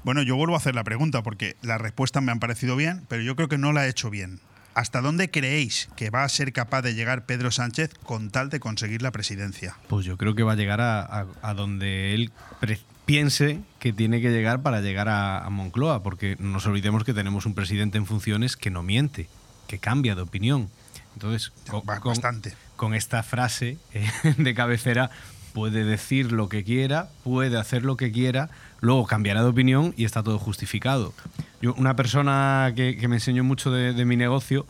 [0.05, 3.23] Bueno, yo vuelvo a hacer la pregunta porque las respuestas me han parecido bien, pero
[3.23, 4.41] yo creo que no la he hecho bien.
[4.75, 8.61] ¿Hasta dónde creéis que va a ser capaz de llegar Pedro Sánchez con tal de
[8.61, 9.75] conseguir la presidencia?
[9.89, 12.31] Pues yo creo que va a llegar a, a- a donde él
[12.61, 12.79] pre-
[13.09, 17.15] piense que tiene que llegar para llegar a, a Moncloa, porque no nos olvidemos que
[17.15, 19.29] tenemos un presidente en funciones que no miente,
[19.67, 20.69] que cambia de opinión.
[21.15, 22.53] Entonces, con, con- bastante.
[22.77, 24.07] con esta frase eh,
[24.37, 25.11] de cabecera
[25.55, 30.05] puede decir lo que quiera, puede hacer lo que quiera, luego cambiará de opinión y
[30.05, 31.15] está todo justificado.
[31.63, 34.67] Yo, una persona que, que me enseñó mucho de, de mi negocio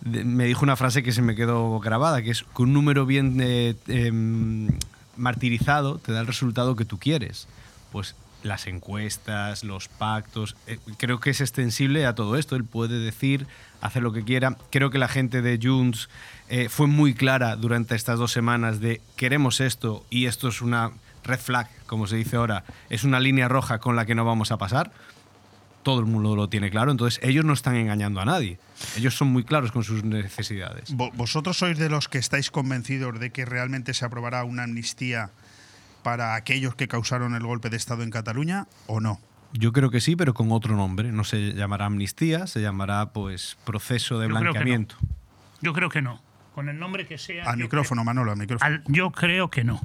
[0.00, 3.04] de- me dijo una frase que se me quedó grabada, que es que un número
[3.04, 4.68] bien eh, em,
[5.18, 7.46] martirizado te da el resultado que tú quieres.
[7.94, 12.56] Pues las encuestas, los pactos, eh, creo que es extensible a todo esto.
[12.56, 13.46] Él puede decir,
[13.80, 14.56] hacer lo que quiera.
[14.72, 16.08] Creo que la gente de Junts
[16.48, 20.90] eh, fue muy clara durante estas dos semanas de queremos esto y esto es una
[21.22, 24.50] red flag, como se dice ahora, es una línea roja con la que no vamos
[24.50, 24.90] a pasar.
[25.84, 28.58] Todo el mundo lo tiene claro, entonces ellos no están engañando a nadie.
[28.96, 30.92] Ellos son muy claros con sus necesidades.
[30.96, 35.30] Vo- ¿Vosotros sois de los que estáis convencidos de que realmente se aprobará una amnistía
[36.04, 39.18] para aquellos que causaron el golpe de Estado en Cataluña o no?
[39.52, 41.10] Yo creo que sí, pero con otro nombre.
[41.10, 44.52] No se llamará amnistía, se llamará pues proceso de Yo creo que no.
[44.52, 44.96] blanqueamiento.
[45.60, 46.22] Yo creo que no.
[46.54, 47.44] Con el nombre que sea.
[47.50, 48.64] Al micrófono, Manolo, al micrófono.
[48.72, 49.80] Al- yo creo que no,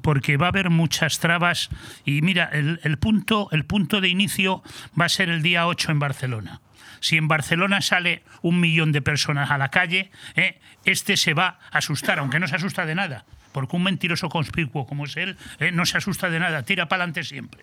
[0.00, 1.68] porque va a haber muchas trabas
[2.06, 4.62] y mira, el, el punto, el punto de inicio
[4.98, 6.60] va a ser el día 8 en Barcelona.
[7.00, 10.58] Si en Barcelona sale un millón de personas a la calle, ¿eh?
[10.86, 14.84] este se va a asustar, aunque no se asusta de nada, porque un mentiroso conspicuo
[14.86, 15.70] como es él ¿eh?
[15.72, 17.62] no se asusta de nada, tira para adelante siempre.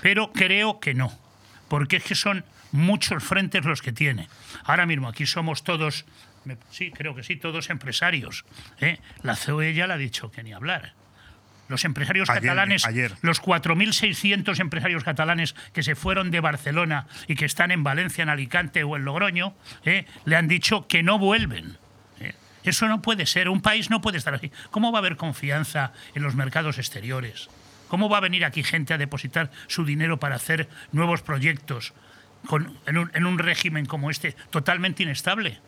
[0.00, 1.12] Pero creo que no,
[1.68, 4.28] porque es que son muchos frentes los que tiene.
[4.64, 6.04] Ahora mismo aquí somos todos,
[6.44, 8.44] me- sí, creo que sí, todos empresarios.
[8.80, 9.00] ¿eh?
[9.22, 10.94] La COE ya le ha dicho que ni hablar.
[11.68, 13.12] Los empresarios Ayer, catalanes, ayer.
[13.22, 18.28] los 4.600 empresarios catalanes que se fueron de Barcelona y que están en Valencia, en
[18.28, 19.54] Alicante o en Logroño,
[19.84, 20.06] ¿eh?
[20.26, 21.76] le han dicho que no vuelven.
[22.70, 24.50] Eso no puede ser, un país no puede estar así.
[24.70, 27.48] ¿Cómo va a haber confianza en los mercados exteriores?
[27.88, 31.94] ¿Cómo va a venir aquí gente a depositar su dinero para hacer nuevos proyectos
[32.46, 35.60] con- en, un, en un régimen como este totalmente inestable?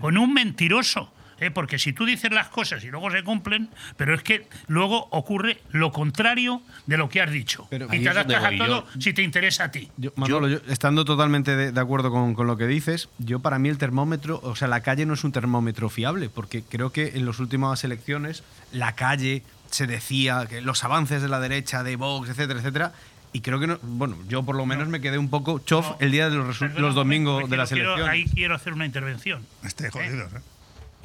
[0.00, 1.12] Con un mentiroso.
[1.42, 1.50] ¿Eh?
[1.50, 5.60] Porque si tú dices las cosas y luego se cumplen, pero es que luego ocurre
[5.72, 7.68] lo contrario de lo que has dicho.
[7.70, 9.00] y te adaptas a todo yo.
[9.00, 9.88] si te interesa a ti.
[10.16, 13.68] Manolo, yo, estando totalmente de, de acuerdo con, con lo que dices, yo para mí
[13.68, 17.26] el termómetro, o sea, la calle no es un termómetro fiable, porque creo que en
[17.26, 18.42] las últimas elecciones
[18.72, 22.92] la calle se decía que los avances de la derecha, de Vox, etcétera, etcétera,
[23.32, 26.10] y creo que no, bueno, yo por lo menos me quedé un poco chof el
[26.12, 26.58] día de los,
[26.94, 28.12] domingos de las quiero- elecciones.
[28.12, 29.46] Ahí quiero hacer una intervención.
[29.64, 30.40] Estoy jodido, ¿eh?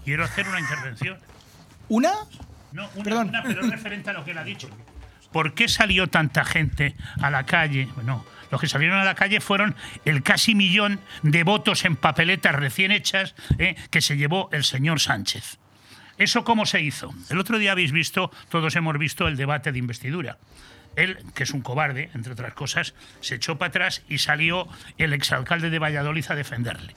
[0.07, 1.17] Quiero hacer una intervención.
[1.89, 2.13] ¿Una?
[2.71, 3.27] No, una, Perdón.
[3.27, 4.69] una, pero es referente a lo que él ha dicho.
[5.33, 7.89] ¿Por qué salió tanta gente a la calle?
[7.93, 9.75] Bueno, Los que salieron a la calle fueron
[10.05, 15.01] el casi millón de votos en papeletas recién hechas eh, que se llevó el señor
[15.01, 15.57] Sánchez.
[16.17, 17.13] ¿Eso cómo se hizo?
[17.29, 20.37] El otro día habéis visto, todos hemos visto el debate de investidura.
[20.95, 25.11] Él, que es un cobarde, entre otras cosas, se echó para atrás y salió el
[25.11, 26.95] exalcalde de Valladolid a defenderle.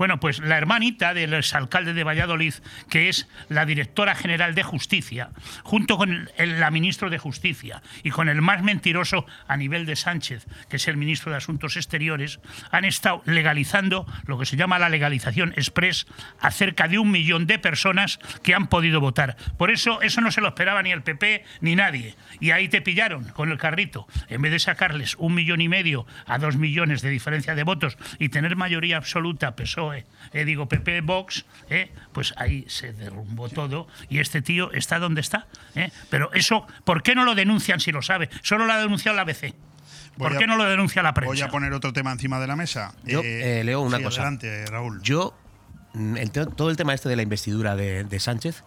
[0.00, 2.54] Bueno, pues la hermanita del exalcalde de Valladolid,
[2.88, 5.28] que es la directora general de justicia,
[5.62, 9.96] junto con el, la ministra de Justicia y con el más mentiroso a nivel de
[9.96, 12.40] Sánchez, que es el ministro de Asuntos Exteriores,
[12.70, 16.06] han estado legalizando lo que se llama la legalización express
[16.40, 19.36] a cerca de un millón de personas que han podido votar.
[19.58, 22.16] Por eso eso no se lo esperaba ni el PP ni nadie.
[22.40, 24.06] Y ahí te pillaron con el carrito.
[24.30, 27.98] En vez de sacarles un millón y medio a dos millones de diferencia de votos
[28.18, 33.86] y tener mayoría absoluta PSOE, eh, digo PP Vox, eh, pues ahí se derrumbó todo
[34.08, 35.46] y este tío está donde está.
[35.74, 35.90] eh.
[36.08, 38.28] Pero eso, ¿por qué no lo denuncian si lo sabe?
[38.42, 39.54] Solo lo ha denunciado la ABC.
[40.16, 41.32] ¿Por qué no lo denuncia la prensa?
[41.32, 42.92] Voy a poner otro tema encima de la mesa.
[43.04, 44.20] Yo, eh, Leo, una sí, cosa.
[44.22, 45.00] Adelante, Raúl.
[45.02, 45.34] Yo,
[45.94, 48.62] mm, el todo el tema este de la investidura de, de Sánchez,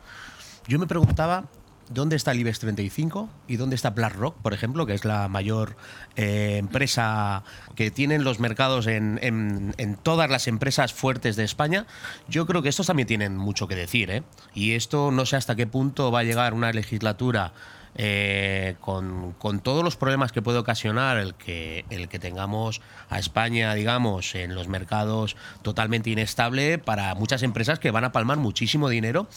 [0.67, 1.45] yo me preguntaba
[1.93, 5.75] dónde está el IBEX 35 y dónde está BlackRock, por ejemplo, que es la mayor
[6.15, 7.43] eh, empresa
[7.75, 11.85] que tienen los mercados en, en- en todas las empresas fuertes de España.
[12.27, 14.23] Yo creo que estos también tienen mucho que decir, ¿eh?
[14.53, 17.53] Y esto no sé hasta qué punto va a llegar una legislatura
[17.95, 23.19] eh, con, con todos los problemas que puede ocasionar el que, el que tengamos a
[23.19, 28.89] España, digamos, en los mercados totalmente inestable para muchas empresas que van a palmar muchísimo
[28.89, 29.27] dinero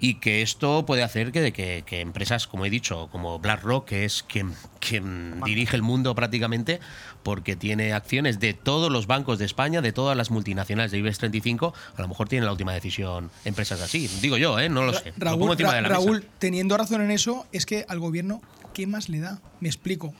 [0.00, 4.04] y que esto puede hacer que, que, que empresas, como he dicho, como BlackRock, que
[4.04, 6.80] es quien, quien dirige el mundo prácticamente,
[7.24, 11.18] porque tiene acciones de todos los bancos de España, de todas las multinacionales de IBEX
[11.18, 14.06] 35, a lo mejor tiene la última decisión empresas así.
[14.20, 14.68] Digo yo, ¿eh?
[14.68, 15.12] no lo sé.
[15.16, 15.94] Lo pongo Raúl, de la mesa.
[15.94, 18.42] Raúl, teniendo razón en eso, es que al gobierno,
[18.74, 19.40] ¿qué más le da?
[19.58, 20.14] Me explico.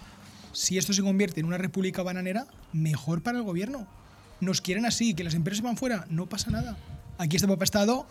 [0.52, 3.86] Si esto se convierte en una república bananera, mejor para el gobierno.
[4.40, 6.76] Nos quieren así, que las empresas van fuera, no pasa nada.
[7.18, 8.06] Aquí está Papá Estado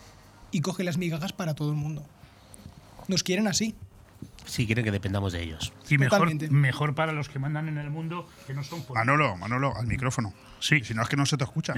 [0.52, 2.06] y coge las migajas para todo el mundo.
[3.08, 3.76] Nos quieren así.
[4.46, 5.74] Si quieren que dependamos de ellos.
[5.90, 8.96] Y mejor, mejor para los que mandan en el mundo que no son políticos.
[8.98, 10.34] Manolo, Manolo, al micrófono.
[10.60, 10.84] Sí.
[10.84, 11.74] Si no es que no se te escucha.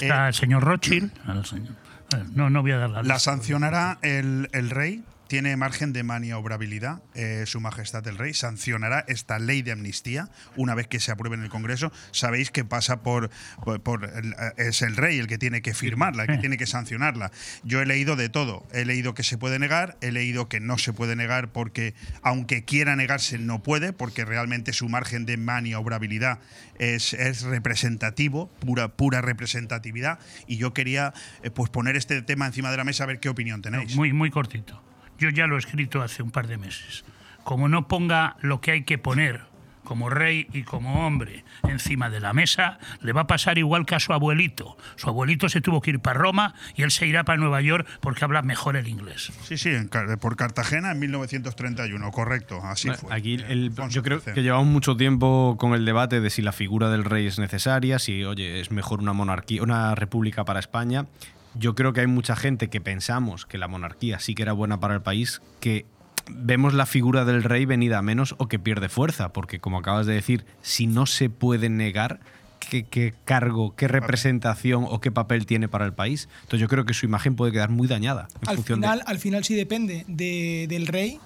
[0.00, 1.12] Está el señor Rothschild.
[1.26, 1.74] al señor-
[2.16, 5.02] eh, No, no voy a dar la La sancionará el, el rey.
[5.32, 8.34] Tiene margen de maniobrabilidad, eh, Su Majestad el Rey.
[8.34, 11.90] Sancionará esta ley de amnistía una vez que se apruebe en el Congreso.
[12.10, 13.30] Sabéis que pasa por.
[13.64, 16.58] por- por el- eh, es el rey el que tiene que firmarla, el que tiene
[16.58, 17.30] que sancionarla.
[17.64, 18.66] Yo he leído de todo.
[18.74, 22.66] He leído que se puede negar, he leído que no se puede negar porque, aunque
[22.66, 26.40] quiera negarse, no puede, porque realmente su margen de maniobrabilidad
[26.78, 30.18] es, es representativo, pura, pura representatividad.
[30.46, 33.30] Y yo quería eh, pues poner este tema encima de la mesa a ver qué
[33.30, 33.96] opinión tenéis.
[33.96, 34.91] Muy, muy cortito.
[35.22, 37.04] Yo ya lo he escrito hace un par de meses.
[37.44, 39.42] Como no ponga lo que hay que poner
[39.84, 43.94] como rey y como hombre encima de la mesa, le va a pasar igual que
[43.94, 44.76] a su abuelito.
[44.96, 47.86] Su abuelito se tuvo que ir para Roma y él se irá para Nueva York
[48.00, 49.32] porque habla mejor el inglés.
[49.44, 49.88] Sí, sí, en
[50.18, 53.14] por Cartagena en 1931, correcto, así Bueno, fue.
[53.16, 56.88] Aquí el- yo creo que llevamos mucho tiempo con el debate de si la figura
[56.90, 61.06] del rey es necesaria, si oye es mejor una monarquía, una república para España.
[61.54, 64.80] Yo creo que hay mucha gente que pensamos que la monarquía sí que era buena
[64.80, 65.84] para el país, que
[66.30, 70.06] vemos la figura del rey venida a menos o que pierde fuerza, porque como acabas
[70.06, 72.20] de decir, si no se puede negar
[72.60, 76.84] qué, qué cargo, qué representación o qué papel tiene para el país, entonces yo creo
[76.84, 79.54] que su imagen puede quedar muy dañada en Al función de- final, al final, si
[79.54, 81.18] depende de- del rey,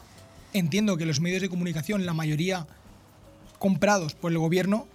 [0.55, 2.67] entiendo que los medios de comunicación, la mayoría
[3.59, 4.87] comprados por el gobierno,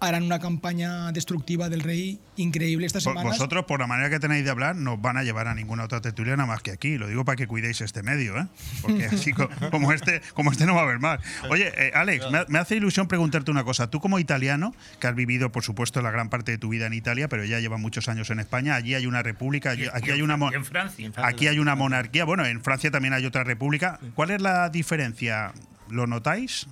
[0.00, 3.32] harán una campaña destructiva del rey increíble estas Vo- semanas.
[3.38, 5.84] Vosotros, por la manera que tenéis de hablar, no os van a llevar a ninguna
[5.84, 6.98] otra tertulia nada más que aquí.
[6.98, 8.46] Lo digo para que cuidéis este medio, ¿eh?
[8.82, 11.20] Porque así co- como este, como este no va a haber más.
[11.48, 13.88] Oye, eh, Alex, me, ha- me hace ilusión preguntarte una cosa.
[13.88, 16.92] Tú como italiano, que has vivido, por supuesto, la gran parte de tu vida en
[16.92, 20.20] Italia, pero ya llevas muchos años en España, allí hay una república, allí- aquí hay
[20.22, 20.36] una...
[20.36, 21.10] mo- Y en Francia.
[21.16, 23.98] Aquí hay una monarquía, bueno, en Francia también hay otra república.
[24.14, 25.52] ¿Cuál es la diferencia?
[25.88, 26.66] ¿Lo notáis?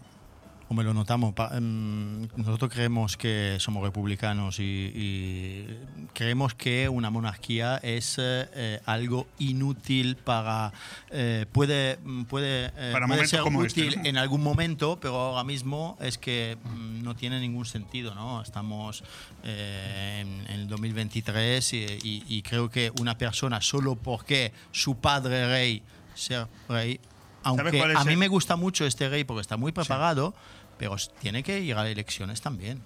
[0.73, 4.63] Como lo notamos, em, nosotros creemos que somos republicanos y,
[4.95, 5.67] y
[6.15, 10.73] creemos que una monarquía es eh, eh, algo inútil para
[11.11, 14.05] eh, puede puede, eh, Para puede ser este, útil ¿no?
[14.09, 18.41] en algún momento, pero ahora mismo es que mm, no tiene ningún sentido, ¿no?
[18.41, 19.05] Estamos
[19.45, 24.97] eh, en, en el 2023 y, y- y creo que una persona solo porque su
[24.97, 25.83] padre rey
[26.15, 26.99] ser rey
[27.45, 30.33] aunque a mí el- me gusta mucho este rey porque está muy preparado,
[30.79, 32.83] pero tiene que ir a elecciones también.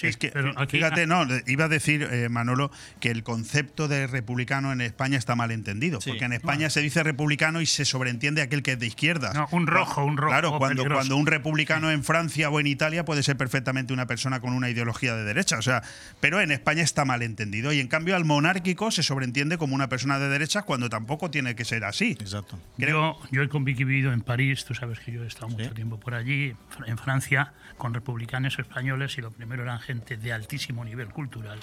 [0.00, 2.70] Sí, es que, pero aquí- fíjate, no, iba a decir, eh, Manolo,
[3.00, 6.00] que el concepto de republicano en España está mal entendido.
[6.00, 6.10] Sí.
[6.10, 9.34] Porque en España se dice republicano y se sobreentiende aquel que es de izquierdas.
[9.34, 10.94] No, un rojo, un rojo Claro, cuando, peligroso.
[11.00, 14.70] cuando un republicano en Francia o en Italia puede ser perfectamente una persona con una
[14.70, 15.58] ideología de derecha.
[15.58, 15.82] O sea,
[16.20, 17.72] pero en España está mal entendido.
[17.72, 21.54] Y en cambio al monárquico se sobreentiende como una persona de derecha cuando tampoco tiene
[21.54, 22.12] que ser así.
[22.20, 22.58] Exacto.
[22.78, 26.14] Yo, yo he vivido en París, tú sabes que yo he estado mucho tiempo por
[26.14, 26.54] allí,
[26.86, 31.58] en Francia, con republicanos españoles y lo primero eran gente de altísimo nivel cultural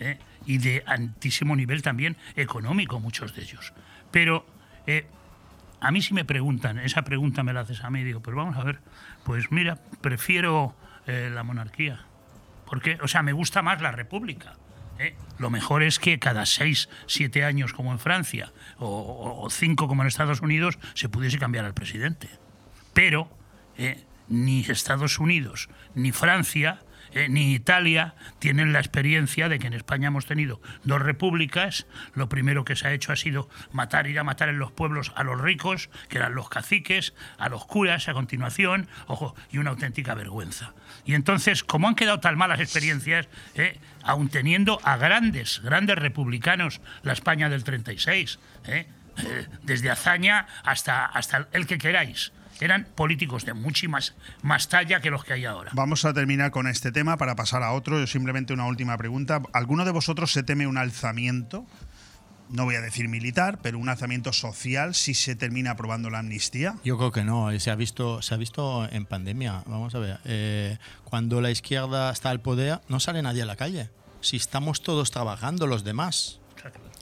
[0.00, 0.18] ¿eh?
[0.46, 3.74] y de altísimo nivel también económico, muchos de ellos.
[4.10, 4.46] Pero
[4.86, 5.06] eh,
[5.80, 8.56] a mí si me preguntan, esa pregunta me la haces a mí, digo, pues vamos
[8.56, 8.78] a ver,
[9.24, 10.74] pues mira, prefiero
[11.06, 12.00] eh, la monarquía.
[12.66, 14.54] Porque, o sea, me gusta más la república.
[14.98, 15.14] ¿eh?
[15.38, 20.02] Lo mejor es que cada seis, siete años, como en Francia, o, o- cinco, como
[20.02, 22.28] en Estados Unidos, se pudiese cambiar al presidente.
[22.94, 23.30] Pero
[23.76, 26.80] eh, ni Estados Unidos, ni Francia,
[27.12, 31.86] eh, ni Italia tienen la experiencia de que en España hemos tenido dos repúblicas.
[32.14, 35.12] Lo primero que se ha hecho ha sido matar, ir a matar en los pueblos
[35.16, 39.70] a los ricos, que eran los caciques, a los curas a continuación, ojo, y una
[39.70, 40.74] auténtica vergüenza.
[41.04, 46.80] Y entonces, como han quedado tan malas experiencias, eh, aun teniendo a grandes, grandes republicanos,
[47.02, 48.86] la España del 36, eh,
[49.16, 52.32] eh, desde Azaña hasta, hasta el que queráis,
[52.64, 55.70] eran políticos de mucha más, más talla que los que hay ahora.
[55.74, 57.98] Vamos a terminar con este tema para pasar a otro.
[57.98, 59.42] Yo simplemente una última pregunta.
[59.52, 61.66] ¿Alguno de vosotros se teme un alzamiento?
[62.50, 66.76] No voy a decir militar, pero un alzamiento social si se termina aprobando la amnistía.
[66.82, 69.62] Yo creo que no, eh, se ha visto, se ha visto en pandemia.
[69.66, 73.56] Vamos a ver, eh, cuando la izquierda está al poder, no sale nadie a la
[73.56, 73.90] calle.
[74.20, 76.37] Si estamos todos trabajando, los demás.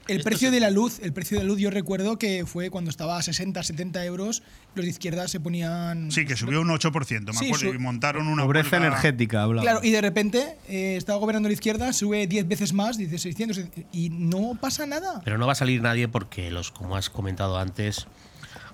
[0.08, 2.70] El Esto precio de la luz, el precio de la luz, yo recuerdo que fue
[2.70, 4.42] cuando estaba a 60, 70 euros,
[4.76, 6.12] los de izquierda se ponían.
[6.12, 9.62] Sí, que subió un 8%, me Sí, acuerdo, y montaron una Pobreza energética, hablaba.
[9.62, 13.60] Claro, y de repente eh, estaba gobernando la izquierda, sube 10 veces más, dice 600,
[13.92, 15.20] y no pasa nada.
[15.24, 18.06] Pero no va a salir nadie porque los, como has comentado antes,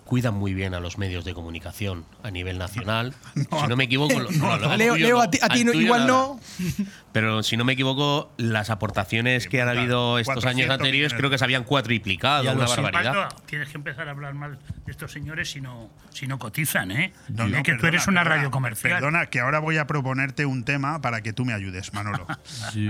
[0.05, 3.15] cuidan muy bien a los medios de comunicación a nivel nacional.
[3.35, 6.07] si no me equivoco, no, lo- Leo, tuyo Leo, no, a ti, a ti igual
[6.07, 6.13] nada.
[6.13, 6.41] no.
[7.13, 11.19] Pero si no me equivoco, las aportaciones que han habido estos 400 años anteriores millones.
[11.19, 13.29] creo que se habían cuatriplicado, una barbaridad.
[13.47, 17.13] Tienes que empezar a hablar mal de estos señores si no, si no cotizan, ¿eh?
[17.29, 18.95] No, que tú perdona, eres una perdona, radio comercial.
[18.95, 22.27] Perdona, que ahora voy a proponerte un tema para que tú me ayudes, Manolo.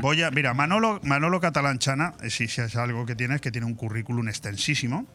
[0.01, 3.67] Voy a, mira, Manolo, Manolo Catalanchana, eh, si, si es algo que tienes, que tiene
[3.67, 5.07] un currículum extensísimo.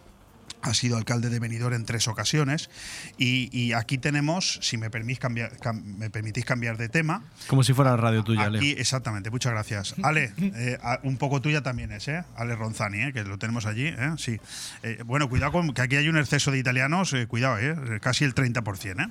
[0.67, 2.69] Ha sido alcalde de Benidorm en tres ocasiones.
[3.17, 7.63] Y, y aquí tenemos, si me permitís cambiar, cam- me permitís cambiar de tema, Como
[7.63, 8.45] si fuera la radio tuya.
[8.45, 9.95] Aquí, exactamente, muchas gracias.
[10.03, 12.23] Ale, eh, un poco tuya también es, ¿eh?
[12.35, 13.13] Ale Ronzani, ¿eh?
[13.13, 14.11] que lo tenemos allí, ¿eh?
[14.17, 14.39] Sí.
[14.83, 17.99] Eh, bueno, cuidado con que aquí hay un exceso de italianos, eh, cuidado, ¿eh?
[18.01, 19.09] Casi el 30%, ¿eh?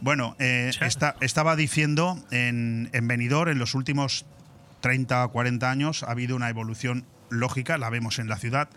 [0.00, 4.24] Bueno, eh, esta- estaba diciendo en, en Benidorm, en los últimos
[4.80, 8.68] 30 o 40 años ha habido una evolución lógica, la vemos en la ciudad.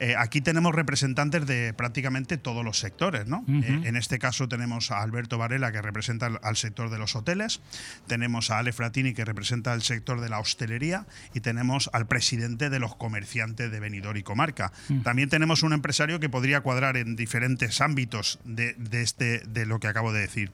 [0.00, 3.44] Eh, aquí tenemos representantes de prácticamente todos los sectores, ¿no?
[3.48, 7.16] Eh, en este caso tenemos a Alberto Varela, que representa al, al sector de los
[7.16, 7.60] hoteles,
[8.06, 12.70] tenemos a Ale Fratini, que representa el sector de la hostelería, y tenemos al presidente
[12.70, 14.72] de los comerciantes de Benidorm y Comarca.
[14.88, 15.00] Mm.
[15.02, 19.80] También tenemos un empresario que podría cuadrar en diferentes ámbitos de, de este, de lo
[19.80, 20.50] que acabo de decir.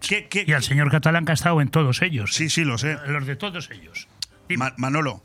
[0.00, 2.34] ¿Qué- qué- Y al señor catalán que ha estado en todos ellos.
[2.34, 2.96] Sí, sí, lo sé.
[3.06, 4.08] Los de todos ellos.
[4.56, 5.22] Ma- Manolo,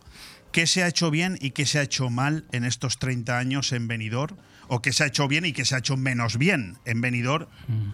[0.53, 3.73] ¿qué se ha hecho bien y qué se ha hecho mal en estos 30 años
[3.73, 4.37] en Benidorm?
[4.69, 7.47] ¿O qué se ha hecho bien y qué se ha hecho menos bien en Benidorm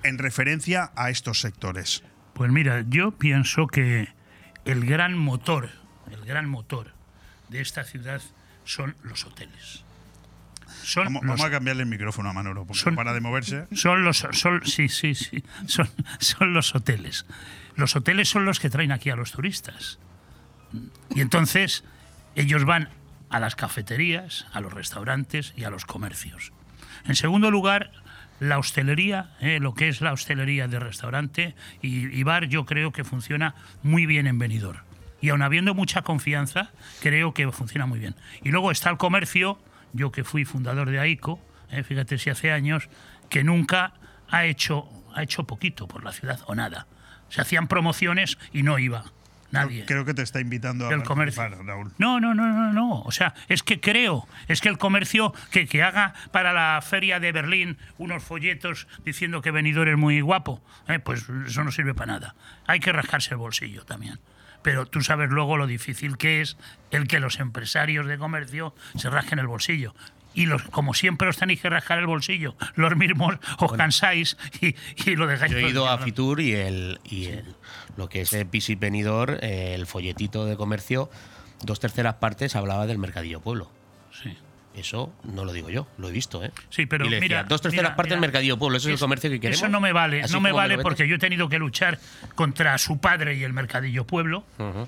[0.03, 2.03] en referencia a estos sectores?
[2.35, 4.09] Pues mira, yo pienso que
[4.65, 5.71] el gran motor,
[6.11, 6.93] el gran motor
[7.49, 8.21] de esta ciudad
[8.65, 9.83] son los hoteles.
[10.83, 13.65] Son Vamos, los- vamos a cambiarle el micrófono a Manolo, porque Son- para de moverse.
[13.73, 17.25] Son los, son, sí, sí, sí, son, son los hoteles.
[17.75, 19.97] Los hoteles son los que traen aquí a los turistas.
[21.15, 21.83] Y entonces
[22.35, 22.89] ellos van
[23.29, 26.51] a las cafeterías, a los restaurantes y a los comercios.
[27.05, 27.91] En segundo lugar,
[28.39, 33.03] la hostelería, eh, lo que es la hostelería de restaurante y, bar, yo creo que
[33.03, 34.79] funciona muy bien en Benidorm.
[35.21, 38.15] Y aun habiendo mucha confianza, creo que funciona muy bien.
[38.41, 39.59] Y luego está el comercio,
[39.91, 41.39] yo que fui fundador de AICO,
[41.71, 42.89] eh, fíjate si hace años,
[43.29, 43.93] que nunca
[44.29, 46.87] ha hecho, ha hecho poquito por la ciudad o nada.
[47.27, 49.03] Se hacían promociones y no iba
[49.51, 49.85] nadie.
[49.85, 51.47] Creo que te está invitando a El comercio.
[51.47, 51.91] Raúl.
[51.97, 53.01] No, no, no, no, no.
[53.01, 57.19] O sea, es que creo, es que el comercio que, que haga para la feria
[57.19, 61.93] de Berlín unos folletos diciendo que Benidorm es muy guapo, eh, pues eso no sirve
[61.93, 62.35] para nada.
[62.67, 64.19] Hay que rascarse el bolsillo también.
[64.61, 66.57] pero tú sabes luego lo difícil que es
[66.91, 69.95] el que los empresarios de comercio se rasquen el bolsillo.
[70.35, 74.75] Y los, como siempre os tenéis que rascar el bolsillo, los mismos os cansáis y,
[75.09, 75.51] y lo dejáis.
[75.51, 75.97] Yo he ido a.
[75.97, 77.55] Fitur y, el, y el-
[77.97, 81.09] lo que es Visit Venidor, eh, el folletito de comercio,
[81.63, 83.71] dos terceras partes hablaba del mercadillo pueblo.
[84.11, 84.35] Sí.
[84.75, 86.51] Eso no lo digo yo, lo he visto, ¿eh?
[86.69, 88.93] Sí, pero Y le decía, mira, dos terceras mira, partes del mercadillo pueblo, eso es
[88.93, 89.59] el comercio que queremos.
[89.59, 91.99] Eso no me vale, Así no me vale porque yo he tenido que luchar
[92.35, 94.43] contra su padre y el mercadillo pueblo.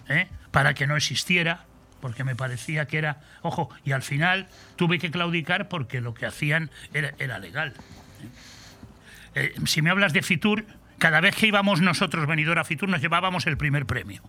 [0.07, 0.28] ¿eh?
[0.52, 1.65] para que no existiera,
[2.02, 6.26] porque me parecía que era, ojo, y al final tuve que claudicar porque lo que
[6.26, 7.73] hacían era, era legal.
[9.34, 10.65] Eh, si me hablas de Fitur,
[11.02, 14.22] cada vez que íbamos nosotros, venidor a Fitur, nos llevábamos el primer premio.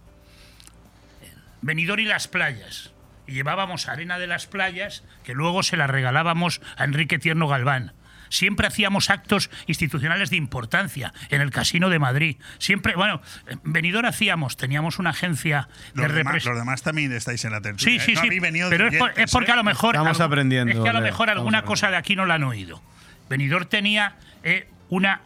[1.61, 2.93] Venidor y las playas.
[3.27, 7.93] Y llevábamos arena de las playas que luego se la regalábamos a Enrique Tierno Galván.
[8.31, 12.39] Siempre hacíamos actos institucionales de importancia en el Casino de Madrid.
[12.59, 17.44] Siempre, bueno, en Benidorm hacíamos, teníamos una agencia de Los demás, los demás también estáis
[17.44, 18.01] en la tertulia.
[18.01, 18.15] Sí, sí, ¿eh?
[18.15, 18.40] No sí.
[18.40, 19.65] venido de Pero es, por- es porque a lo ¿eh?
[19.65, 19.94] mejor.
[19.94, 22.44] Estamos algo- aprendiendo, Es que a lo mejor alguna cosa de aquí no la han
[22.44, 22.82] oído.
[23.28, 25.20] Benidorm tenía eh, una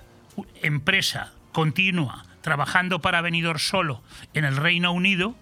[0.62, 4.02] empresa continua trabajando para Benidorm solo
[4.34, 5.34] en el Reino Unido,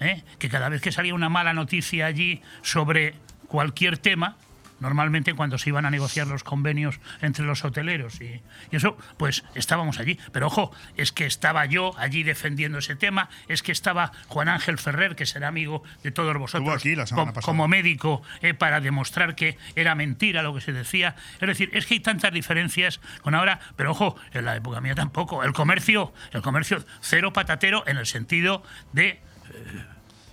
[0.00, 3.14] eh, que cada vez que salía una mala noticia allí sobre
[3.46, 4.36] cualquier tema,
[4.80, 9.44] normalmente cuando se iban a negociar los convenios entre los hoteleros y, y eso, pues
[9.54, 10.18] estábamos allí.
[10.32, 14.78] Pero ojo, es que estaba yo allí defendiendo ese tema, es que estaba Juan Ángel
[14.78, 19.34] Ferrer, que será amigo de todos vosotros, aquí la com- como médico, eh, para demostrar
[19.34, 21.16] que era mentira lo que se decía.
[21.40, 24.94] Es decir, es que hay tantas diferencias con ahora, pero ojo, en la época mía
[24.94, 25.44] tampoco.
[25.44, 28.62] El comercio, el comercio cero patatero en el sentido
[28.92, 29.20] de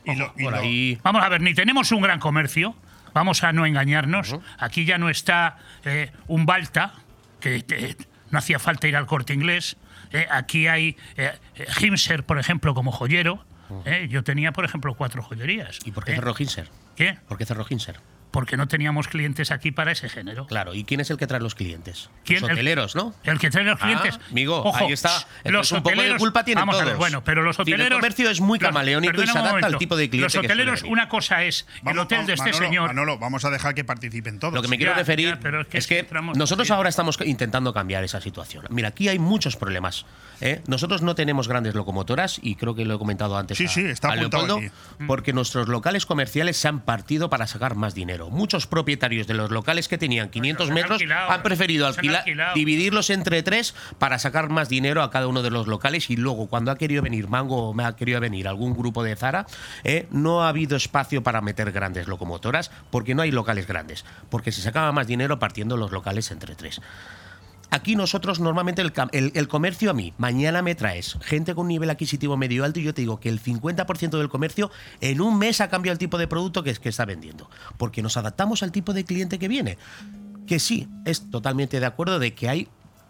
[0.05, 0.97] Y lo- y Por lo- ahí.
[1.03, 2.75] Vamos a ver, ni tenemos un gran comercio,
[3.17, 4.35] vamos a no engañarnos.
[4.59, 6.93] Aquí ya no está eh, un Balta,
[7.39, 7.95] que eh,
[8.29, 9.75] no hacía falta ir al corte inglés.
[10.11, 10.95] Eh, aquí hay
[11.81, 13.43] Himser, por ejemplo, como joyero.
[14.07, 15.79] Yo tenía, por ejemplo, cuatro joyerías.
[15.83, 16.69] ¿Y por qué cerró Hinser?
[16.95, 17.17] ¿Qué?
[17.27, 17.99] ¿Por qué cerró Hinser?
[18.37, 20.45] Porque no teníamos clientes aquí para ese género.
[20.45, 22.11] Claro, ¿y quién es el que trae los clientes?
[22.23, 22.41] ¿Quién?
[22.41, 23.15] Los El- hoteleros, ¿no?
[23.23, 24.19] El que trae los Ah, clientes.
[24.29, 25.09] amigo, Ojo, ahí está.
[25.43, 26.99] Los un poco de hoteleros, culpa tienen vamos a ver, todos.
[26.99, 27.97] bueno, pero los Sí, el hoteleros.
[27.97, 31.45] comercio es muy camaleónico y se adapta al tipo de cliente Los hoteleros, una cosa
[31.45, 32.87] es el Vamos, hotel de este Manolo, señor.
[32.89, 34.53] Manolo, vamos a dejar que participen todos.
[34.53, 37.73] Lo que me quiero Ya, referir ya, pero es es que nosotros ahora estamos intentando
[37.73, 38.65] cambiar esa situación.
[38.69, 40.05] Mira, aquí hay muchos problemas.
[40.41, 40.61] ¿eh?
[40.67, 43.81] Nosotros no tenemos grandes locomotoras y creo que lo he comentado antes Sí, a, sí,
[43.81, 44.67] está a apuntado Leopoldo,
[44.99, 45.05] aquí.
[45.07, 48.26] porque nuestros locales comerciales se han partido para sacar más dinero.
[48.29, 52.25] Muchos propietarios de los locales que tenían 500 han metros alquilado, han preferido han alquilar,
[52.53, 56.47] dividirlos entre tres para sacar más dinero a cada uno de los locales y luego
[56.47, 59.45] cuando ha querido venir Mango o me ha querido venir algún grupo de Zara,
[59.83, 60.07] ¿eh?
[60.11, 64.61] no ha habido espacio para meter grandes locomotoras porque no hay locales grandes, porque se
[64.61, 66.81] sacaba más dinero partiendo los locales entre tres.
[67.69, 68.93] Aquí nosotros normalmente el,
[69.33, 72.93] el- comercio a mí, mañana me traes gente con nivel adquisitivo medio alto y yo
[72.93, 74.71] te digo que el 50% del comercio
[75.01, 77.49] en un mes ha cambiado el tipo de producto que, que está vendiendo.
[77.77, 79.77] Porque nos adaptamos al tipo de cliente que viene.
[80.45, 82.67] Que sí, es totalmente de acuerdo de que hay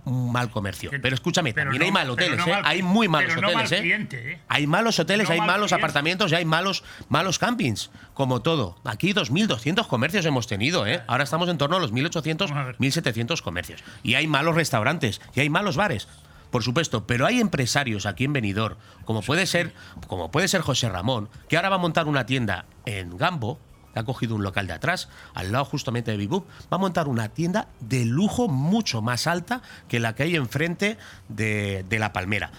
[0.07, 0.89] mal comercio.
[1.01, 2.49] Pero escúchame, Pero también no- hay mal hoteles, no ¿eh?
[2.51, 3.81] mal- hay muy malos no hoteles, mal ¿eh?
[3.81, 4.39] cliente, ¿eh?
[4.47, 5.85] Hay malos hoteles, hay mal malos cliente.
[5.85, 8.77] apartamentos y hay malos, malos campings, como todo.
[8.85, 11.03] Aquí 2.200 comercios hemos tenido, ¿eh?
[11.07, 13.83] Ahora estamos en torno a los 1.800, 1.700 comercios.
[14.03, 16.07] Y hay malos restaurantes, y hay malos bares.
[16.51, 19.73] Por supuesto, pero hay empresarios aquí en Benidorm, como puede ser,
[20.07, 23.59] como puede ser José Ramón, que ahora va a montar una tienda en Gambo,
[23.97, 27.07] que ha cogido un local de atrás, al lado justamente de Bibub, va a montar
[27.07, 30.97] una tienda de lujo mucho más alta que la que hay enfrente
[31.29, 32.51] de, de La Palmera.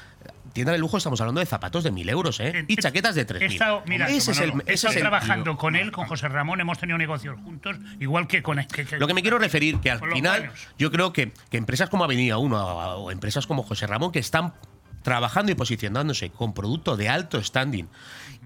[0.52, 2.65] Tienda de lujo, estamos hablando de zapatos de mil euros, ¿eh?
[2.66, 3.52] Y chaquetas de He 3.000.
[3.52, 6.27] estado, mira, ese es el, he ese estado es el- trabajando con él, con José
[6.27, 9.78] Ramón, hemos tenido negocios juntos, igual que con que- que- Lo que me quiero referir,
[9.78, 13.62] que al final, yo creo que, que empresas como Avenida 1 o, o empresas como
[13.62, 14.55] José Ramón, que están
[15.02, 17.86] trabajando y posicionándose con producto de alto standing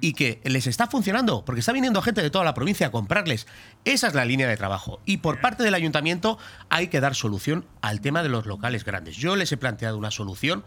[0.01, 3.47] y que les está funcionando, porque está viniendo gente de toda la provincia a comprarles.
[3.85, 5.01] Esa es la línea de trabajo.
[5.05, 6.39] Y por parte del ayuntamiento
[6.71, 9.17] hay que dar solución al tema de los locales grandes.
[9.17, 10.65] Yo les he planteado una solución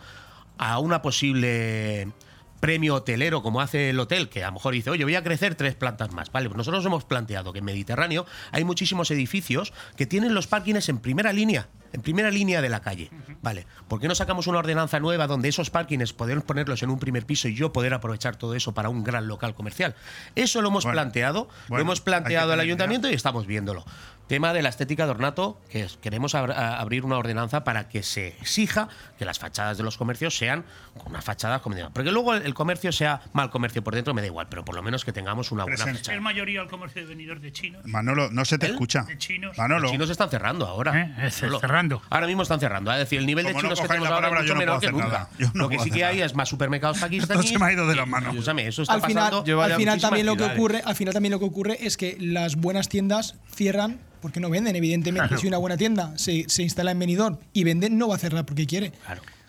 [0.57, 2.13] a una posible
[2.59, 5.55] premio hotelero como hace el hotel, que a lo mejor dice, oye, voy a crecer
[5.55, 6.31] tres plantas más.
[6.31, 10.89] Vale, pues nosotros hemos planteado que en Mediterráneo hay muchísimos edificios que tienen los parkings
[10.89, 13.09] en primera línea, en primera línea de la calle.
[13.41, 16.99] Vale, ¿por qué no sacamos una ordenanza nueva donde esos parkings podemos ponerlos en un
[16.99, 19.95] primer piso y yo poder aprovechar todo eso para un gran local comercial?
[20.35, 23.85] Eso lo hemos Bueno, planteado, bueno, lo hemos planteado al ayuntamiento y estamos viéndolo.
[24.27, 27.87] Tema de la estética de ornato, que es- queremos abr- a- abrir una ordenanza para
[27.89, 28.87] que se exija
[29.19, 30.65] que las fachadas de los comercios sean
[30.97, 34.21] con unas fachadas como Porque luego el, el comercio sea mal comercio por dentro, me
[34.21, 35.99] da igual, pero por lo menos que tengamos una buena Presente.
[35.99, 36.17] fachada.
[36.17, 37.85] es mayoría el comercio de venidores de chinos.
[37.85, 39.03] Manolo, no se te escucha.
[39.03, 39.57] De chinos.
[39.57, 39.81] Manolo.
[39.81, 40.99] Los chinos están cerrando ahora.
[40.99, 41.27] ¿Eh?
[41.27, 42.01] Es cerrando.
[42.09, 42.91] Ahora mismo están cerrando.
[42.93, 44.45] Es decir, el nivel Como de no chinos que cojáis tenemos la ahora palabra, es
[44.45, 45.29] mucho no menor que nunca.
[45.53, 46.25] no Lo que sí que hay nada.
[46.25, 47.49] es más supermercados pakistaníes.
[47.49, 48.33] se me ha ido de las manos.
[48.33, 49.61] Escúchame, eso está al final, pasando.
[49.61, 52.55] al final también lo que ocurre, al final también lo que ocurre es que las
[52.55, 54.75] buenas tiendas cierran porque no venden.
[54.75, 55.39] Evidentemente, Claro.
[55.39, 58.43] si una buena tienda se, se instala en Benidorm y vende, no va a cerrar
[58.43, 58.91] porque quiere.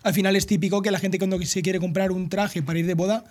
[0.02, 2.86] Al final es típico que la gente cuando se quiere comprar un traje para ir
[2.86, 3.24] de boda,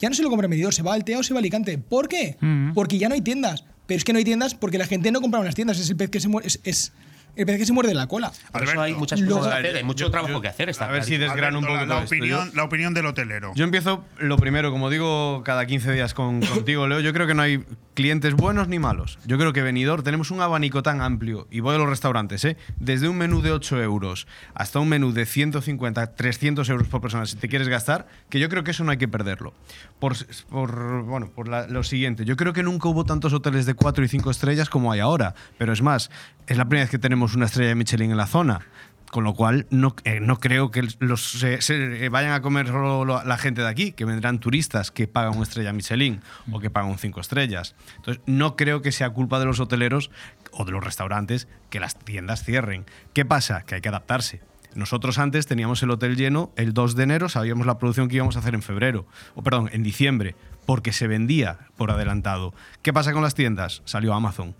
[0.00, 1.42] ya no se lo compra en Benidorm, se va al TEA o se va a
[1.42, 1.78] Alicante.
[1.78, 2.36] ¿Por qué?
[2.40, 2.72] Mm.
[2.72, 3.64] Porque ya no hay tiendas.
[3.86, 5.78] Pero es que no hay tiendas porque la gente no compra en las tiendas.
[5.78, 6.92] Es el pez que se muerde, es, es
[7.36, 8.30] el pez que se muerde la cola.
[8.52, 10.68] Por eso hay muchas cosas que hacer, hay mucho trabajo que hacer.
[10.68, 12.14] Está a ver si desgrano un poco la, la esto.
[12.14, 13.52] opinión, la opinión del hotelero.
[13.54, 17.00] Yo empiezo lo primero, como digo cada 15 días con, contigo, Leo.
[17.00, 17.64] Yo creo que no hay
[17.94, 19.18] clientes buenos ni malos.
[19.26, 22.56] Yo creo que Benidorm tenemos un abanico tan amplio, y voy a los restaurantes, ¿eh?
[22.78, 27.26] desde un menú de 8 euros hasta un menú de 150, 300 euros por persona,
[27.26, 29.52] si te quieres gastar, que yo creo que eso no hay que perderlo.
[29.98, 30.14] Por,
[30.48, 34.04] por, bueno, por la- lo siguiente, yo creo que nunca hubo tantos hoteles de 4
[34.04, 36.10] y 5 estrellas como hay ahora, pero es más,
[36.46, 38.60] es la primera vez que tenemos una estrella de Michelin en la zona.
[39.10, 43.60] Con lo cual, no, eh, no creo que los, se, vayan a comer la gente
[43.60, 47.74] de aquí, que vendrán turistas que pagan una estrella Michelin o que pagan cinco estrellas.
[47.96, 50.10] Entonces, no creo que sea culpa de los hoteleros
[50.52, 52.86] o de los restaurantes que las tiendas cierren.
[53.12, 53.64] ¿Qué pasa?
[53.66, 54.40] Que hay que adaptarse.
[54.74, 58.36] Nosotros antes teníamos el hotel lleno el 2 de enero, sabíamos la producción que íbamos
[58.36, 60.34] a hacer en febrero, o perdón, en diciembre,
[60.64, 62.54] porque se vendía por adelantado.
[62.80, 63.82] ¿Qué pasa con las tiendas?
[63.84, 64.54] Salió Amazon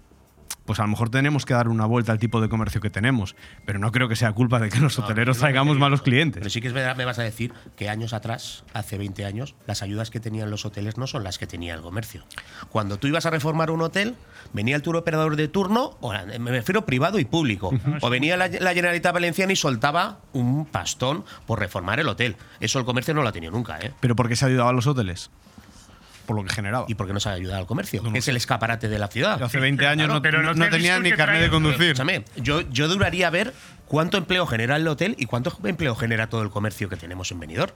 [0.64, 3.34] pues a lo mejor tenemos que dar una vuelta al tipo de comercio que tenemos.
[3.64, 6.40] Pero no creo que sea culpa de que los No, hoteleros traigamos malos clientes.
[6.40, 9.54] Pero sí que es verdad, me vas a decir que años atrás, hace 20 años,
[9.66, 12.24] las ayudas que tenían los hoteles no son las que tenía el comercio.
[12.70, 14.14] Cuando tú ibas a reformar un hotel,
[14.52, 18.48] venía el tour operador de turno, o, me refiero privado y público, o venía la,
[18.48, 22.36] la Generalitat Valenciana y soltaba un pastón por reformar el hotel.
[22.60, 23.92] Eso el comercio no lo ha tenido nunca, ¿eh?
[24.00, 25.30] Pero ¿por qué se ayudaba a los hoteles?
[26.26, 26.86] Por lo que generaba.
[26.88, 28.02] ¿Y por qué no se ha ayudado al comercio?
[28.02, 29.38] que es el escaparate de la ciudad.
[29.38, 31.82] Yo hace 20 años no- pero el no- hotel no tenía ni carnet de conducir.
[31.82, 33.52] Escúchame, yo, yo duraría a ver
[33.86, 37.40] cuánto empleo genera el hotel y cuánto empleo genera todo el comercio que tenemos en
[37.40, 37.72] Benidorm.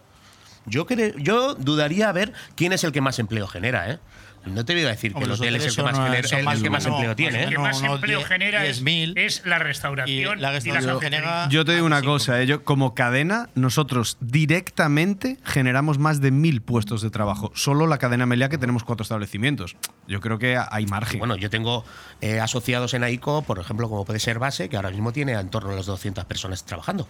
[0.69, 0.85] Yo,
[1.19, 3.99] yo dudaría a ver quién es el que más empleo genera, ¿eh?
[4.47, 6.63] No te voy a decir que el los hotel es el que más, genera- el
[6.63, 7.43] que más no, empleo tiene.
[7.45, 7.59] El que ¿eh?
[7.59, 9.13] más no, empleo genera es, 10.000.
[9.17, 11.19] es la restauración Y la y la restauración hostelería.
[11.21, 16.31] genera- Yo te digo una cosa, eh, yo, como cadena, nosotros directamente generamos más de
[16.31, 17.51] mil puestos de trabajo.
[17.55, 19.77] Solo la cadena Melia que tenemos cuatro establecimientos.
[20.07, 21.19] Yo creo que hay margen.
[21.19, 21.85] Bueno, yo tengo
[22.21, 25.49] eh, asociados en AICO, por ejemplo, como puede ser Base, que ahora mismo tiene en
[25.51, 27.09] torno a las 200 personas trabajando.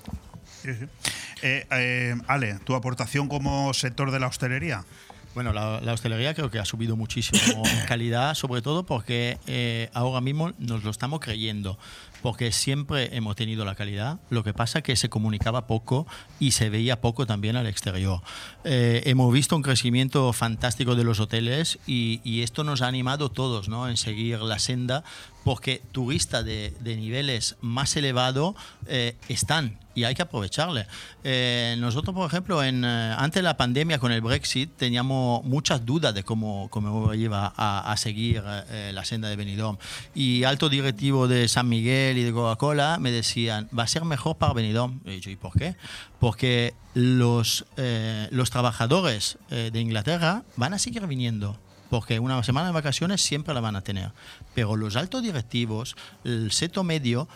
[0.62, 0.86] Sí, sí.
[1.42, 4.84] Eh, eh, Ale, tu aportación como sector de la hostelería.
[5.36, 9.90] Bueno, la, la hostelería creo que ha subido muchísimo en calidad, sobre todo porque eh,
[9.92, 11.78] ahora mismo nos lo estamos creyendo,
[12.22, 16.06] porque siempre hemos tenido la calidad, lo que pasa que se comunicaba poco
[16.40, 18.22] y se veía poco también al exterior.
[18.64, 23.28] Eh, hemos visto un crecimiento fantástico de los hoteles y, y esto nos ha animado
[23.28, 23.90] todos ¿no?
[23.90, 25.04] en seguir la senda,
[25.46, 28.56] porque turistas de, de niveles más elevados
[28.88, 30.88] eh, están y hay que aprovecharle.
[31.22, 35.86] Eh, nosotros, por ejemplo, en, eh, antes de la pandemia con el Brexit teníamos muchas
[35.86, 39.78] dudas de cómo, cómo iba a, a seguir eh, la senda de Benidorm.
[40.16, 44.38] Y alto directivo de San Miguel y de Coca-Cola me decían, va a ser mejor
[44.38, 44.98] para Benidorm.
[45.04, 45.76] Y yo, ¿y por qué?
[46.18, 51.56] Porque los, eh, los trabajadores eh, de Inglaterra van a seguir viniendo
[51.90, 54.12] porque una semana de vacaciones siempre la van a tener.
[54.54, 57.28] Pero los altos directivos, el seto medio,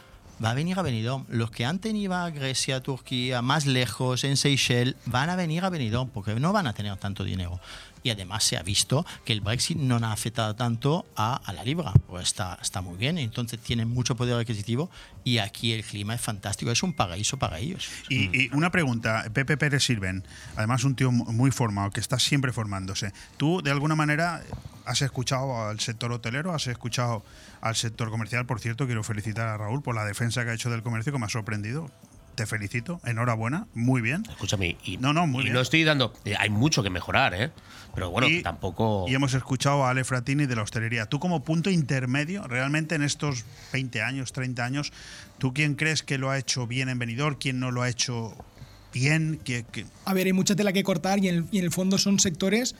[0.43, 1.27] va a venir a Benidorm.
[1.29, 5.71] Los que antes iban a Grecia, Turquía, más lejos, en Seychelles, van a venir a
[5.71, 7.61] Benidorm porque no van a tener tanto dinero.
[8.03, 11.65] Y además se ha visto que el Brexit no ha afectado tanto a, a la
[11.65, 11.93] libra.
[12.09, 14.91] Pues está, está muy bien, entonces tienen mucho poder adquisitivo
[15.25, 17.89] y aquí el clima es fantástico, es un paraíso para ellos.
[18.09, 20.25] Y, y una pregunta, Pepe Pérez Sirven,
[20.57, 23.13] además un tío muy formado, que está siempre formándose.
[23.37, 24.43] ¿Tú, de alguna manera,
[24.87, 27.25] has escuchado al sector hotelero, has escuchado
[27.61, 28.47] al sector comercial?
[28.47, 31.19] Por cierto, quiero felicitar a Raúl por la defensa que ha hecho del comercio, que
[31.19, 31.91] me ha sorprendido.
[32.35, 34.23] Te felicito, enhorabuena, muy bien.
[34.31, 35.55] Escúchame, y, no, no, muy y bien.
[35.55, 36.15] no estoy dando.
[36.25, 37.51] eh, hay mucho que mejorar, ¿eh?
[37.95, 39.05] Pero bueno, Y- tampoco.
[39.09, 41.07] Y hemos escuchado a Ale Fratini de la hostelería.
[41.07, 44.93] Tú como punto intermedio, realmente en estos 20 años, 30 años,
[45.39, 47.37] ¿tú quién crees que lo ha hecho bien en Benidorm?
[47.39, 48.35] ¿Quién no lo ha hecho
[48.95, 49.39] bien?
[49.45, 51.73] ¿Qué- qué- A ver, hay mucha tela que cortar y en el, y en el
[51.73, 52.75] fondo son sectores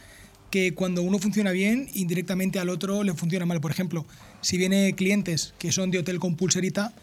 [0.51, 3.61] que cuando uno funciona bien, indirectamente al otro le funciona mal.
[3.61, 4.07] Por ejemplo,
[4.41, 6.95] si viene clientes que son de hotel con pulserita,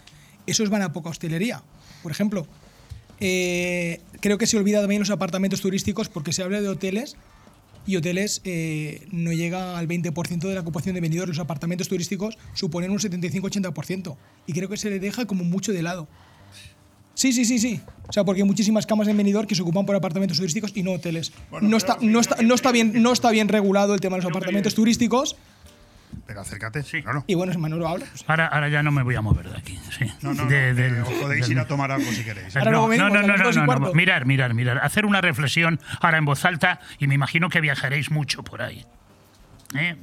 [0.48, 1.61] esos van a poca hostelería.
[2.03, 2.48] Por ejemplo,
[3.19, 7.15] eh, creo que se olvida también los apartamentos turísticos porque se habla de hoteles
[7.86, 11.38] y hoteles eh, no llega al 20% de la ocupación de vendedores.
[11.38, 14.15] Los apartamentos turísticos suponen un 75-80%
[14.45, 16.07] y creo que se le deja como mucho de lado.
[17.14, 17.82] Sí, sí, sí, sí.
[18.07, 20.84] O sea, porque hay muchísimas camas en venidor que se ocupan por apartamentos turísticos y
[20.84, 21.32] no hoteles.
[21.61, 24.30] no, está, no, está, no, está bien, no está bien regulado el tema de los
[24.30, 25.36] apartamentos turísticos.
[26.28, 26.84] Pero acércate.
[26.84, 27.02] Sí.
[27.02, 27.24] Claro.
[27.26, 28.06] Y bueno, si Manolo habla.
[28.06, 29.80] pues- Ahora, ahora ya no me voy a mover de aquí.
[29.98, 30.06] Sí.
[30.22, 32.54] No, no, no, De- eh, del- os podéis del- ir a tomar algo si queréis.
[32.56, 33.94] No, no, no, no, no, no, no.
[33.94, 34.80] Mirar, mirar, mirar.
[34.84, 38.86] Hacer una reflexión ahora en voz alta y me imagino que viajaréis mucho por ahí.
[39.76, 39.95] ¿Eh?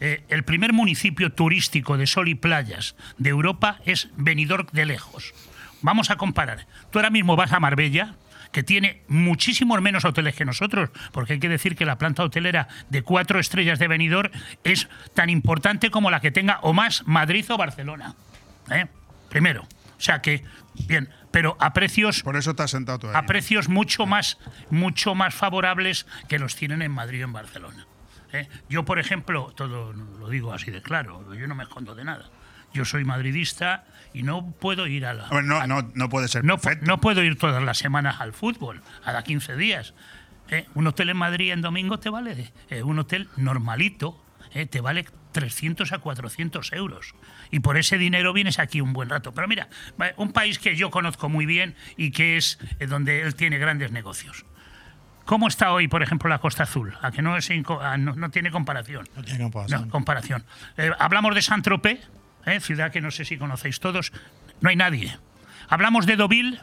[0.00, 5.32] Eh, el primer municipio turístico de sol y playas de Europa es Benidorm de lejos.
[5.82, 6.66] Vamos a comparar.
[6.90, 8.14] Tú ahora mismo vas a Marbella,
[8.54, 12.68] que tiene muchísimos menos hoteles que nosotros, porque hay que decir que la planta hotelera
[12.88, 14.30] de cuatro estrellas de Benidorm
[14.62, 18.14] es tan importante como la que tenga o más Madrid o Barcelona.
[18.70, 18.86] ¿eh?
[19.28, 19.62] Primero.
[19.62, 20.44] O sea que,
[20.86, 22.22] bien, pero a precios.
[22.22, 23.14] Por eso te has sentado.
[23.16, 24.38] A precios mucho más,
[24.70, 27.88] mucho más favorables que los tienen en Madrid o en Barcelona.
[28.32, 28.48] ¿eh?
[28.68, 32.30] Yo, por ejemplo, todo lo digo así de claro, yo no me escondo de nada.
[32.74, 35.28] Yo soy madridista y no puedo ir a la.
[35.28, 36.44] Bueno, no, no, no puede ser.
[36.44, 39.94] No, no puedo ir todas las semanas al fútbol, a cada 15 días.
[40.50, 40.66] ¿eh?
[40.74, 44.22] Un hotel en Madrid en domingo te vale, eh, un hotel normalito,
[44.52, 44.66] ¿eh?
[44.66, 47.14] te vale 300 a 400 euros.
[47.50, 49.32] Y por ese dinero vienes aquí un buen rato.
[49.34, 49.68] Pero mira,
[50.16, 53.92] un país que yo conozco muy bien y que es eh, donde él tiene grandes
[53.92, 54.46] negocios.
[55.24, 56.94] ¿Cómo está hoy, por ejemplo, la Costa Azul?
[57.00, 59.08] A que no, es no, no tiene comparación.
[59.16, 59.82] No tiene comparación.
[59.82, 60.44] No, comparación.
[60.76, 62.10] Eh, hablamos de Saint-Tropez,
[62.46, 62.60] ¿eh?
[62.60, 64.12] ciudad que no sé si conocéis todos.
[64.60, 65.16] No hay nadie.
[65.68, 66.60] Hablamos de Deauville,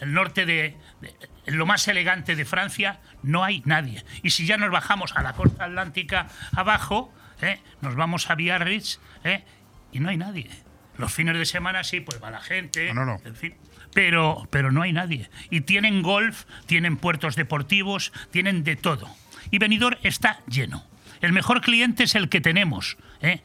[0.00, 1.14] el norte de, de-
[1.52, 4.04] lo más elegante de Francia, no hay nadie.
[4.22, 7.12] Y si ya nos bajamos a la costa atlántica abajo,
[7.42, 7.60] ¿eh?
[7.80, 9.44] nos vamos a Biarritz ¿eh?
[9.92, 10.50] y no hay nadie.
[10.96, 13.22] Los fines de semana sí, pues va la gente, No, no, no.
[13.24, 13.54] en fin.
[13.92, 15.28] Pero, pero no hay nadie.
[15.50, 19.08] Y tienen golf, tienen puertos deportivos, tienen de todo.
[19.50, 20.84] Y Benidorm está lleno.
[21.20, 23.40] El mejor cliente es el que tenemos, ¿eh?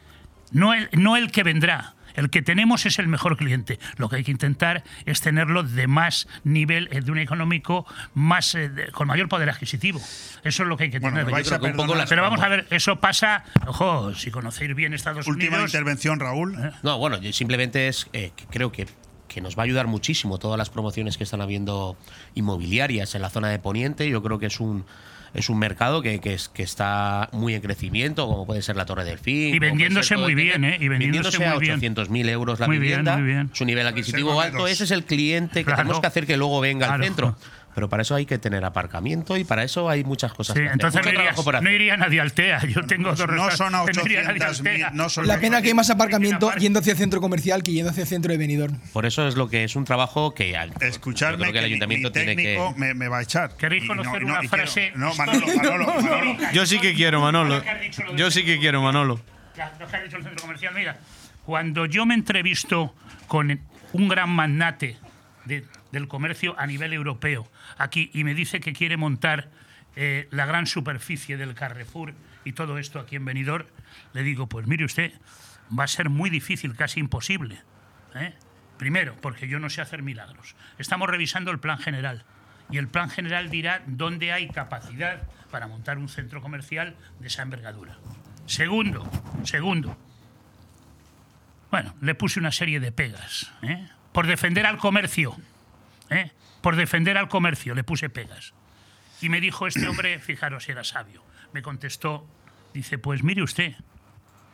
[0.52, 1.94] No, el, no el que vendrá.
[2.16, 3.80] El que tenemos es el mejor cliente.
[3.96, 8.56] Lo que hay que intentar es tenerlo de más nivel, eh, de un económico más
[8.56, 10.00] eh, de- con mayor poder adquisitivo.
[10.44, 11.34] Eso es lo que hay que Bueno, tener.
[11.34, 15.28] a que un poco Pero vamos a ver, eso pasa, ojo, si conocéis bien Estados
[15.28, 15.70] Última Unidos.
[15.70, 16.58] intervención, Raúl.
[16.84, 18.88] No, bueno, yo simplemente es eh, que creo que,
[19.30, 21.96] que nos va a ayudar muchísimo todas las promociones que están habiendo
[22.36, 24.10] inmobiliarias en la zona de Poniente.
[24.10, 24.84] Yo creo que es un
[25.34, 28.86] es un mercado que, que, es, que está muy en crecimiento, como puede ser la
[28.86, 29.54] Torre del Fin.
[29.56, 30.64] Y vendiéndose muy el bien.
[30.64, 30.78] ¿eh?
[30.80, 31.80] Y vendiéndose a muy bien.
[31.80, 33.18] 800.000 euros la Muy bien, vivienda.
[33.18, 33.50] muy bien.
[33.54, 34.68] Su nivel adquisitivo alto.
[34.68, 35.78] Ese es el cliente que Claro.
[35.84, 37.04] tenemos que hacer que luego venga Claro.
[37.04, 37.36] al centro.
[37.80, 40.66] Pero para eso hay que tener aparcamiento y para eso hay muchas cosas Sí, que
[40.68, 40.74] hacer.
[40.74, 41.64] entonces no Mucho iría, trabajo por hacer.
[41.64, 42.60] no iría nadie al TEA.
[42.68, 43.48] Yo tengo dos No son a
[43.86, 44.90] restaurantes, no iría nadie al 800.000, TEA.
[44.92, 47.92] no son La pena que hay más aparcamiento yendo hacia el centro comercial que yendo
[47.92, 48.78] hacia el centro de Benidorm.
[48.92, 51.68] Por eso es lo que es un trabajo que al- Escucharme creo que el que
[51.70, 53.56] mi- ayuntamiento mi tiene que me, me va a echar.
[53.56, 56.38] ¿Queréis conocer una quiero- frase No, Manolo, Manolo, Manolo.
[56.52, 57.64] Yo sí que quiero, Manolo.
[58.18, 59.22] Yo sí que quiero, Manolo.
[59.56, 60.74] Ya, lo que ha dicho el centro comercial.
[60.76, 60.98] Mira,
[61.46, 62.94] cuando yo me entrevisto
[63.30, 63.58] con
[63.94, 64.98] un gran magnate
[65.46, 69.50] de- del comercio a nivel europeo aquí y me dice que quiere montar
[69.96, 72.14] eh, la gran superficie del Carrefour
[72.46, 73.66] y todo esto aquí en Benidorm,
[74.14, 75.14] le digo, pues mire usted,
[75.78, 77.62] va a ser muy difícil, casi imposible.
[78.16, 78.34] ¿eh?
[78.78, 80.56] Primero, porque yo no sé hacer milagros.
[80.78, 82.24] Estamos revisando el plan general
[82.70, 87.42] y el plan general dirá dónde hay capacidad para montar un centro comercial de esa
[87.42, 87.98] envergadura.
[88.46, 89.10] Segundo,
[89.44, 89.98] segundo.
[91.72, 93.52] Bueno, le puse una serie de pegas.
[93.62, 93.88] ¿eh?
[94.12, 95.36] Por defender al comercio.
[96.10, 96.32] ¿Eh?
[96.62, 98.54] Por defender al comercio le puse pegas.
[99.22, 101.24] Y me dijo este hombre, fijaros, era sabio.
[101.54, 102.28] Me contestó,
[102.74, 103.76] dice, pues mire usted,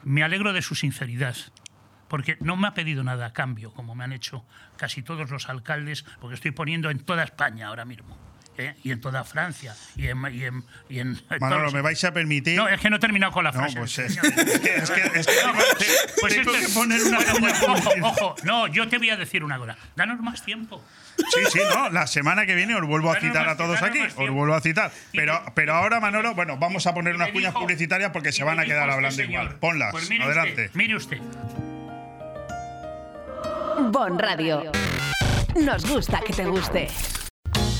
[0.03, 1.35] me alegro de su sinceridad,
[2.07, 4.45] porque no me ha pedido nada a cambio, como me han hecho
[4.77, 8.17] casi todos los alcaldes, porque estoy poniendo en toda España ahora mismo.
[8.57, 8.75] ¿Eh?
[8.83, 9.75] Y en toda Francia.
[9.95, 10.17] Y en.
[10.33, 12.55] Y en, y en Manolo, todos- ¿me vais a permitir?
[12.57, 13.77] No, es que no he terminado con la No, frase.
[13.79, 14.25] pues es, señor.
[14.27, 17.19] es que, es que, es que No, pues, pues tengo esto que es- poner una
[17.39, 19.75] Bueno, ojo, ojo, no, yo te voy a decir una cosa.
[19.95, 20.83] Danos más tiempo.
[21.17, 24.29] Sí, sí, no, la semana que viene os vuelvo a citar a todos aquí, os
[24.29, 24.91] vuelvo a citar.
[25.13, 28.65] Pero, pero ahora, Manolo, bueno, vamos a poner unas cuñas publicitarias porque se van a
[28.65, 29.55] quedar este hablando igual.
[29.59, 30.65] Ponlas, pues mire adelante.
[30.65, 31.17] Usted, mire usted.
[33.91, 34.71] Bon Radio.
[35.55, 36.87] Nos gusta que te guste.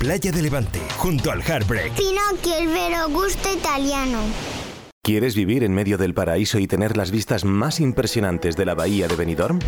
[0.00, 1.92] Playa de Levante, junto al Heartbreak.
[1.92, 4.20] Pinocchio, el vero gusto italiano.
[5.02, 9.08] ¿Quieres vivir en medio del paraíso y tener las vistas más impresionantes de la bahía
[9.08, 9.58] de Benidorm?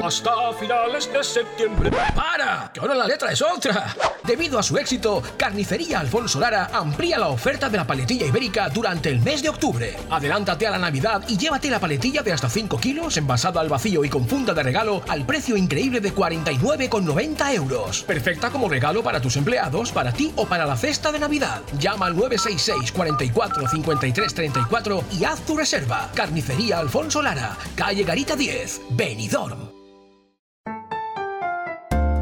[0.07, 1.91] Hasta finales de septiembre.
[2.15, 2.71] ¡Para!
[2.73, 3.93] Que ahora la letra es otra.
[4.23, 9.09] Debido a su éxito, Carnicería Alfonso Lara amplía la oferta de la paletilla ibérica durante
[9.09, 9.97] el mes de octubre.
[10.09, 14.05] Adelántate a la Navidad y llévate la paletilla de hasta 5 kilos envasada al vacío
[14.05, 18.03] y con funda de regalo al precio increíble de 49,90 euros.
[18.03, 21.63] Perfecta como regalo para tus empleados, para ti o para la cesta de Navidad.
[21.79, 26.09] Llama al 966 44 53 34 y haz tu reserva.
[26.15, 29.76] Carnicería Alfonso Lara, calle Garita 10, Benidorm.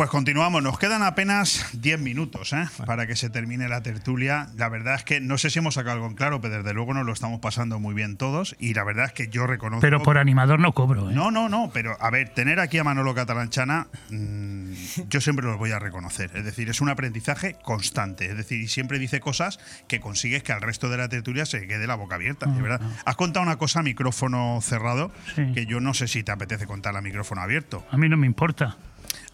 [0.00, 2.64] Pues continuamos, nos quedan apenas 10 minutos ¿eh?
[2.86, 4.46] para que se termine la tertulia.
[4.56, 6.94] La verdad es que no sé si hemos sacado algo en claro, pero desde luego
[6.94, 9.82] nos lo estamos pasando muy bien todos y la verdad es que yo reconozco...
[9.82, 11.10] Pero por animador no cobro.
[11.10, 11.12] ¿eh?
[11.12, 14.72] No, no, no, pero a ver, tener aquí a Manolo Catalanchana, mmm,
[15.10, 16.30] yo siempre los voy a reconocer.
[16.34, 18.24] Es decir, es un aprendizaje constante.
[18.24, 21.66] Es decir, y siempre dice cosas que consigues que al resto de la tertulia se
[21.66, 22.46] quede la boca abierta.
[22.46, 22.80] de verdad.
[23.04, 25.52] Has contado una cosa a micrófono cerrado Sí.
[25.52, 27.84] que yo no sé si te apetece contar a micrófono abierto.
[27.90, 28.78] A mí no me importa.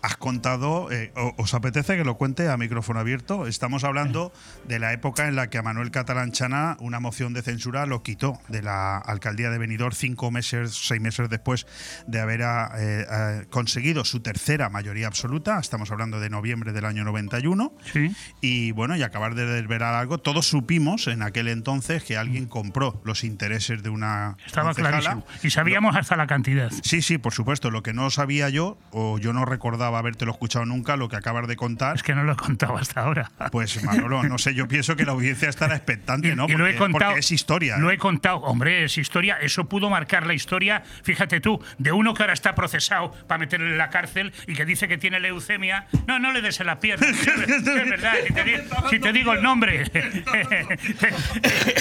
[0.06, 3.48] Has contado, eh, ¿os apetece que lo cuente a micrófono abierto?
[3.48, 4.32] Estamos hablando
[4.68, 8.38] de la época en la que a Manuel Catalanchana una moción de censura lo quitó
[8.46, 11.66] de la alcaldía de Benidorm cinco meses, seis meses después
[12.06, 15.58] de haber eh, ah, conseguido su tercera mayoría absoluta.
[15.58, 17.72] Estamos hablando de noviembre del año 91.
[17.92, 18.14] Sí.
[18.40, 23.00] Y bueno, y acabar de desvelar algo, todos supimos en aquel entonces que alguien compró
[23.04, 25.00] los intereses de una Estaba concejala.
[25.00, 25.26] clarísimo.
[25.42, 26.70] Y sabíamos hasta la cantidad.
[26.84, 27.72] Sí, sí, por supuesto.
[27.72, 31.46] Lo que no sabía yo, o yo no recordaba habértelo escuchado nunca, lo que acabas
[31.48, 31.96] de contar.
[31.96, 33.30] Es que no lo he contado hasta ahora.
[33.50, 36.46] Pues Manolo, no sé, yo pienso que la audiencia estará expectante, ¿no?
[36.48, 37.10] Y lo he Porque- contado.
[37.12, 37.76] porque es historia.
[37.78, 37.94] Lo ¿eh?
[37.94, 39.38] he contado, hombre, es historia.
[39.40, 43.66] Eso pudo marcar la historia, fíjate tú, de uno que ahora está procesado para meterle
[43.70, 45.86] en la cárcel y que dice que tiene leucemia.
[46.06, 47.06] No, no le des en la pierna.
[47.08, 48.56] Es verdad, si te, di-
[48.90, 49.84] si te digo el nombre.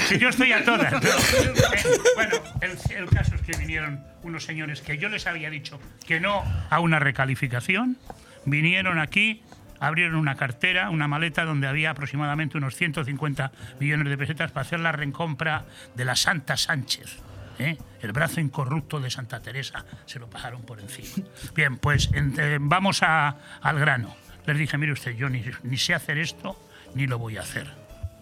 [0.08, 0.92] si yo estoy a todas.
[0.92, 1.00] ¿no?
[1.00, 1.84] Eh,
[2.16, 6.20] Bueno, el, el caso es que vinieron unos señores que yo les había dicho que
[6.20, 7.98] no a una recalificación.
[8.46, 9.42] Vinieron aquí,
[9.80, 14.80] abrieron una cartera, una maleta donde había aproximadamente unos 150 millones de pesetas para hacer
[14.80, 15.66] la recompra
[15.96, 17.20] de la Santa Sánchez.
[17.60, 17.78] ¿eh?
[18.02, 21.26] El brazo incorrupto de Santa Teresa se lo pasaron por encima.
[21.56, 24.16] Bien, pues eh, vamos a- al grano.
[24.46, 26.56] Les dije, mire usted, yo ni, ni sé hacer esto,
[26.94, 27.68] ni lo voy a hacer.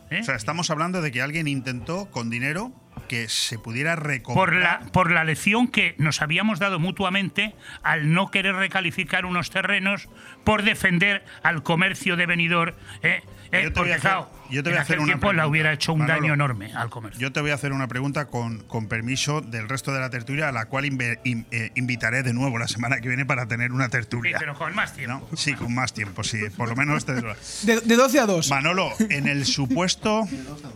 [0.09, 0.19] ¿eh?
[0.21, 2.71] O sea, estamos hablando de que alguien intentó con dinero
[3.07, 4.35] que se pudiera recomprar.
[4.45, 7.53] por la, por la lección que nos habíamos dado mutuamente
[7.84, 10.09] al no querer recalificar unos terrenos
[10.43, 12.75] por defender al comercio de Benidorm.
[13.01, 13.21] ¿eh?
[13.51, 15.47] Eh, porque, hacer- claro, yo te voy en a hacer aquel una tiempo la pregunta,
[15.47, 16.19] hubiera hecho un Manolo.
[16.21, 17.19] daño enorme al comercio.
[17.19, 20.49] Yo te voy a hacer una pregunta con, con permiso del resto de la tertulia,
[20.49, 23.71] a la cual inve- in- eh, invitaré de nuevo la semana que viene para tener
[23.71, 24.38] una Sí, tertulia.
[24.39, 25.30] pero con más tiempo.
[25.35, 27.61] Sí, con más tiempo, sí, por lo menos tres horas.
[27.63, 28.49] De, de 12 a 2.
[28.49, 30.27] Manolo, en el supuesto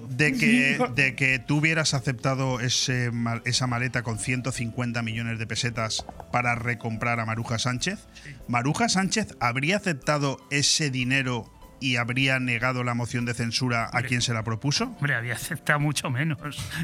[0.09, 3.11] de que, de que tú hubieras aceptado ese,
[3.45, 8.07] esa maleta con 150 millones de pesetas para recomprar a Maruja Sánchez,
[8.47, 14.21] ¿Maruja Sánchez habría aceptado ese dinero y habría negado la moción de censura a quien
[14.21, 14.85] se la propuso?
[14.85, 16.39] Hombre, había aceptado mucho menos.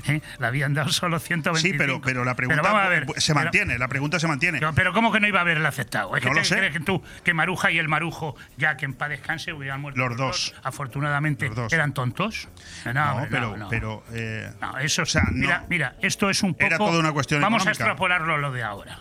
[0.08, 0.22] ¿eh?
[0.40, 1.74] Le habían dado solo 125.
[1.74, 4.60] Sí, pero, pero la pregunta a ver, se pero- mantiene, la pregunta se mantiene.
[4.60, 6.16] Pero, pero ¿cómo que no iba a haberla aceptado?
[6.16, 6.58] ¿Es No que lo sé.
[6.58, 10.00] crees que tú, que Maruja y el Marujo, ya que en paz descanse, hubieran muerto
[10.00, 10.56] Los dos.
[10.64, 11.74] Afortunadamente, Los dos.
[11.74, 12.48] ¿eran tontos?
[12.86, 16.44] No, No, hombre, pero, no, pero eh, No, eso, o sea, mira, mira, esto es
[16.44, 16.66] un poco.
[16.66, 17.84] Era toda una cuestión Vamos económica.
[17.84, 19.00] a extrapolarlo a lo de ahora.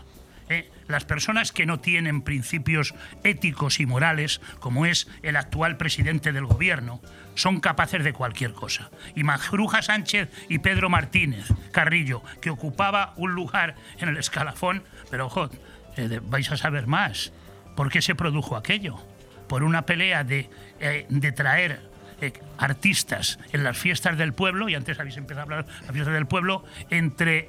[0.89, 6.47] Las personas que no tienen principios éticos y morales, como es el actual presidente del
[6.47, 7.01] gobierno,
[7.35, 8.91] son capaces de cualquier cosa.
[9.15, 15.27] Y Majruja Sánchez y Pedro Martínez Carrillo, que ocupaba un lugar en el escalafón, pero
[15.27, 15.49] ojo,
[15.97, 17.33] eh, vais a saber más.
[17.77, 18.99] ¿Por qué se produjo aquello?
[19.49, 20.51] Por una pelea de,
[20.81, 21.81] eh, de traer
[22.21, 25.93] eh, artistas en las fiestas del pueblo, y antes habéis empezado a hablar de las
[25.93, 27.49] fiestas del pueblo, entre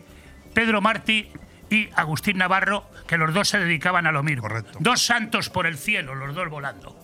[0.53, 1.29] Pedro Martí
[1.73, 4.47] y Agustín Navarro, que los dos se dedicaban a lo mismo.
[4.79, 6.95] Dos santos por el cielo, los dos volando.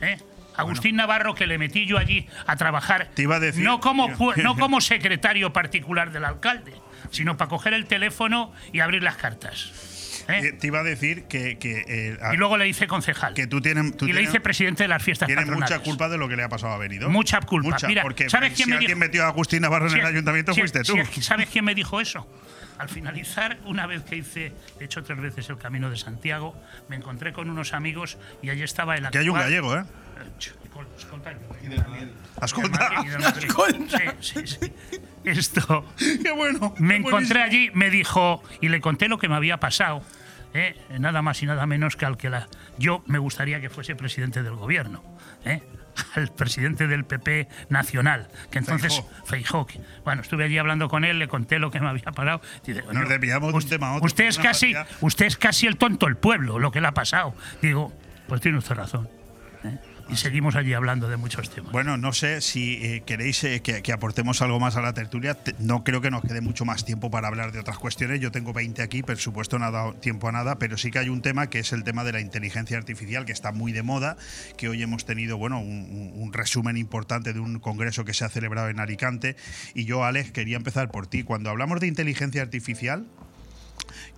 [0.00, 0.18] ¿eh?
[0.56, 4.08] Agustín Navarro, que le metí yo allí a trabajar, Te iba a decir- no, como,
[4.36, 6.72] no como secretario particular del alcalde,
[7.10, 10.24] sino para coger el teléfono y abrir las cartas.
[10.28, 10.40] ¿eh?
[10.48, 11.56] Eh, Te iba a decir que.
[11.62, 13.34] eh, Y luego le hice concejal.
[13.34, 13.96] que tú tienes.
[13.96, 15.60] tú y le hice presidente de las fiestas patronales.
[15.70, 17.12] mucha culpa de lo que le ha pasado a Benidorm.
[17.12, 17.70] Mucha culpa.
[17.70, 20.06] Mucha, Mira, porque ¿sabes quién si me alguien dijo- metió a Agustín Navarro en el
[20.06, 20.96] ayuntamiento fuiste tú.
[21.20, 22.26] ¿Sabes quién me dijo eso?
[22.78, 26.54] Al finalizar, una vez que hice, he hecho tres veces el Camino de Santiago,
[26.88, 29.84] me encontré con unos amigos y allí estaba el Que hay un actual- gallego, ¿eh?
[34.20, 34.72] Sí, sí, sí.
[35.24, 35.84] Esto.
[36.22, 36.74] Qué bueno.
[36.78, 40.02] Me encontré allí, me dijo, y le conté lo que me había pasado.
[40.54, 40.76] ¿eh?
[40.98, 42.48] Nada más y nada menos que al que la,
[42.78, 45.02] yo me gustaría que fuese presidente del gobierno.
[45.44, 45.62] ¿eh?
[46.14, 49.66] Al presidente del PP nacional, que entonces Feijó.
[50.04, 52.40] Bueno, estuve allí hablando con él, le conté lo que me había parado.
[52.64, 54.06] Dice, Nos "Coño, desviamos de un tema a otro.
[54.06, 57.34] usted es casi, usted es casi el tonto del pueblo, lo que le ha pasado.
[57.62, 57.92] Digo,
[58.28, 59.08] pues tiene usted razón.
[60.10, 61.70] Y seguimos allí hablando de muchos temas.
[61.70, 65.34] Bueno, no sé si eh, queréis eh, que, aportemos algo más a la tertulia.
[65.34, 68.18] Te- No creo que nos quede mucho más tiempo para hablar de otras cuestiones.
[68.18, 70.98] Yo tengo 20 aquí, por supuesto no ha dado tiempo a nada, pero sí que
[70.98, 73.82] hay un tema que es el tema de la inteligencia artificial, que está muy de
[73.82, 74.16] moda,
[74.56, 78.30] que hoy hemos tenido bueno, un- un resumen importante de un congreso que se ha
[78.30, 79.36] celebrado en Alicante.
[79.74, 81.22] Y yo, Alex, quería empezar por ti.
[81.22, 83.06] Cuando hablamos de inteligencia artificial,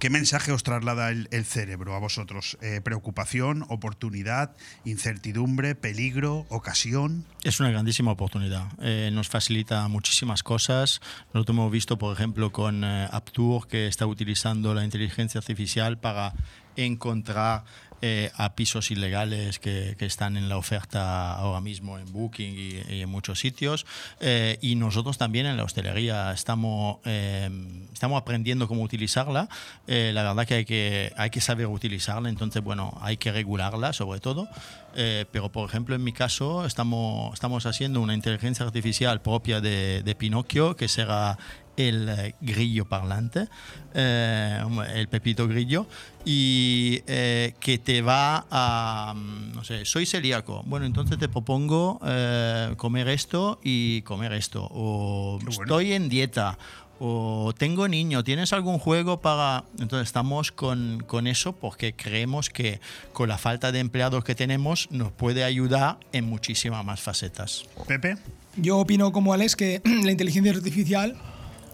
[0.00, 2.56] ¿Qué mensaje os traslada el, el cerebro a vosotros?
[2.62, 4.56] Eh, ¿Preocupación, oportunidad,
[4.86, 7.26] incertidumbre, peligro, ocasión?
[7.44, 8.68] Es una grandísima oportunidad.
[8.80, 11.02] Eh, nos facilita muchísimas cosas.
[11.34, 16.32] Nosotros hemos visto, por ejemplo, con eh, Aptur, que está utilizando la inteligencia artificial para
[16.76, 17.64] encontrar
[18.02, 22.94] eh, a pisos ilegales que, que están en la oferta ahora mismo en Booking y,
[22.94, 23.86] y en muchos sitios.
[24.20, 27.50] Eh, y nosotros también en la hostelería estamos, eh,
[27.92, 29.48] estamos aprendiendo cómo utilizarla.
[29.86, 33.92] Eh, la verdad que hay, que hay que saber utilizarla, entonces, bueno, hay que regularla
[33.92, 34.48] sobre todo.
[34.96, 40.02] Eh, pero, por ejemplo, en mi caso, estamos, estamos haciendo una inteligencia artificial propia de,
[40.02, 41.38] de Pinocchio, que será
[41.76, 43.48] el eh, grillo parlante,
[43.94, 44.62] eh,
[44.94, 45.86] el pepito grillo,
[46.24, 52.00] y eh, que te va a, mm, no sé, soy celíaco, bueno, entonces te propongo
[52.04, 56.58] eh, comer esto y comer esto, o estoy en dieta,
[57.02, 59.64] o tengo niño, ¿tienes algún juego para...?
[59.78, 62.78] Entonces estamos con, con eso porque creemos que
[63.14, 67.64] con la falta de empleados que tenemos nos puede ayudar en muchísimas más facetas.
[67.88, 68.18] Pepe.
[68.56, 71.16] Yo opino como Alex que la inteligencia artificial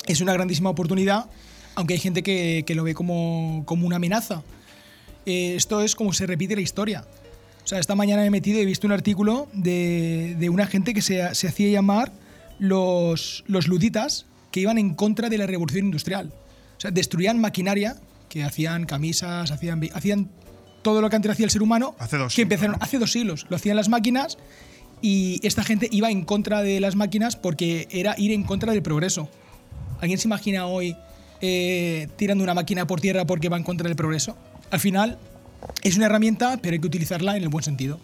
[0.06, 1.26] es una grandísima oportunidad,
[1.74, 4.42] aunque hay gente que, que lo ve como, como una amenaza.
[5.26, 7.04] Eh, esto es como se repite la historia.
[7.64, 10.66] O sea, esta mañana me he metido y he visto un artículo de, de una
[10.66, 12.12] gente que se, se hacía llamar
[12.58, 16.32] los, los luditas, que iban en contra de la revolución industrial.
[16.76, 17.96] O sea, destruían maquinaria,
[18.28, 20.30] que hacían camisas, hacían, hacían
[20.82, 21.96] todo lo que antes hacía el ser humano.
[21.98, 23.46] Hace dos que empezaron hace dos siglos.
[23.48, 24.38] Lo hacían las máquinas
[25.02, 28.82] y esta gente iba en contra de las máquinas porque era ir en contra del
[28.82, 29.28] progreso.
[30.00, 30.96] ¿Alguien se imagina hoy
[31.40, 34.36] eh, tirando una máquina por tierra porque va en contra del progreso?
[34.70, 35.18] Al final
[35.82, 38.00] es una herramienta, pero hay que utilizarla en el buen sentido.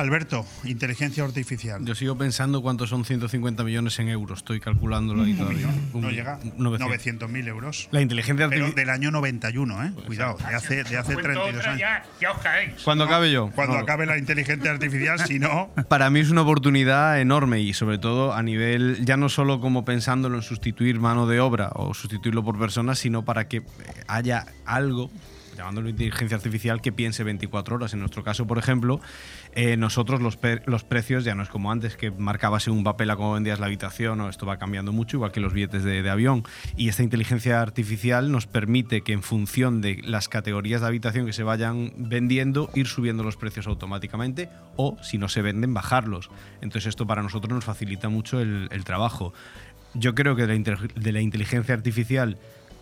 [0.00, 1.84] Alberto, inteligencia artificial.
[1.84, 4.38] Yo sigo pensando cuántos son 150 millones en euros.
[4.40, 5.68] Estoy calculándolo ahí todavía.
[5.92, 6.38] No Un- llega.
[6.42, 7.28] un 900.
[7.30, 7.88] 900.000 euros.
[7.90, 8.74] La inteligencia Pero artificial.
[8.86, 9.92] del año 91, ¿eh?
[10.06, 11.80] Cuidado, de hace, de hace Cuento 32 otra, años.
[11.80, 12.72] ya, ya os caéis.
[12.84, 13.50] Cuando acabe yo.
[13.54, 13.80] Cuando No.
[13.82, 15.70] acabe la inteligencia artificial, si no.
[15.88, 19.84] Para mí es una oportunidad enorme y sobre todo a nivel, ya no solo como
[19.84, 23.62] pensándolo en sustituir mano de obra o sustituirlo por personas, sino para que
[24.08, 25.10] haya algo,
[25.60, 27.92] llamándolo inteligencia artificial, que piense 24 horas.
[27.92, 29.00] En nuestro caso, por ejemplo,
[29.54, 33.10] eh, nosotros los, los precios ya no es como antes, que marcabas en un papel
[33.10, 36.08] a cómo vendías la habitación, o esto va cambiando mucho, igual que los billetes de,
[36.10, 36.44] avión.
[36.76, 41.32] Y esta inteligencia artificial nos permite que en función de las categorías de habitación que
[41.32, 46.30] se vayan vendiendo, ir subiendo los precios automáticamente o, si no se venden, bajarlos.
[46.62, 49.32] Entonces esto para nosotros nos facilita mucho el, el trabajo.
[49.94, 52.38] Yo creo que de la, de la inteligencia artificial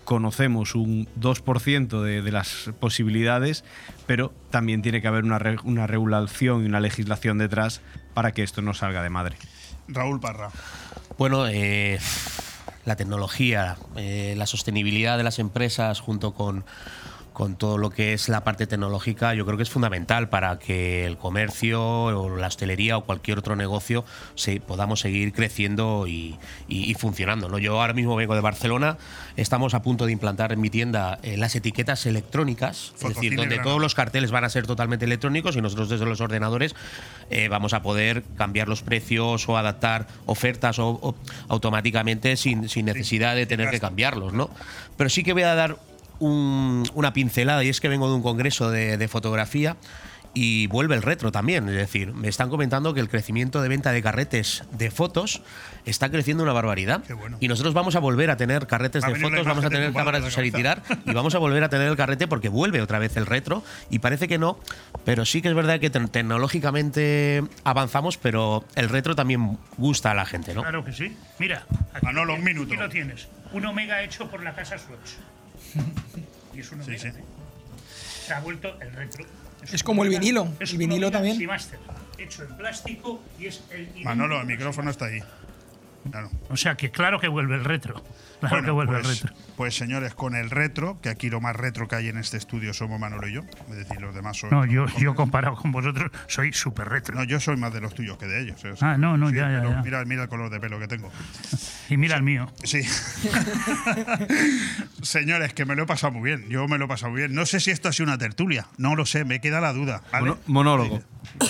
[0.09, 3.63] conocemos un 2% de, de las posibilidades,
[4.07, 7.83] pero también tiene que haber una, re- una regulación y una legislación detrás
[8.15, 9.37] para que esto no salga de madre.
[9.87, 10.49] Raúl Parra.
[11.19, 11.99] Bueno, eh,
[12.87, 16.65] la tecnología, eh, la sostenibilidad de las empresas junto con,
[17.39, 21.07] con todo lo que es la parte tecnológica, yo creo que es fundamental para que
[21.07, 24.05] el comercio o la hostelería o cualquier otro negocio
[24.35, 26.37] se, podamos seguir creciendo y,
[26.67, 27.49] y- y funcionando.
[27.49, 27.59] ¿no?
[27.59, 28.97] Yo ahora mismo vengo de Barcelona,
[29.37, 33.55] estamos a punto de implantar en mi tienda eh, las etiquetas electrónicas, es decir, donde
[33.55, 33.63] Granada.
[33.63, 36.75] todos los carteles van a ser totalmente electrónicos y nosotros desde los ordenadores
[37.31, 41.15] eh, vamos a poder cambiar los precios o adaptar ofertas o, o-
[41.47, 44.51] automáticamente sin, sin necesidad de tener que cambiarlos, ¿no?
[44.97, 45.77] Pero sí que voy a dar
[46.19, 49.77] un- una pincelada y es que vengo de un congreso de, de fotografía
[50.35, 51.69] y vuelve el retro también.
[51.69, 55.41] Es decir, me están comentando que el crecimiento de venta de carretes de fotos
[55.87, 57.03] está creciendo una barbaridad.
[57.41, 60.21] Y nosotros vamos a volver a tener carretes Va de fotos, vamos a tener cámaras
[60.23, 62.99] de usar y tirar y vamos a volver a tener el carrete porque vuelve otra
[62.99, 64.61] vez el retro y parece que no,
[65.05, 70.15] pero sí que es verdad que te- tecnológicamente avanzamos, pero el retro también gusta a
[70.15, 70.61] la gente, ¿no?
[70.63, 71.17] Claro que sí.
[71.39, 71.65] Mira,
[71.95, 72.73] aquí, Manolo, un minuto.
[72.75, 73.29] aquí lo tienes.
[73.53, 75.13] Un Omega hecho por la casa Swatch.
[76.55, 77.09] y es un Omega.
[77.09, 77.25] ¿eh?
[78.27, 79.25] Se ha vuelto el retro.
[79.73, 81.39] Es como el vinilo, es el vinilo también.
[82.19, 83.89] Hecho en plástico y es el.
[84.05, 85.21] Manolo, el micrófono está ahí.
[86.11, 86.31] Claro.
[86.49, 88.03] O sea que claro que vuelve el retro.
[88.41, 89.35] Claro Bueno, que vuelve pues, el retro.
[89.57, 92.73] Pues señores, con el retro, que aquí lo más retro que hay en este estudio
[92.73, 94.51] somos Manolo y yo, es decir, los demás son.
[94.51, 97.17] No, yo, yo comparado con vosotros soy súper retro.
[97.17, 98.65] No, yo soy más de los tuyos que de ellos.
[98.65, 98.75] ¿eh?
[98.81, 99.83] Ah, no, no, ya, ya.
[99.83, 101.11] Mira, mira el color de pelo que tengo.
[101.91, 102.47] Y mira el mío.
[102.65, 102.83] Sí.
[105.03, 106.47] Señores, que me lo he pasado muy bien.
[106.51, 107.35] Yo me lo he pasado muy bien.
[107.35, 108.67] No sé si esto ha sido una tertulia.
[108.77, 110.03] No lo sé, me queda la duda.
[110.47, 111.01] monólogo.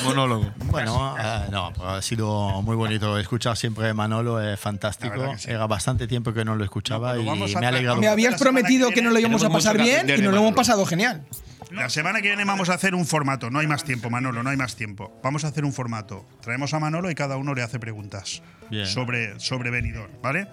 [0.04, 0.50] Monólogo.
[0.66, 5.34] Bueno, eh, no, ha sido muy bonito escuchar siempre a Manolo, es fantástico.
[5.46, 8.00] Era bastante tiempo que no lo escuchaba y me ha alegrado.
[8.00, 10.84] Me habías prometido que no lo íbamos a pasar bien y nos lo hemos pasado
[10.86, 11.24] genial.
[11.70, 13.50] La semana que viene vamos a hacer un formato.
[13.50, 15.12] No hay más tiempo, Manolo, no hay más tiempo.
[15.22, 16.26] Vamos a hacer un formato.
[16.40, 18.86] Traemos a Manolo y cada uno le hace preguntas Bien.
[18.86, 20.48] sobre, sobre Benidorm, ¿vale?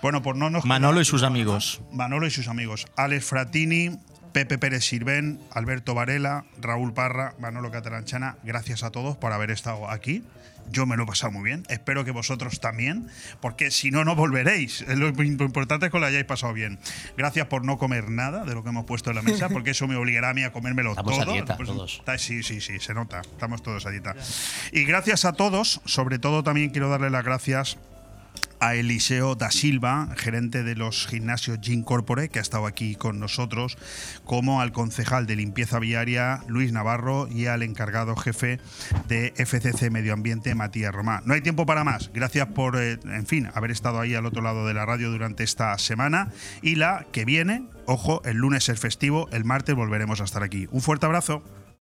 [0.00, 0.64] Bueno, pues no nos.
[0.64, 1.82] Manolo y sus amigos.
[1.92, 2.86] Manolo y sus amigos.
[2.96, 3.98] Alex Fratini,
[4.36, 9.90] Pepe Pérez Sirven, Alberto Varela, Raúl Parra, Manolo Catalanchana, gracias a todos por haber estado
[9.90, 10.24] aquí.
[10.70, 11.62] Yo me lo he pasado muy bien.
[11.70, 13.08] Espero que vosotros también,
[13.40, 14.86] porque si no, no volveréis.
[14.94, 16.78] Lo importante es que lo hayáis pasado bien.
[17.16, 19.88] Gracias por no comer nada de lo que hemos puesto en la mesa, porque eso
[19.88, 21.32] me obligará a mí a comérmelo Estamos a todo.
[21.32, 22.02] dieta, Pues, todos.
[22.18, 23.22] Sí, sí, sí, se nota.
[23.22, 24.14] Estamos todos a dieta.
[24.70, 27.78] Y gracias a todos, sobre todo también quiero darle las gracias
[28.60, 33.20] a Eliseo da Silva, gerente de los gimnasios Gym Corpore, que ha estado aquí con
[33.20, 33.76] nosotros,
[34.24, 38.60] como al concejal de limpieza viaria Luis Navarro y al encargado jefe
[39.08, 41.22] de FCC Medio Ambiente Matías Romá.
[41.24, 42.10] No hay tiempo para más.
[42.12, 45.44] Gracias por, eh, en fin, haber estado ahí al otro lado de la radio durante
[45.44, 46.30] esta semana
[46.62, 50.66] y la que viene, ojo, el lunes es festivo, el martes volveremos a estar aquí.
[50.70, 51.42] Un fuerte abrazo.